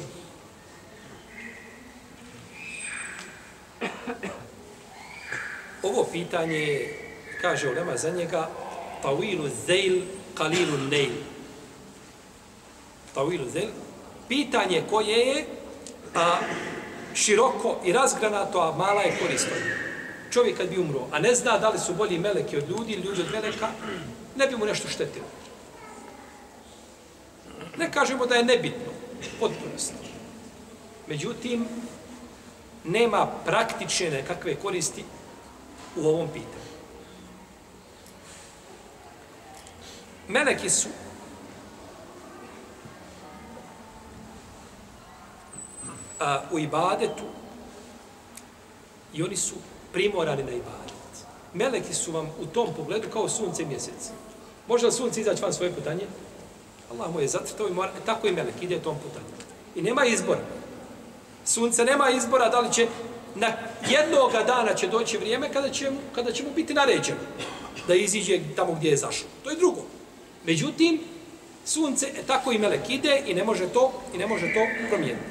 Ovo 5.83 6.07
pitanje 6.11 6.89
kaže 7.41 7.69
Ulema 7.69 7.97
za 7.97 8.09
njega, 8.09 8.49
tawilu 9.03 9.49
zeil, 9.67 10.01
kalilu 10.33 10.77
neil. 10.77 11.13
Tawilu 13.15 13.49
zeil, 13.49 13.69
pitanje 14.27 14.83
koje 14.89 15.17
je 15.17 15.45
a, 16.15 16.37
široko 17.13 17.79
i 17.85 17.93
razgranato, 17.93 18.61
a 18.61 18.77
mala 18.77 19.01
je 19.01 19.17
korist 19.21 19.47
Čovjek 20.33 20.57
kad 20.57 20.69
bi 20.69 20.77
umro, 20.77 21.07
a 21.11 21.19
ne 21.19 21.35
zna 21.35 21.57
da 21.57 21.69
li 21.69 21.79
su 21.79 21.93
bolji 21.93 22.19
meleki 22.19 22.57
od 22.57 22.69
ljudi 22.69 22.93
ili 22.93 23.01
ljudi 23.01 23.21
od 23.21 23.31
meleka, 23.31 23.69
ne 24.35 24.47
bi 24.47 24.57
mu 24.57 24.65
nešto 24.65 24.87
štetilo. 24.87 25.25
Ne 27.77 27.91
kažemo 27.91 28.25
da 28.25 28.35
je 28.35 28.43
nebitno, 28.43 28.91
potpunost. 29.39 29.93
Međutim, 31.07 31.65
nema 32.83 33.27
praktične 33.45 34.09
nekakve 34.09 34.55
koristi 34.55 35.03
u 35.95 36.07
ovom 36.07 36.27
pitanju. 36.27 36.73
Meleki 40.27 40.69
su 40.69 40.89
a, 46.19 46.41
u 46.51 46.59
ibadetu 46.59 47.23
i 49.13 49.23
oni 49.23 49.37
su 49.37 49.55
primorani 49.93 50.43
na 50.43 50.51
ibadet. 50.51 50.93
Meleki 51.53 51.93
su 51.93 52.11
vam 52.11 52.29
u 52.41 52.45
tom 52.45 52.67
pogledu 52.77 53.07
kao 53.13 53.29
sunce 53.29 53.63
i 53.63 53.65
mjesec. 53.65 54.09
Može 54.67 54.85
li 54.85 54.91
sunce 54.91 55.21
izaći 55.21 55.41
van 55.41 55.53
svoje 55.53 55.71
putanje? 55.71 56.03
Allah 56.91 57.13
mu 57.13 57.19
je 57.19 57.27
zatrtao 57.27 57.67
i 57.67 57.73
mora, 57.73 57.91
tako 58.05 58.27
i 58.27 58.31
melek 58.31 58.61
ide 58.61 58.79
tom 58.79 58.95
putanju. 59.03 59.25
I 59.75 59.81
nema 59.81 60.05
izbora. 60.05 60.41
Sunce 61.45 61.85
nema 61.85 62.09
izbora 62.09 62.49
da 62.49 62.59
li 62.59 62.73
će 62.73 62.87
na 63.35 63.47
jednoga 63.89 64.43
dana 64.43 64.73
će 64.73 64.87
doći 64.87 65.17
vrijeme 65.17 65.53
kada 65.53 65.69
će, 65.69 65.91
kada 66.15 66.31
će 66.31 66.43
mu 66.43 66.49
biti 66.55 66.73
naređeno 66.73 67.19
da 67.87 67.95
iziđe 67.95 68.39
tamo 68.55 68.73
gdje 68.73 68.89
je 68.89 68.97
zašao. 68.97 69.27
To 69.43 69.49
je 69.49 69.55
drugo. 69.55 69.81
Međutim, 70.45 70.99
sunce, 71.65 72.05
e, 72.05 72.23
tako 72.27 72.51
i 72.51 72.57
melek 72.57 72.89
ide 72.89 73.23
i 73.27 73.33
ne 73.33 73.43
može 73.43 73.67
to, 73.67 73.91
i 74.15 74.17
ne 74.17 74.27
može 74.27 74.53
to 74.53 74.59
promijeniti. 74.89 75.25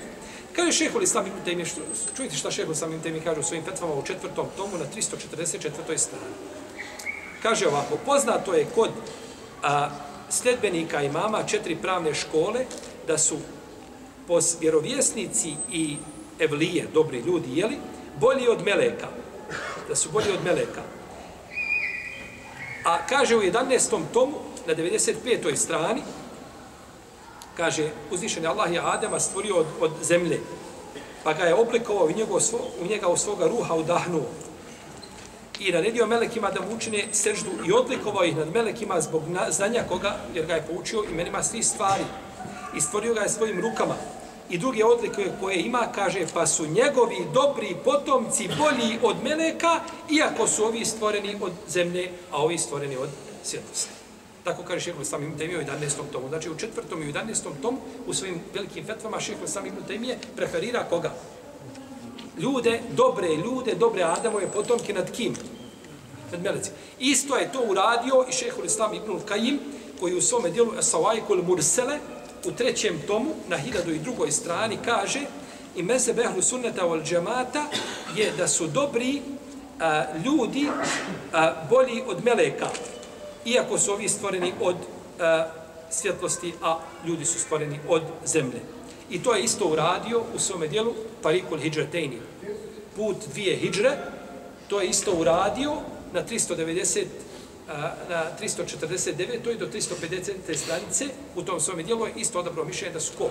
Kaže 0.56 0.72
šehol 0.72 1.02
Islam 1.02 1.26
ibn 1.26 1.38
Taymi, 1.46 1.64
što, 1.64 1.80
čujte 2.16 2.36
šta 2.36 2.50
šehol 2.50 2.72
Islam 2.72 2.92
ibn 2.92 3.02
Taymi 3.02 3.24
kaže 3.24 3.40
u 3.40 3.42
svojim 3.42 3.64
fetvama 3.64 3.94
u 3.94 4.02
četvrtom 4.02 4.46
tomu 4.56 4.78
na 4.78 4.84
344. 4.96 5.98
strani. 5.98 6.34
Kaže 7.42 7.68
ovako, 7.68 7.98
poznato 8.06 8.54
je 8.54 8.66
kod 8.74 8.90
a, 9.62 9.90
sljedbenika 10.30 11.02
imama 11.02 11.42
četiri 11.46 11.76
pravne 11.76 12.14
škole 12.14 12.64
da 13.06 13.18
su 13.18 13.36
pos 14.26 14.56
vjerovjesnici 14.60 15.54
i 15.72 15.96
evlije, 16.38 16.86
dobri 16.94 17.18
ljudi, 17.18 17.58
jeli, 17.58 17.76
bolji 18.20 18.48
od 18.48 18.64
meleka. 18.64 19.08
Da 19.88 19.96
su 19.96 20.08
bolji 20.12 20.32
od 20.32 20.44
meleka. 20.44 20.82
A 22.84 23.06
kaže 23.06 23.36
u 23.36 23.42
11. 23.42 24.00
tomu, 24.12 24.36
na 24.66 24.74
95. 24.74 25.56
strani, 25.56 26.02
kaže, 27.56 27.90
uzvišen 28.10 28.42
je 28.42 28.48
Allah 28.48 28.72
je 28.72 28.80
Adama 28.80 29.20
stvorio 29.20 29.56
od, 29.56 29.66
od 29.80 29.92
zemlje, 30.02 30.40
pa 31.24 31.32
ga 31.32 31.44
je 31.44 31.54
oblikovao 31.54 32.06
u, 32.06 32.12
njegov, 32.12 32.40
u 32.80 32.86
njega 32.86 33.08
u 33.08 33.16
svoga 33.16 33.46
ruha 33.46 33.74
udahnuo. 33.74 34.26
I 35.60 35.72
naredio 35.72 36.06
melekima 36.06 36.50
da 36.50 36.60
mu 36.60 36.76
učine 36.76 37.04
seždu 37.12 37.50
i 37.66 37.72
odlikovao 37.72 38.24
ih 38.24 38.36
nad 38.36 38.52
melekima 38.54 39.00
zbog 39.00 39.22
znanja 39.50 39.84
koga, 39.88 40.16
jer 40.34 40.46
ga 40.46 40.54
je 40.54 40.66
poučio 40.70 41.04
imenima 41.10 41.42
svih 41.42 41.66
stvari. 41.66 42.04
I 42.76 42.80
stvorio 42.80 43.14
ga 43.14 43.20
je 43.20 43.28
svojim 43.28 43.60
rukama. 43.60 43.94
I 44.50 44.58
druge 44.58 44.84
odlike 44.84 45.30
koje 45.40 45.56
ima, 45.56 45.86
kaže, 45.94 46.26
pa 46.34 46.46
su 46.46 46.66
njegovi 46.66 47.26
dobri 47.34 47.76
potomci 47.84 48.48
bolji 48.58 48.98
od 49.02 49.16
meleka, 49.24 49.80
iako 50.10 50.46
su 50.46 50.64
ovi 50.64 50.84
stvoreni 50.84 51.36
od 51.40 51.52
zemlje, 51.68 52.10
a 52.30 52.42
ovi 52.42 52.58
stvoreni 52.58 52.96
od 52.96 53.08
svjetlosti. 53.42 54.01
Tako 54.44 54.62
kaže 54.62 54.80
šehol 54.80 55.02
Islam 55.02 55.22
ibn 55.22 55.38
Temije 55.38 55.58
u 55.58 55.62
11. 55.62 56.12
tomu. 56.12 56.28
Znači 56.28 56.50
u 56.50 56.56
četvrtom 56.56 57.02
i 57.02 57.06
u 57.06 57.12
11. 57.12 57.42
tomu 57.62 57.78
u 58.06 58.14
svojim 58.14 58.40
velikim 58.54 58.86
fetvama 58.86 59.20
šehol 59.20 59.44
Islam 59.44 59.66
ibn 59.66 59.82
Temije 59.86 60.18
preferira 60.36 60.84
koga? 60.84 61.12
Ljude, 62.38 62.80
dobre 62.90 63.28
ljude, 63.36 63.74
dobre 63.74 64.02
Adamove 64.02 64.52
potomke 64.52 64.92
nad 64.92 65.10
kim? 65.10 65.34
Nad 66.32 66.42
melecima. 66.42 66.76
Isto 66.98 67.36
je 67.36 67.52
to 67.52 67.60
uradio 67.68 68.26
i 68.28 68.32
šehol 68.32 68.64
Islam 68.64 68.94
ibn 68.94 69.20
Kajim 69.28 69.60
koji 70.00 70.14
u 70.14 70.22
svome 70.22 70.50
dijelu 70.50 70.72
Sawajkul 70.80 71.42
Mursele 71.46 71.98
u 72.44 72.52
trećem 72.52 73.02
tomu 73.06 73.30
na 73.48 73.56
hiljadu 73.56 73.92
i 73.92 73.98
drugoj 73.98 74.32
strani 74.32 74.78
kaže 74.84 75.20
i 75.76 75.82
meze 75.82 76.12
behlu 76.12 76.42
sunneta 76.42 76.82
wal 76.82 77.04
džemata 77.04 77.64
je 78.16 78.32
da 78.38 78.48
su 78.48 78.66
dobri 78.66 79.22
a, 79.80 80.04
ljudi 80.24 80.68
a, 81.32 81.52
bolji 81.70 82.02
od 82.06 82.24
meleka 82.24 82.68
iako 83.44 83.78
su 83.78 83.92
ovi 83.92 84.08
stvoreni 84.08 84.52
od 84.60 84.76
e, 84.76 85.44
svjetlosti, 85.90 86.54
a 86.62 86.78
ljudi 87.06 87.24
su 87.24 87.38
stvoreni 87.38 87.80
od 87.88 88.02
zemlje. 88.26 88.60
I 89.10 89.22
to 89.22 89.34
je 89.34 89.42
isto 89.42 89.66
uradio 89.66 90.22
u 90.34 90.38
svome 90.38 90.68
dijelu 90.68 90.94
Tarikul 91.22 91.58
Hidžretejni. 91.58 92.18
Put 92.96 93.16
dvije 93.32 93.56
hidžre, 93.56 93.96
to 94.68 94.80
je 94.80 94.88
isto 94.88 95.12
uradio 95.12 95.72
na 96.12 96.24
390 96.24 97.00
e, 97.00 97.04
na 98.08 98.24
349. 98.40 99.54
i 99.54 99.58
do 99.58 99.66
350. 99.66 100.56
stranice 100.56 101.06
u 101.36 101.42
tom 101.42 101.60
svome 101.60 101.82
dijelu 101.82 102.06
je 102.06 102.12
isto 102.16 102.38
odabrao 102.38 102.64
mišljenje 102.64 102.94
da 102.94 103.00
su 103.00 103.12
ko? 103.18 103.30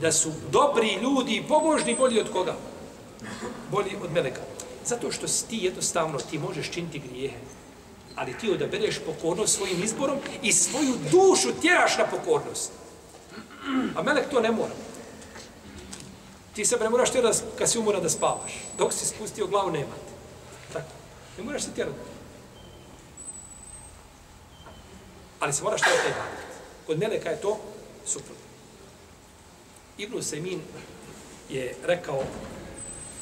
Da 0.00 0.12
su 0.12 0.32
dobri 0.52 0.98
ljudi 1.02 1.36
i 1.36 1.48
pobožni 1.48 1.96
bolji 1.96 2.20
od 2.20 2.32
koga? 2.32 2.54
Bolji 3.70 3.96
od 4.04 4.12
meleka. 4.12 4.40
Zato 4.84 5.12
što 5.12 5.26
ti 5.26 5.56
jednostavno, 5.56 6.18
ti 6.18 6.38
možeš 6.38 6.70
činiti 6.70 6.98
grijehe, 6.98 7.36
ali 8.16 8.38
ti 8.38 8.50
odabereš 8.50 8.98
pokornost 9.06 9.56
svojim 9.56 9.84
izborom 9.84 10.18
i 10.42 10.52
svoju 10.52 10.94
dušu 11.10 11.60
tjeraš 11.60 11.98
na 11.98 12.06
pokornost. 12.06 12.72
A 13.96 14.02
melek 14.02 14.30
to 14.30 14.40
ne 14.40 14.50
mora. 14.50 14.74
Ti 16.54 16.64
sebe 16.64 16.84
ne 16.84 16.90
moraš 16.90 17.10
tjerati 17.12 17.38
kad 17.58 17.70
si 17.70 17.78
umoran 17.78 18.02
da 18.02 18.08
spavaš. 18.08 18.52
Dok 18.78 18.92
si 18.92 19.06
spustio 19.06 19.46
glavu, 19.46 19.70
nema 19.70 19.94
te. 19.94 20.12
Tako. 20.72 20.90
Ne 21.38 21.44
moraš 21.44 21.62
se 21.62 21.70
tjerati. 21.74 21.96
Ali 25.40 25.52
se 25.52 25.62
moraš 25.62 25.80
tjerati 25.80 26.02
taj 26.02 26.12
Kod 26.86 26.98
meleka 26.98 27.30
je 27.30 27.40
to 27.40 27.60
suprotno. 28.06 28.44
Ibn 29.98 30.22
Semin 30.22 30.60
je 31.48 31.74
rekao 31.84 32.22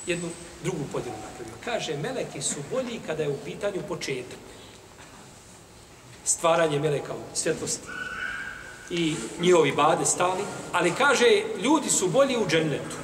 jednu 0.06 0.28
drugu 0.62 0.84
podjelu 0.92 1.16
napravio. 1.16 1.54
Kaže, 1.64 1.96
meleki 1.96 2.42
su 2.42 2.60
bolji 2.72 3.00
kada 3.06 3.22
je 3.22 3.28
u 3.28 3.36
pitanju 3.44 3.82
početak. 3.88 4.38
Stvaranje 6.24 6.78
meleka 6.78 7.12
u 7.14 7.36
svjetlosti 7.36 7.88
i 8.90 9.14
njihovi 9.40 9.72
bade 9.72 10.04
stali, 10.04 10.42
ali 10.72 10.94
kaže, 10.98 11.42
ljudi 11.62 11.90
su 11.90 12.08
bolji 12.08 12.36
u 12.36 12.48
džennetu. 12.48 12.96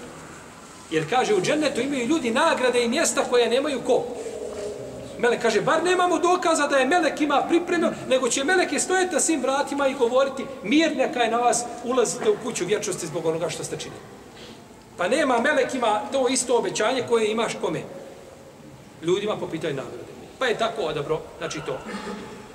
Jer 0.91 1.11
kaže, 1.11 1.35
u 1.35 1.41
džennetu 1.41 1.81
imaju 1.81 2.07
ljudi 2.07 2.31
nagrade 2.31 2.85
i 2.85 2.89
mjesta 2.89 3.25
koje 3.31 3.51
nemaju 3.51 3.81
ko. 3.87 4.05
Melek 5.19 5.43
kaže, 5.43 5.61
bar 5.61 5.85
nemamo 5.85 6.19
dokaza 6.19 6.67
da 6.67 6.77
je 6.77 6.87
Melek 6.87 7.21
ima 7.21 7.43
pripremio, 7.49 7.93
nego 8.09 8.29
će 8.29 8.45
Melek 8.45 8.73
je 8.73 8.81
stojati 8.81 9.15
na 9.15 9.21
svim 9.21 9.43
vratima 9.43 9.89
i 9.89 9.95
govoriti, 9.95 10.45
mir 10.63 10.97
neka 10.97 11.21
je 11.21 11.31
na 11.31 11.39
vas, 11.39 11.65
ulazite 11.85 12.31
u 12.31 12.37
kuću 12.43 12.65
vječnosti 12.65 13.07
zbog 13.07 13.27
onoga 13.27 13.51
što 13.51 13.65
ste 13.65 13.77
činili. 13.77 14.01
Pa 14.97 15.09
nema 15.09 15.41
melek 15.41 15.75
ima 15.75 16.01
to 16.13 16.29
isto 16.29 16.59
obećanje 16.59 17.05
koje 17.09 17.31
imaš 17.31 17.53
kome? 17.61 17.81
Ljudima 19.03 19.37
po 19.37 19.47
pitanju 19.47 19.75
nagrade. 19.75 20.05
Pa 20.39 20.47
je 20.47 20.59
tako 20.59 20.83
odabro, 20.83 21.21
znači 21.39 21.61
to. 21.67 21.79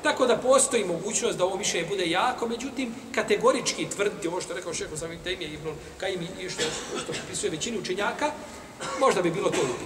Tako 0.04 0.28
da 0.28 0.38
postoji 0.38 0.86
mogućnost 0.86 1.38
da 1.38 1.46
ovo 1.46 1.58
mišljenje 1.58 1.88
bude 1.88 2.10
jako, 2.10 2.48
međutim, 2.48 2.96
kategorički 3.16 3.90
tvrditi 3.90 4.28
ovo 4.28 4.42
što 4.42 4.54
rekao 4.54 4.74
šeho 4.74 4.98
samim 4.98 5.20
temije 5.24 5.50
Ibn 5.54 5.70
Kajim 5.98 6.28
i 6.40 6.50
što, 6.50 6.64
što 7.04 7.14
pisuje 7.30 7.50
većini 7.50 7.80
učenjaka, 7.80 8.32
možda 9.00 9.22
bi 9.22 9.32
bilo 9.32 9.50
to 9.50 9.58
ljudi. 9.62 9.86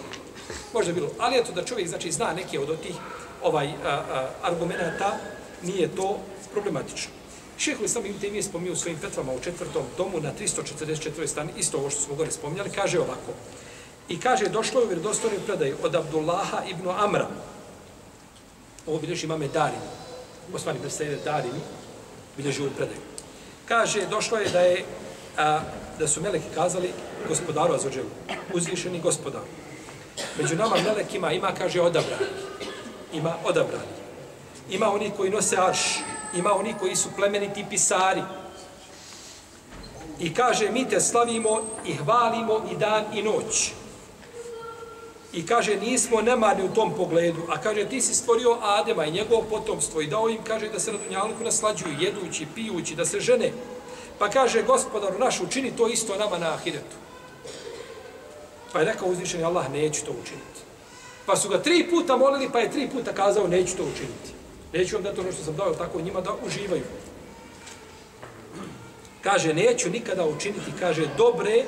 Možda 0.74 0.94
bi 0.94 1.00
bilo. 1.00 1.12
Ali 1.20 1.38
eto 1.38 1.52
da 1.52 1.66
čovjek 1.66 1.88
znači 1.88 2.12
zna 2.12 2.34
neke 2.34 2.60
od 2.60 2.82
tih 2.82 2.96
ovaj, 3.44 3.68
a, 3.68 3.90
a, 3.90 4.30
argumenta, 4.42 5.18
nije 5.62 5.96
to 5.96 6.20
problematično. 6.54 7.23
Šeho 7.58 7.84
Islam 7.84 8.06
Ibn 8.06 8.20
Taymiye 8.20 8.44
spominje 8.44 8.72
u 8.72 8.76
svojim 8.76 9.00
petvama 9.00 9.34
u 9.34 9.40
četvrtom 9.40 9.84
tomu 9.98 10.20
na 10.20 10.32
344. 10.40 11.28
strani, 11.28 11.52
isto 11.58 11.78
ovo 11.78 11.90
što 11.90 12.02
smo 12.02 12.16
gore 12.16 12.32
spominjali, 12.32 12.70
kaže 12.70 13.00
ovako. 13.00 13.32
I 14.10 14.20
kaže, 14.20 14.50
došlo 14.50 14.80
je 14.80 14.86
u 14.86 14.90
vjerodostojnoj 14.90 15.40
predaji 15.40 15.74
od 15.84 15.96
Abdullaha 15.96 16.64
ibn 16.70 16.90
Amra. 16.90 17.28
Ovo 18.88 19.00
bilježi 19.00 19.26
imame 19.26 19.48
Darini. 19.48 19.90
Osmani 20.54 20.80
predstavljene 20.80 21.24
Darini 21.24 21.60
bilježi 22.38 22.64
u 22.64 22.72
predaju. 22.72 23.00
Kaže, 23.66 24.06
došlo 24.06 24.38
je 24.38 24.50
da 24.50 24.60
je 24.60 24.86
a, 25.38 25.60
da 26.00 26.08
su 26.08 26.22
meleki 26.22 26.46
kazali 26.56 26.92
gospodaru 27.28 27.74
Azođelu, 27.74 28.10
uzvišeni 28.54 29.00
gospodar. 29.00 29.42
Među 30.38 30.56
nama 30.56 30.76
melekima 30.84 31.32
ima, 31.32 31.52
kaže, 31.58 31.82
odabrani. 31.82 32.26
Ima 33.14 33.36
odabrani. 33.44 33.94
Ima 34.70 34.94
oni 34.94 35.12
koji 35.18 35.32
nose 35.32 35.58
arš, 35.58 36.00
ima 36.36 36.54
oni 36.54 36.76
koji 36.80 36.96
su 36.96 37.10
plemeniti 37.16 37.66
pisari. 37.70 38.22
I 40.20 40.34
kaže, 40.34 40.70
mi 40.70 40.90
te 40.90 41.00
slavimo 41.02 41.62
i 41.86 41.96
hvalimo 41.96 42.62
i 42.72 42.76
dan 42.76 43.06
i 43.14 43.22
noć. 43.22 43.72
I 45.34 45.46
kaže, 45.46 45.76
nismo 45.76 46.22
nemarni 46.22 46.64
u 46.64 46.74
tom 46.74 46.94
pogledu. 46.98 47.42
A 47.50 47.62
kaže, 47.62 47.86
ti 47.86 48.02
si 48.02 48.16
stvorio 48.16 48.58
Adema 48.62 49.06
i 49.06 49.12
njegov 49.12 49.42
potomstvo 49.50 50.02
i 50.02 50.08
dao 50.08 50.30
im, 50.30 50.44
kaže, 50.44 50.70
da 50.70 50.80
se 50.80 50.92
na 50.92 50.98
dunjalku 50.98 51.44
naslađuju, 51.44 52.00
jedući, 52.00 52.48
pijući, 52.56 52.96
da 52.96 53.06
se 53.06 53.20
žene. 53.20 53.52
Pa 54.20 54.30
kaže, 54.30 54.64
gospodaru 54.64 55.20
naš, 55.20 55.42
učini 55.42 55.76
to 55.76 55.88
isto 55.88 56.18
nama 56.18 56.38
na 56.38 56.54
ahiretu. 56.54 56.96
Pa 58.74 58.80
je 58.80 58.86
rekao 58.86 59.08
uzvišeni 59.08 59.44
Allah, 59.44 59.72
neću 59.72 60.06
to 60.06 60.12
učiniti. 60.12 60.62
Pa 61.26 61.36
su 61.36 61.50
ga 61.50 61.62
tri 61.62 61.88
puta 61.90 62.18
molili, 62.18 62.50
pa 62.52 62.60
je 62.60 62.72
tri 62.72 62.90
puta 62.90 63.14
kazao, 63.14 63.48
neću 63.48 63.78
to 63.78 63.84
učiniti. 63.84 64.43
Neću 64.74 64.96
vam 64.96 65.04
dati 65.04 65.20
ono 65.20 65.32
što 65.32 65.44
sam 65.44 65.56
dao 65.56 65.74
tako 65.74 66.02
njima 66.02 66.22
da 66.22 66.36
uživaju. 66.46 66.84
Kaže, 69.22 69.54
neću 69.54 69.90
nikada 69.90 70.26
učiniti, 70.26 70.72
kaže, 70.80 71.08
dobre 71.18 71.64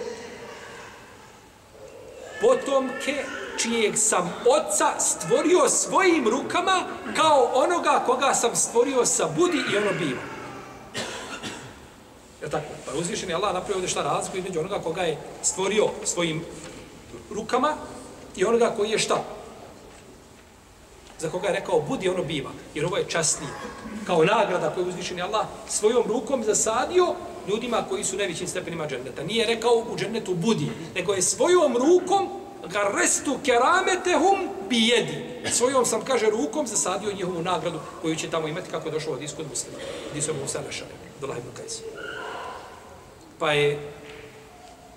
potomke 2.42 3.26
čijeg 3.58 3.98
sam 3.98 4.34
oca 4.46 5.00
stvorio 5.00 5.70
svojim 5.70 6.28
rukama 6.28 6.84
kao 7.16 7.52
onoga 7.54 8.04
koga 8.06 8.34
sam 8.34 8.56
stvorio 8.56 9.06
sa 9.06 9.28
budi 9.38 9.58
i 9.74 9.78
ono 9.78 9.92
biva. 10.00 10.22
Je 12.42 12.50
tako? 12.50 12.66
Pa 12.86 12.98
uzvišen 12.98 13.30
je 13.30 13.36
Allah 13.36 13.54
napravio 13.54 13.76
ovdje 13.76 13.90
šta 13.90 14.04
razliku 14.04 14.38
između 14.38 14.60
onoga 14.60 14.80
koga 14.80 15.02
je 15.02 15.18
stvorio 15.42 15.88
svojim 16.04 16.46
rukama 17.32 17.74
i 18.36 18.46
onoga 18.46 18.74
koji 18.78 18.90
je 18.90 19.00
šta? 19.00 19.24
Za 21.26 21.32
koga 21.32 21.48
je 21.48 21.54
rekao 21.54 21.82
budi 21.82 22.10
ono 22.10 22.24
biva, 22.24 22.50
jer 22.76 22.86
ovo 22.86 22.98
je 22.98 23.10
časnije. 23.10 23.52
Kao 24.08 24.26
nagrada 24.26 24.70
koju 24.70 24.88
uzvišen 24.88 25.18
je 25.18 25.24
Allah 25.24 25.46
svojom 25.68 26.04
rukom 26.08 26.44
zasadio 26.44 27.16
ljudima 27.48 27.86
koji 27.90 28.04
su 28.04 28.18
najvećim 28.18 28.48
stepenima 28.48 28.88
dženneta. 28.88 29.24
Nije 29.24 29.46
rekao 29.46 29.86
u 29.92 29.98
džennetu 29.98 30.34
budi, 30.34 30.70
nego 30.96 31.14
je 31.14 31.22
svojom 31.22 31.78
rukom 31.78 32.30
Garestu 32.68 33.38
kerametehum 33.46 34.50
bijedi. 34.70 35.42
Svojom 35.52 35.86
sam, 35.86 36.02
kaže, 36.02 36.30
rukom 36.30 36.68
zasadio 36.68 37.14
njihovu 37.14 37.42
nagradu 37.42 37.80
koju 38.02 38.16
će 38.16 38.30
tamo 38.30 38.48
imati 38.48 38.72
kako 38.72 38.88
je 38.88 38.92
došlo 38.92 39.14
od 39.14 39.22
iskod 39.22 39.46
muslima. 39.50 39.78
Gdje 40.10 40.22
su 40.22 40.34
Musa 40.42 40.62
našali. 40.62 40.92
Abdullah 41.16 41.38
ibn 41.38 41.50
Kajs. 41.58 41.82
Pa 43.40 43.52
je, 43.52 43.80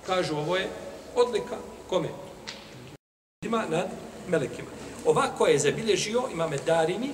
kažu, 0.07 0.37
ovo 0.37 0.57
je 0.57 0.69
odlika 1.15 1.57
kome? 1.89 2.09
Ima 3.43 3.65
nad 3.71 3.89
melekima. 4.29 4.78
Ovako 5.09 5.47
je 5.47 5.59
zabilježio, 5.59 6.23
ima 6.33 6.49
Darimi, 6.67 7.11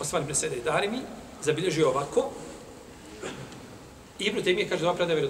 Osman 0.00 0.22
ibn 0.22 0.34
Sede 0.34 0.56
Darimi, 0.64 1.00
zabilježio 1.42 1.88
ovako, 1.88 2.30
Ibn 4.18 4.38
Taymiye 4.38 4.68
kaže 4.68 4.82
da 4.82 4.88
ova 4.88 4.96
predaja. 4.96 5.28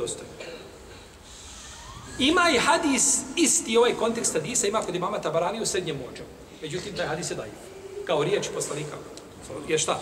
Ima 2.18 2.50
i 2.50 2.58
hadis, 2.58 3.20
isti 3.36 3.76
ovaj 3.76 3.94
kontekst 3.94 4.34
hadisa, 4.34 4.66
ima 4.66 4.80
kod 4.80 4.94
imama 4.94 5.18
Tabarani 5.18 5.60
u 5.60 5.66
srednjem 5.66 5.96
mođu. 5.96 6.22
Međutim, 6.62 6.96
taj 6.96 7.06
hadis 7.06 7.30
je 7.30 7.34
dajiv. 7.34 7.54
Kao 8.06 8.24
riječ 8.24 8.48
poslanika. 8.54 8.96
Je 9.68 9.78
šta? 9.78 10.00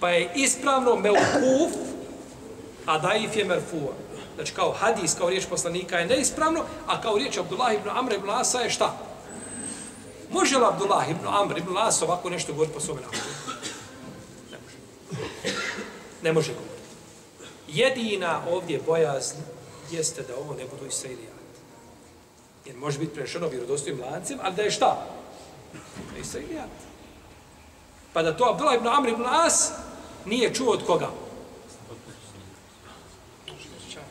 Pa 0.00 0.10
je 0.10 0.30
ispravno 0.36 0.96
meukuf, 0.96 1.72
a 2.86 2.98
daif 2.98 3.36
je 3.36 3.44
merfu'a. 3.44 3.92
Znači, 4.34 4.52
kao 4.54 4.72
hadis, 4.72 5.14
kao 5.18 5.30
riječ 5.30 5.46
poslanika 5.46 5.98
je 5.98 6.06
neispravno, 6.06 6.64
a 6.86 7.00
kao 7.00 7.16
riječ 7.16 7.38
Abdullah 7.38 7.74
ibn 7.74 7.88
Amr 7.88 8.12
ibn 8.12 8.30
Asa 8.30 8.60
je 8.60 8.70
šta? 8.70 8.96
Može 10.30 10.58
li 10.58 10.64
Abdullah 10.64 11.10
ibn 11.10 11.26
Amr 11.26 11.58
ibn 11.58 11.78
As 11.78 12.02
ovako 12.02 12.30
nešto 12.30 12.52
govoriti 12.52 12.74
po 12.74 12.80
svome 12.80 13.00
narodu? 13.00 13.18
Ne 14.50 14.58
može. 14.64 14.76
Ne 16.22 16.32
može 16.32 16.52
govoriti. 16.52 16.74
Jedina 17.68 18.40
ovdje 18.50 18.80
bojazn 18.86 19.36
jeste 19.90 20.22
da 20.22 20.36
ovo 20.36 20.54
ne 20.54 20.64
budu 20.64 20.86
Israelijani. 20.86 21.34
Jer 22.64 22.76
može 22.76 22.98
biti 22.98 23.14
prešeno 23.14 23.48
vjerodostojim 23.48 24.00
lancem, 24.00 24.38
ali 24.42 24.54
da 24.54 24.62
je 24.62 24.70
šta? 24.70 25.06
Da 26.32 26.38
je 26.38 26.64
Pa 28.12 28.22
da 28.22 28.36
to 28.36 28.50
Abdullah 28.50 28.76
ibn 28.76 28.88
Amr 28.88 29.08
ibn 29.08 29.24
As 29.26 29.70
nije 30.24 30.54
čuo 30.54 30.72
od 30.72 30.86
koga? 30.86 31.08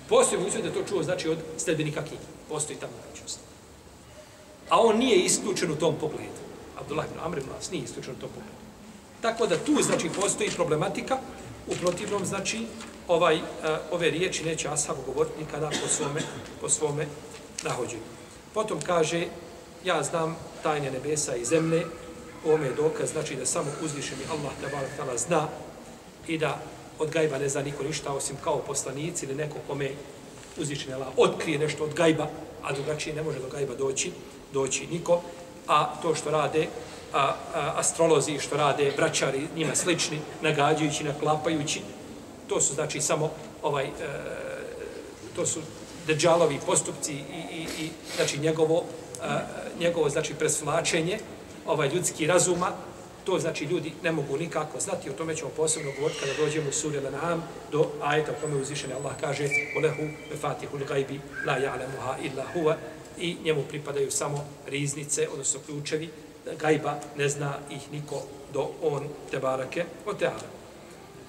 Postoji 0.10 0.40
mogućnost 0.40 0.66
da 0.66 0.74
to 0.74 0.90
čuo 0.90 1.04
znači 1.04 1.30
od 1.30 1.38
sledbenika 1.58 2.02
knjige. 2.02 2.24
Postoji 2.50 2.80
ta 2.80 2.88
mogućnost. 2.88 3.40
A 4.70 4.80
on 4.82 4.98
nije 4.98 5.18
isključen 5.18 5.72
u 5.72 5.76
tom 5.76 5.96
pogledu. 6.00 6.44
Abdullah 6.80 7.06
ibn 7.06 7.20
Amr 7.24 7.38
ibn 7.38 7.50
As 7.60 7.72
nije 7.72 7.84
isključen 7.84 8.14
u 8.14 8.20
tom 8.20 8.30
pogledu. 8.30 8.64
Tako 9.22 9.48
da 9.48 9.58
tu 9.58 9.82
znači 9.82 10.10
postoji 10.22 10.50
problematika, 10.50 11.18
u 11.68 11.76
protivnom 11.82 12.26
znači 12.26 12.66
ovaj, 13.08 13.36
uh, 13.36 13.44
ove 13.92 14.10
riječi 14.10 14.46
neće 14.46 14.70
Ashab 14.70 14.96
govoriti 15.06 15.40
nikada 15.40 15.70
po 15.70 15.88
svome, 15.88 16.22
po 16.62 16.70
svome 16.70 17.08
nahođenju. 17.64 18.04
Potom 18.54 18.82
kaže, 18.82 19.26
ja 19.86 20.04
znam 20.04 20.36
tajne 20.64 20.92
nebesa 20.92 21.36
i 21.36 21.46
zemlje, 21.46 21.86
ome 22.46 22.66
je 22.66 22.74
dokaz, 22.74 23.12
znači 23.12 23.36
da 23.36 23.46
samo 23.46 23.72
uzvišeni 23.84 24.22
Allah 24.32 24.52
te 24.62 24.98
tala 24.98 25.18
zna 25.18 25.48
i 26.28 26.38
da 26.38 26.62
od 27.04 27.10
gajba 27.10 27.38
ne 27.38 27.50
zna 27.50 27.62
niko 27.62 27.84
ništa, 27.84 28.14
osim 28.14 28.36
kao 28.44 28.58
poslanici 28.58 29.26
ili 29.26 29.36
neko 29.36 29.56
kome 29.68 29.92
uzvišeni 30.58 30.94
Allah 30.94 31.08
otkrije 31.18 31.60
nešto 31.60 31.84
od 31.84 31.94
gajba, 31.94 32.28
a 32.64 32.74
drugačije 32.74 33.16
ne 33.16 33.24
može 33.24 33.40
do 33.40 33.48
gajba 33.48 33.76
doći, 33.76 34.12
doći 34.54 34.88
niko, 34.88 35.22
a 35.68 35.96
to 36.02 36.16
što 36.16 36.32
rade 36.32 36.68
a, 37.14 37.20
a, 37.20 37.36
astrolozi, 37.78 38.40
što 38.40 38.58
rade 38.58 38.92
braćari, 38.98 39.48
njima 39.56 39.76
slični, 39.76 40.20
nagađajući, 40.42 41.04
naklapajući, 41.04 41.82
to 42.48 42.62
su 42.62 42.74
znači 42.74 43.02
samo 43.02 43.32
ovaj 43.64 43.86
e, 43.86 43.90
to 45.36 45.46
su 45.46 45.60
deđalovi 46.08 46.60
postupci 46.66 47.14
i, 47.14 47.56
i, 47.56 47.86
i 47.86 47.90
znači 48.16 48.40
njegovo 48.40 48.84
a, 49.22 49.40
njegovo 49.80 50.10
znači 50.10 50.34
presvlačenje 50.34 51.20
ovaj 51.66 51.90
ljudski 51.90 52.28
razuma 52.28 52.72
to 53.26 53.40
znači 53.40 53.66
ljudi 53.66 53.94
ne 54.04 54.12
mogu 54.12 54.38
nikako 54.38 54.80
znati 54.80 55.10
o 55.10 55.14
tome 55.14 55.36
ćemo 55.36 55.50
posebno 55.58 55.92
govoriti 55.96 56.20
kada 56.20 56.34
dođemo 56.34 56.70
u 56.70 56.74
suri 56.74 57.00
Al-An'am 57.00 57.40
do 57.72 57.88
ajeta 58.02 58.32
u 58.32 58.42
kome 58.42 58.62
uzvišeni 58.62 58.94
Allah 58.94 59.14
kaže 59.22 59.44
وَلَهُ 59.76 60.10
بَفَاتِهُ 60.32 60.88
gajbi 60.88 61.22
la 61.46 61.58
يَعْلَمُهَا 61.58 62.16
illa 62.24 62.44
huwa. 62.56 62.76
I 63.18 63.38
njemu 63.44 63.64
pripadaju 63.70 64.12
samo 64.12 64.46
riznice, 64.68 65.28
odnosno 65.32 65.60
ključevi. 65.66 66.10
Gajba, 66.60 67.00
ne 67.18 67.30
zna 67.30 67.54
ih 67.70 67.92
niko 67.92 68.22
do 68.54 68.70
on 68.82 69.08
te 69.32 69.40
barake 69.40 69.86
o 70.06 70.14
teala 70.14 70.64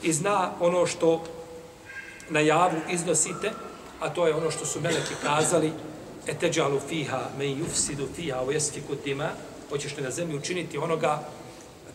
i 0.05 0.13
zna 0.13 0.53
ono 0.61 0.87
što 0.87 1.25
na 2.31 2.41
javu 2.41 2.77
iznosite, 2.91 3.51
a 4.01 4.11
to 4.11 4.27
je 4.27 4.35
ono 4.35 4.51
što 4.51 4.67
su 4.67 4.81
meleki 4.81 5.15
kazali, 5.23 5.73
eteđalu 6.27 6.81
fiha 6.89 7.29
me 7.39 7.45
yufsidu 7.45 8.07
fiha 8.17 8.41
o 8.41 8.51
jesfiku 8.51 8.95
dima, 9.05 9.31
hoćeš 9.71 9.97
li 9.97 10.03
na 10.03 10.11
zemlji 10.11 10.37
učiniti 10.37 10.79
onoga 10.79 11.29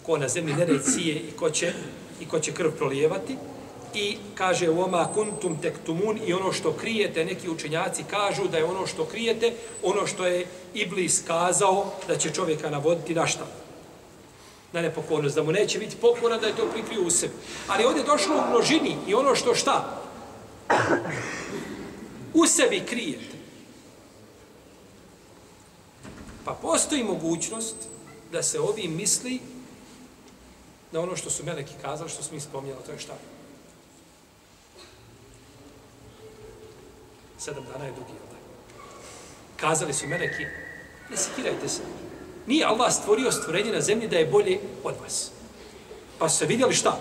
ko 0.10 0.18
na 0.18 0.28
zemlji 0.28 0.54
ne 0.54 0.66
cije 0.82 1.16
i 1.16 1.32
ko 1.38 1.50
će, 1.50 1.74
i 2.22 2.26
ko 2.26 2.40
će 2.40 2.52
krv 2.52 2.72
prolijevati, 2.78 3.36
i 3.94 4.18
kaže 4.36 4.70
u 4.70 4.82
oma 4.82 5.08
kuntum 5.14 5.58
tektumun 5.62 6.20
i 6.26 6.34
ono 6.34 6.52
što 6.54 6.74
krijete, 6.74 7.26
neki 7.26 7.50
učenjaci 7.50 8.04
kažu 8.10 8.48
da 8.48 8.58
je 8.58 8.66
ono 8.66 8.88
što 8.88 9.06
krijete, 9.06 9.54
ono 9.84 10.08
što 10.08 10.26
je 10.26 10.46
Iblis 10.74 11.22
kazao 11.28 11.94
da 12.08 12.18
će 12.18 12.34
čovjeka 12.34 12.70
navoditi 12.70 13.16
na 13.16 13.28
šta? 13.28 13.46
na 14.74 14.82
nepokornost, 14.82 15.36
da 15.36 15.44
mu 15.44 15.52
neće 15.52 15.80
biti 15.80 15.96
pokora 16.02 16.38
da 16.38 16.48
je 16.48 16.56
to 16.56 16.66
prikrio 16.74 17.02
u 17.02 17.10
sebi. 17.10 17.34
Ali 17.68 17.86
ovdje 17.86 18.02
je 18.02 18.06
došlo 18.06 18.36
u 18.36 18.50
množini 18.50 18.98
i 19.08 19.14
ono 19.14 19.36
što 19.36 19.56
šta? 19.56 20.02
U 22.34 22.46
sebi 22.46 22.84
krijete. 22.86 23.38
Pa 26.46 26.54
postoji 26.54 27.04
mogućnost 27.04 27.76
da 28.32 28.44
se 28.44 28.60
ovim 28.60 28.96
misli 28.96 29.40
na 30.92 31.00
ono 31.00 31.16
što 31.16 31.30
su 31.30 31.46
meleki 31.46 31.74
kazali, 31.82 32.10
što 32.10 32.24
smo 32.24 32.36
mi 32.36 32.42
spomnjali, 32.42 32.84
to 32.86 32.92
je 32.92 33.00
šta? 33.00 33.14
Sedam 37.38 37.66
dana 37.74 37.86
je 37.86 37.92
dugi, 37.92 38.12
jel 38.12 38.30
Kazali 39.58 39.94
su 39.94 40.08
meleki, 40.08 40.44
ne 41.10 41.18
sikirajte 41.18 41.70
se, 41.70 41.82
Nije 42.48 42.66
Allah 42.66 42.94
stvorio 42.94 43.32
stvorenje 43.32 43.72
na 43.72 43.82
zemlji 43.82 44.08
da 44.08 44.18
je 44.18 44.26
bolje 44.26 44.60
od 44.84 44.96
vas. 45.04 45.32
Pa 46.20 46.30
su 46.30 46.38
se 46.38 46.46
vidjeli 46.46 46.74
šta? 46.74 47.00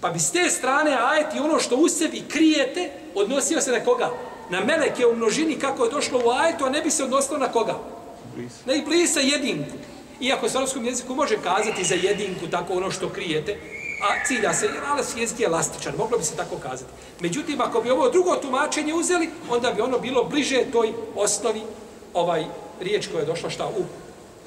Pa 0.00 0.10
bi 0.10 0.18
s 0.18 0.32
te 0.32 0.50
strane 0.50 0.98
ajeti 1.00 1.38
ono 1.38 1.58
što 1.58 1.76
u 1.76 1.88
sebi 1.88 2.22
krijete, 2.28 2.90
odnosio 3.14 3.60
se 3.60 3.72
na 3.72 3.84
koga? 3.84 4.10
Na 4.50 4.64
meleke 4.64 5.06
u 5.06 5.16
množini 5.16 5.58
kako 5.58 5.84
je 5.84 5.90
došlo 5.90 6.22
u 6.24 6.30
ajetu, 6.30 6.64
a 6.64 6.70
ne 6.70 6.82
bi 6.82 6.90
se 6.90 7.04
odnosilo 7.04 7.38
na 7.38 7.52
koga? 7.52 7.78
Na 8.66 8.74
iblisa 8.74 9.20
jedinku. 9.20 9.76
Iako 10.20 10.48
se 10.48 10.56
u 10.56 10.58
arabskom 10.58 10.84
jeziku 10.84 11.14
može 11.14 11.36
kazati 11.42 11.84
za 11.84 11.94
jedinku 11.94 12.46
tako 12.50 12.72
ono 12.72 12.90
što 12.90 13.08
krijete, 13.08 13.58
a 14.02 14.26
cilja 14.26 14.54
se, 14.54 14.66
jer 14.66 14.84
arapski 14.84 15.20
jezik 15.20 15.40
je 15.40 15.46
elastičan, 15.46 15.94
moglo 15.98 16.18
bi 16.18 16.24
se 16.24 16.36
tako 16.36 16.56
kazati. 16.56 16.90
Međutim, 17.20 17.60
ako 17.60 17.80
bi 17.80 17.90
ovo 17.90 18.10
drugo 18.10 18.36
tumačenje 18.36 18.94
uzeli, 18.94 19.30
onda 19.50 19.72
bi 19.72 19.80
ono 19.80 19.98
bilo 19.98 20.24
bliže 20.24 20.64
toj 20.72 20.92
osnovi 21.16 21.62
ovaj 22.14 22.44
riječ 22.80 23.06
koja 23.06 23.20
je 23.20 23.26
došla 23.26 23.50
šta 23.50 23.66
u 23.66 23.84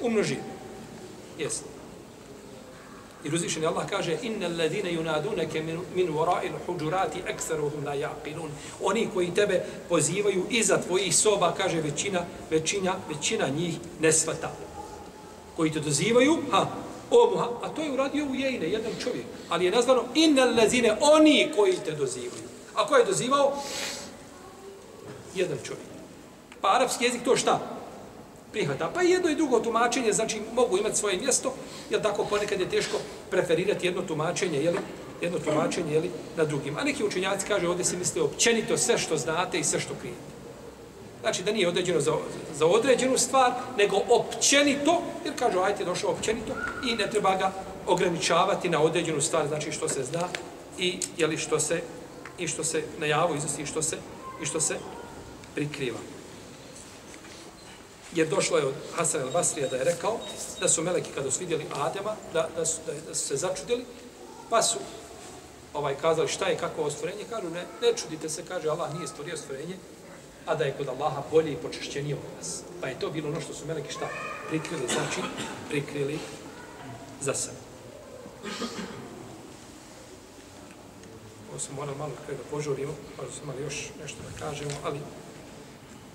u 0.00 0.10
množini. 0.10 0.40
Jesi. 1.38 1.62
I 3.24 3.34
uzvišeni 3.34 3.66
Allah 3.66 3.86
kaže 3.90 4.18
inna 4.22 4.46
alladine 4.46 4.92
yunadunaka 4.92 5.62
min, 5.62 5.80
min 5.94 6.08
wara'i 6.08 6.50
al-hujurati 6.52 7.22
aktharuhum 7.34 7.84
la 7.84 7.94
yaqilun. 7.94 8.48
Oni 8.82 9.08
koji 9.14 9.34
tebe 9.34 9.64
pozivaju 9.88 10.46
iza 10.50 10.80
tvojih 10.86 11.16
soba, 11.16 11.54
kaže 11.56 11.80
većina, 11.80 12.24
većina, 12.50 12.94
većina 13.08 13.48
njih 13.48 13.74
ne 14.00 14.12
svata. 14.12 14.52
Koji 15.56 15.72
te 15.72 15.80
dozivaju, 15.80 16.38
ha, 16.50 16.66
ovu, 17.10 17.36
ha, 17.36 17.48
a 17.62 17.68
to 17.68 17.82
je 17.82 17.92
uradio 17.92 18.26
u 18.26 18.34
jejne, 18.34 18.68
jedan 18.68 18.92
čovjek. 19.02 19.24
Ali 19.48 19.64
je 19.64 19.70
nazvano 19.70 20.04
inel 20.14 20.54
lezine, 20.54 20.96
oni 21.00 21.50
koji 21.56 21.76
te 21.84 21.92
dozivaju. 21.92 22.42
A 22.74 22.86
ko 22.86 22.96
je 22.96 23.04
dozivao? 23.04 23.52
Jedan 25.34 25.58
čovjek. 25.64 25.88
Pa 26.60 26.74
arapski 26.74 27.04
jezik 27.04 27.24
to 27.24 27.36
šta? 27.36 27.74
prihvata. 28.54 28.90
Pa 28.94 29.02
jedno 29.02 29.30
i 29.30 29.34
drugo 29.34 29.60
tumačenje, 29.60 30.12
znači 30.12 30.40
mogu 30.54 30.78
imati 30.78 30.96
svoje 30.96 31.16
mjesto, 31.18 31.54
jer 31.90 32.02
tako 32.02 32.24
ponekad 32.24 32.60
je 32.60 32.70
teško 32.70 32.96
preferirati 33.30 33.86
jedno 33.86 34.02
tumačenje, 34.02 34.58
jeli, 34.62 34.78
jedno 35.20 35.38
tumačenje 35.38 35.92
jeli, 35.92 36.10
na 36.36 36.44
drugim. 36.44 36.76
A 36.78 36.84
neki 36.84 37.04
učenjaci 37.04 37.46
kaže 37.46 37.68
ovdje 37.68 37.84
se 37.84 37.96
misle 37.96 38.22
općenito 38.22 38.78
sve 38.78 38.98
što 38.98 39.16
znate 39.16 39.58
i 39.58 39.64
sve 39.64 39.80
što 39.80 39.94
krijete. 40.00 40.33
Znači 41.24 41.42
da 41.42 41.52
nije 41.52 41.68
određeno 41.68 42.00
za, 42.00 42.12
za 42.54 42.66
određenu 42.66 43.18
stvar, 43.18 43.52
nego 43.78 43.96
općenito, 44.08 45.02
jer 45.24 45.34
kažu 45.38 45.60
ajte 45.60 45.84
došao 45.84 46.10
općenito 46.10 46.52
i 46.86 46.94
ne 46.94 47.10
treba 47.10 47.36
ga 47.36 47.52
ograničavati 47.86 48.68
na 48.68 48.82
određenu 48.82 49.20
stvar, 49.20 49.48
znači 49.48 49.72
što 49.72 49.88
se 49.88 50.04
zna 50.04 50.28
i 50.78 51.00
je 51.16 51.26
li 51.26 51.38
što 51.38 51.60
se 51.60 51.82
i 52.38 52.48
što 52.48 52.64
se 52.64 52.82
na 52.98 53.06
javu 53.06 53.34
iznosi 53.34 53.62
i 53.62 53.66
što 53.66 53.82
se 53.82 53.96
i 54.42 54.46
što 54.46 54.60
se 54.60 54.76
prikriva. 55.54 55.98
Jer 58.14 58.28
došlo 58.28 58.58
je 58.58 58.66
od 58.66 58.74
Hasan 58.96 59.20
el 59.20 59.30
Basrija 59.30 59.68
da 59.68 59.76
je 59.76 59.84
rekao 59.84 60.18
da 60.60 60.68
su 60.68 60.82
meleki 60.82 61.10
kada 61.14 61.30
su 61.30 61.40
vidjeli 61.40 61.66
Adema, 61.74 62.16
da, 62.32 62.48
da, 62.56 62.66
su, 62.66 62.80
da 63.08 63.14
su 63.14 63.26
se 63.26 63.36
začudili, 63.36 63.84
pa 64.50 64.62
su 64.62 64.78
ovaj 65.74 65.94
kazali 65.94 66.28
šta 66.28 66.46
je 66.46 66.58
kako 66.58 66.82
ostvorenje, 66.82 67.24
kažu 67.30 67.50
ne, 67.50 67.64
ne 67.82 67.96
čudite 67.96 68.28
se, 68.28 68.44
kaže 68.48 68.68
Allah 68.68 68.94
nije 68.94 69.08
stvorio 69.08 69.36
stvorenje 69.36 69.76
a 70.46 70.54
da 70.54 70.64
je 70.64 70.74
kod 70.78 70.88
Allaha 70.88 71.22
bolje 71.30 71.52
i 71.52 71.56
počešćenije 71.56 72.14
od 72.14 72.22
nas. 72.36 72.62
Pa 72.80 72.88
je 72.88 72.98
to 72.98 73.10
bilo 73.10 73.28
ono 73.28 73.40
što 73.40 73.54
su 73.54 73.66
meleki 73.66 73.92
šta? 73.92 74.08
Prikrili, 74.48 74.88
znači 74.88 75.20
prikrili 75.68 76.18
za 77.20 77.34
sebe. 77.34 77.56
Ovo 81.50 81.58
sam 81.58 81.74
morao 81.74 81.94
malo 81.94 82.12
kada 82.26 82.38
da 82.38 82.44
požurimo, 82.50 82.92
pa 83.16 83.22
da 83.22 83.30
sam 83.32 83.62
još 83.62 83.88
nešto 84.02 84.18
da 84.22 84.46
kažemo, 84.46 84.70
ali 84.84 84.98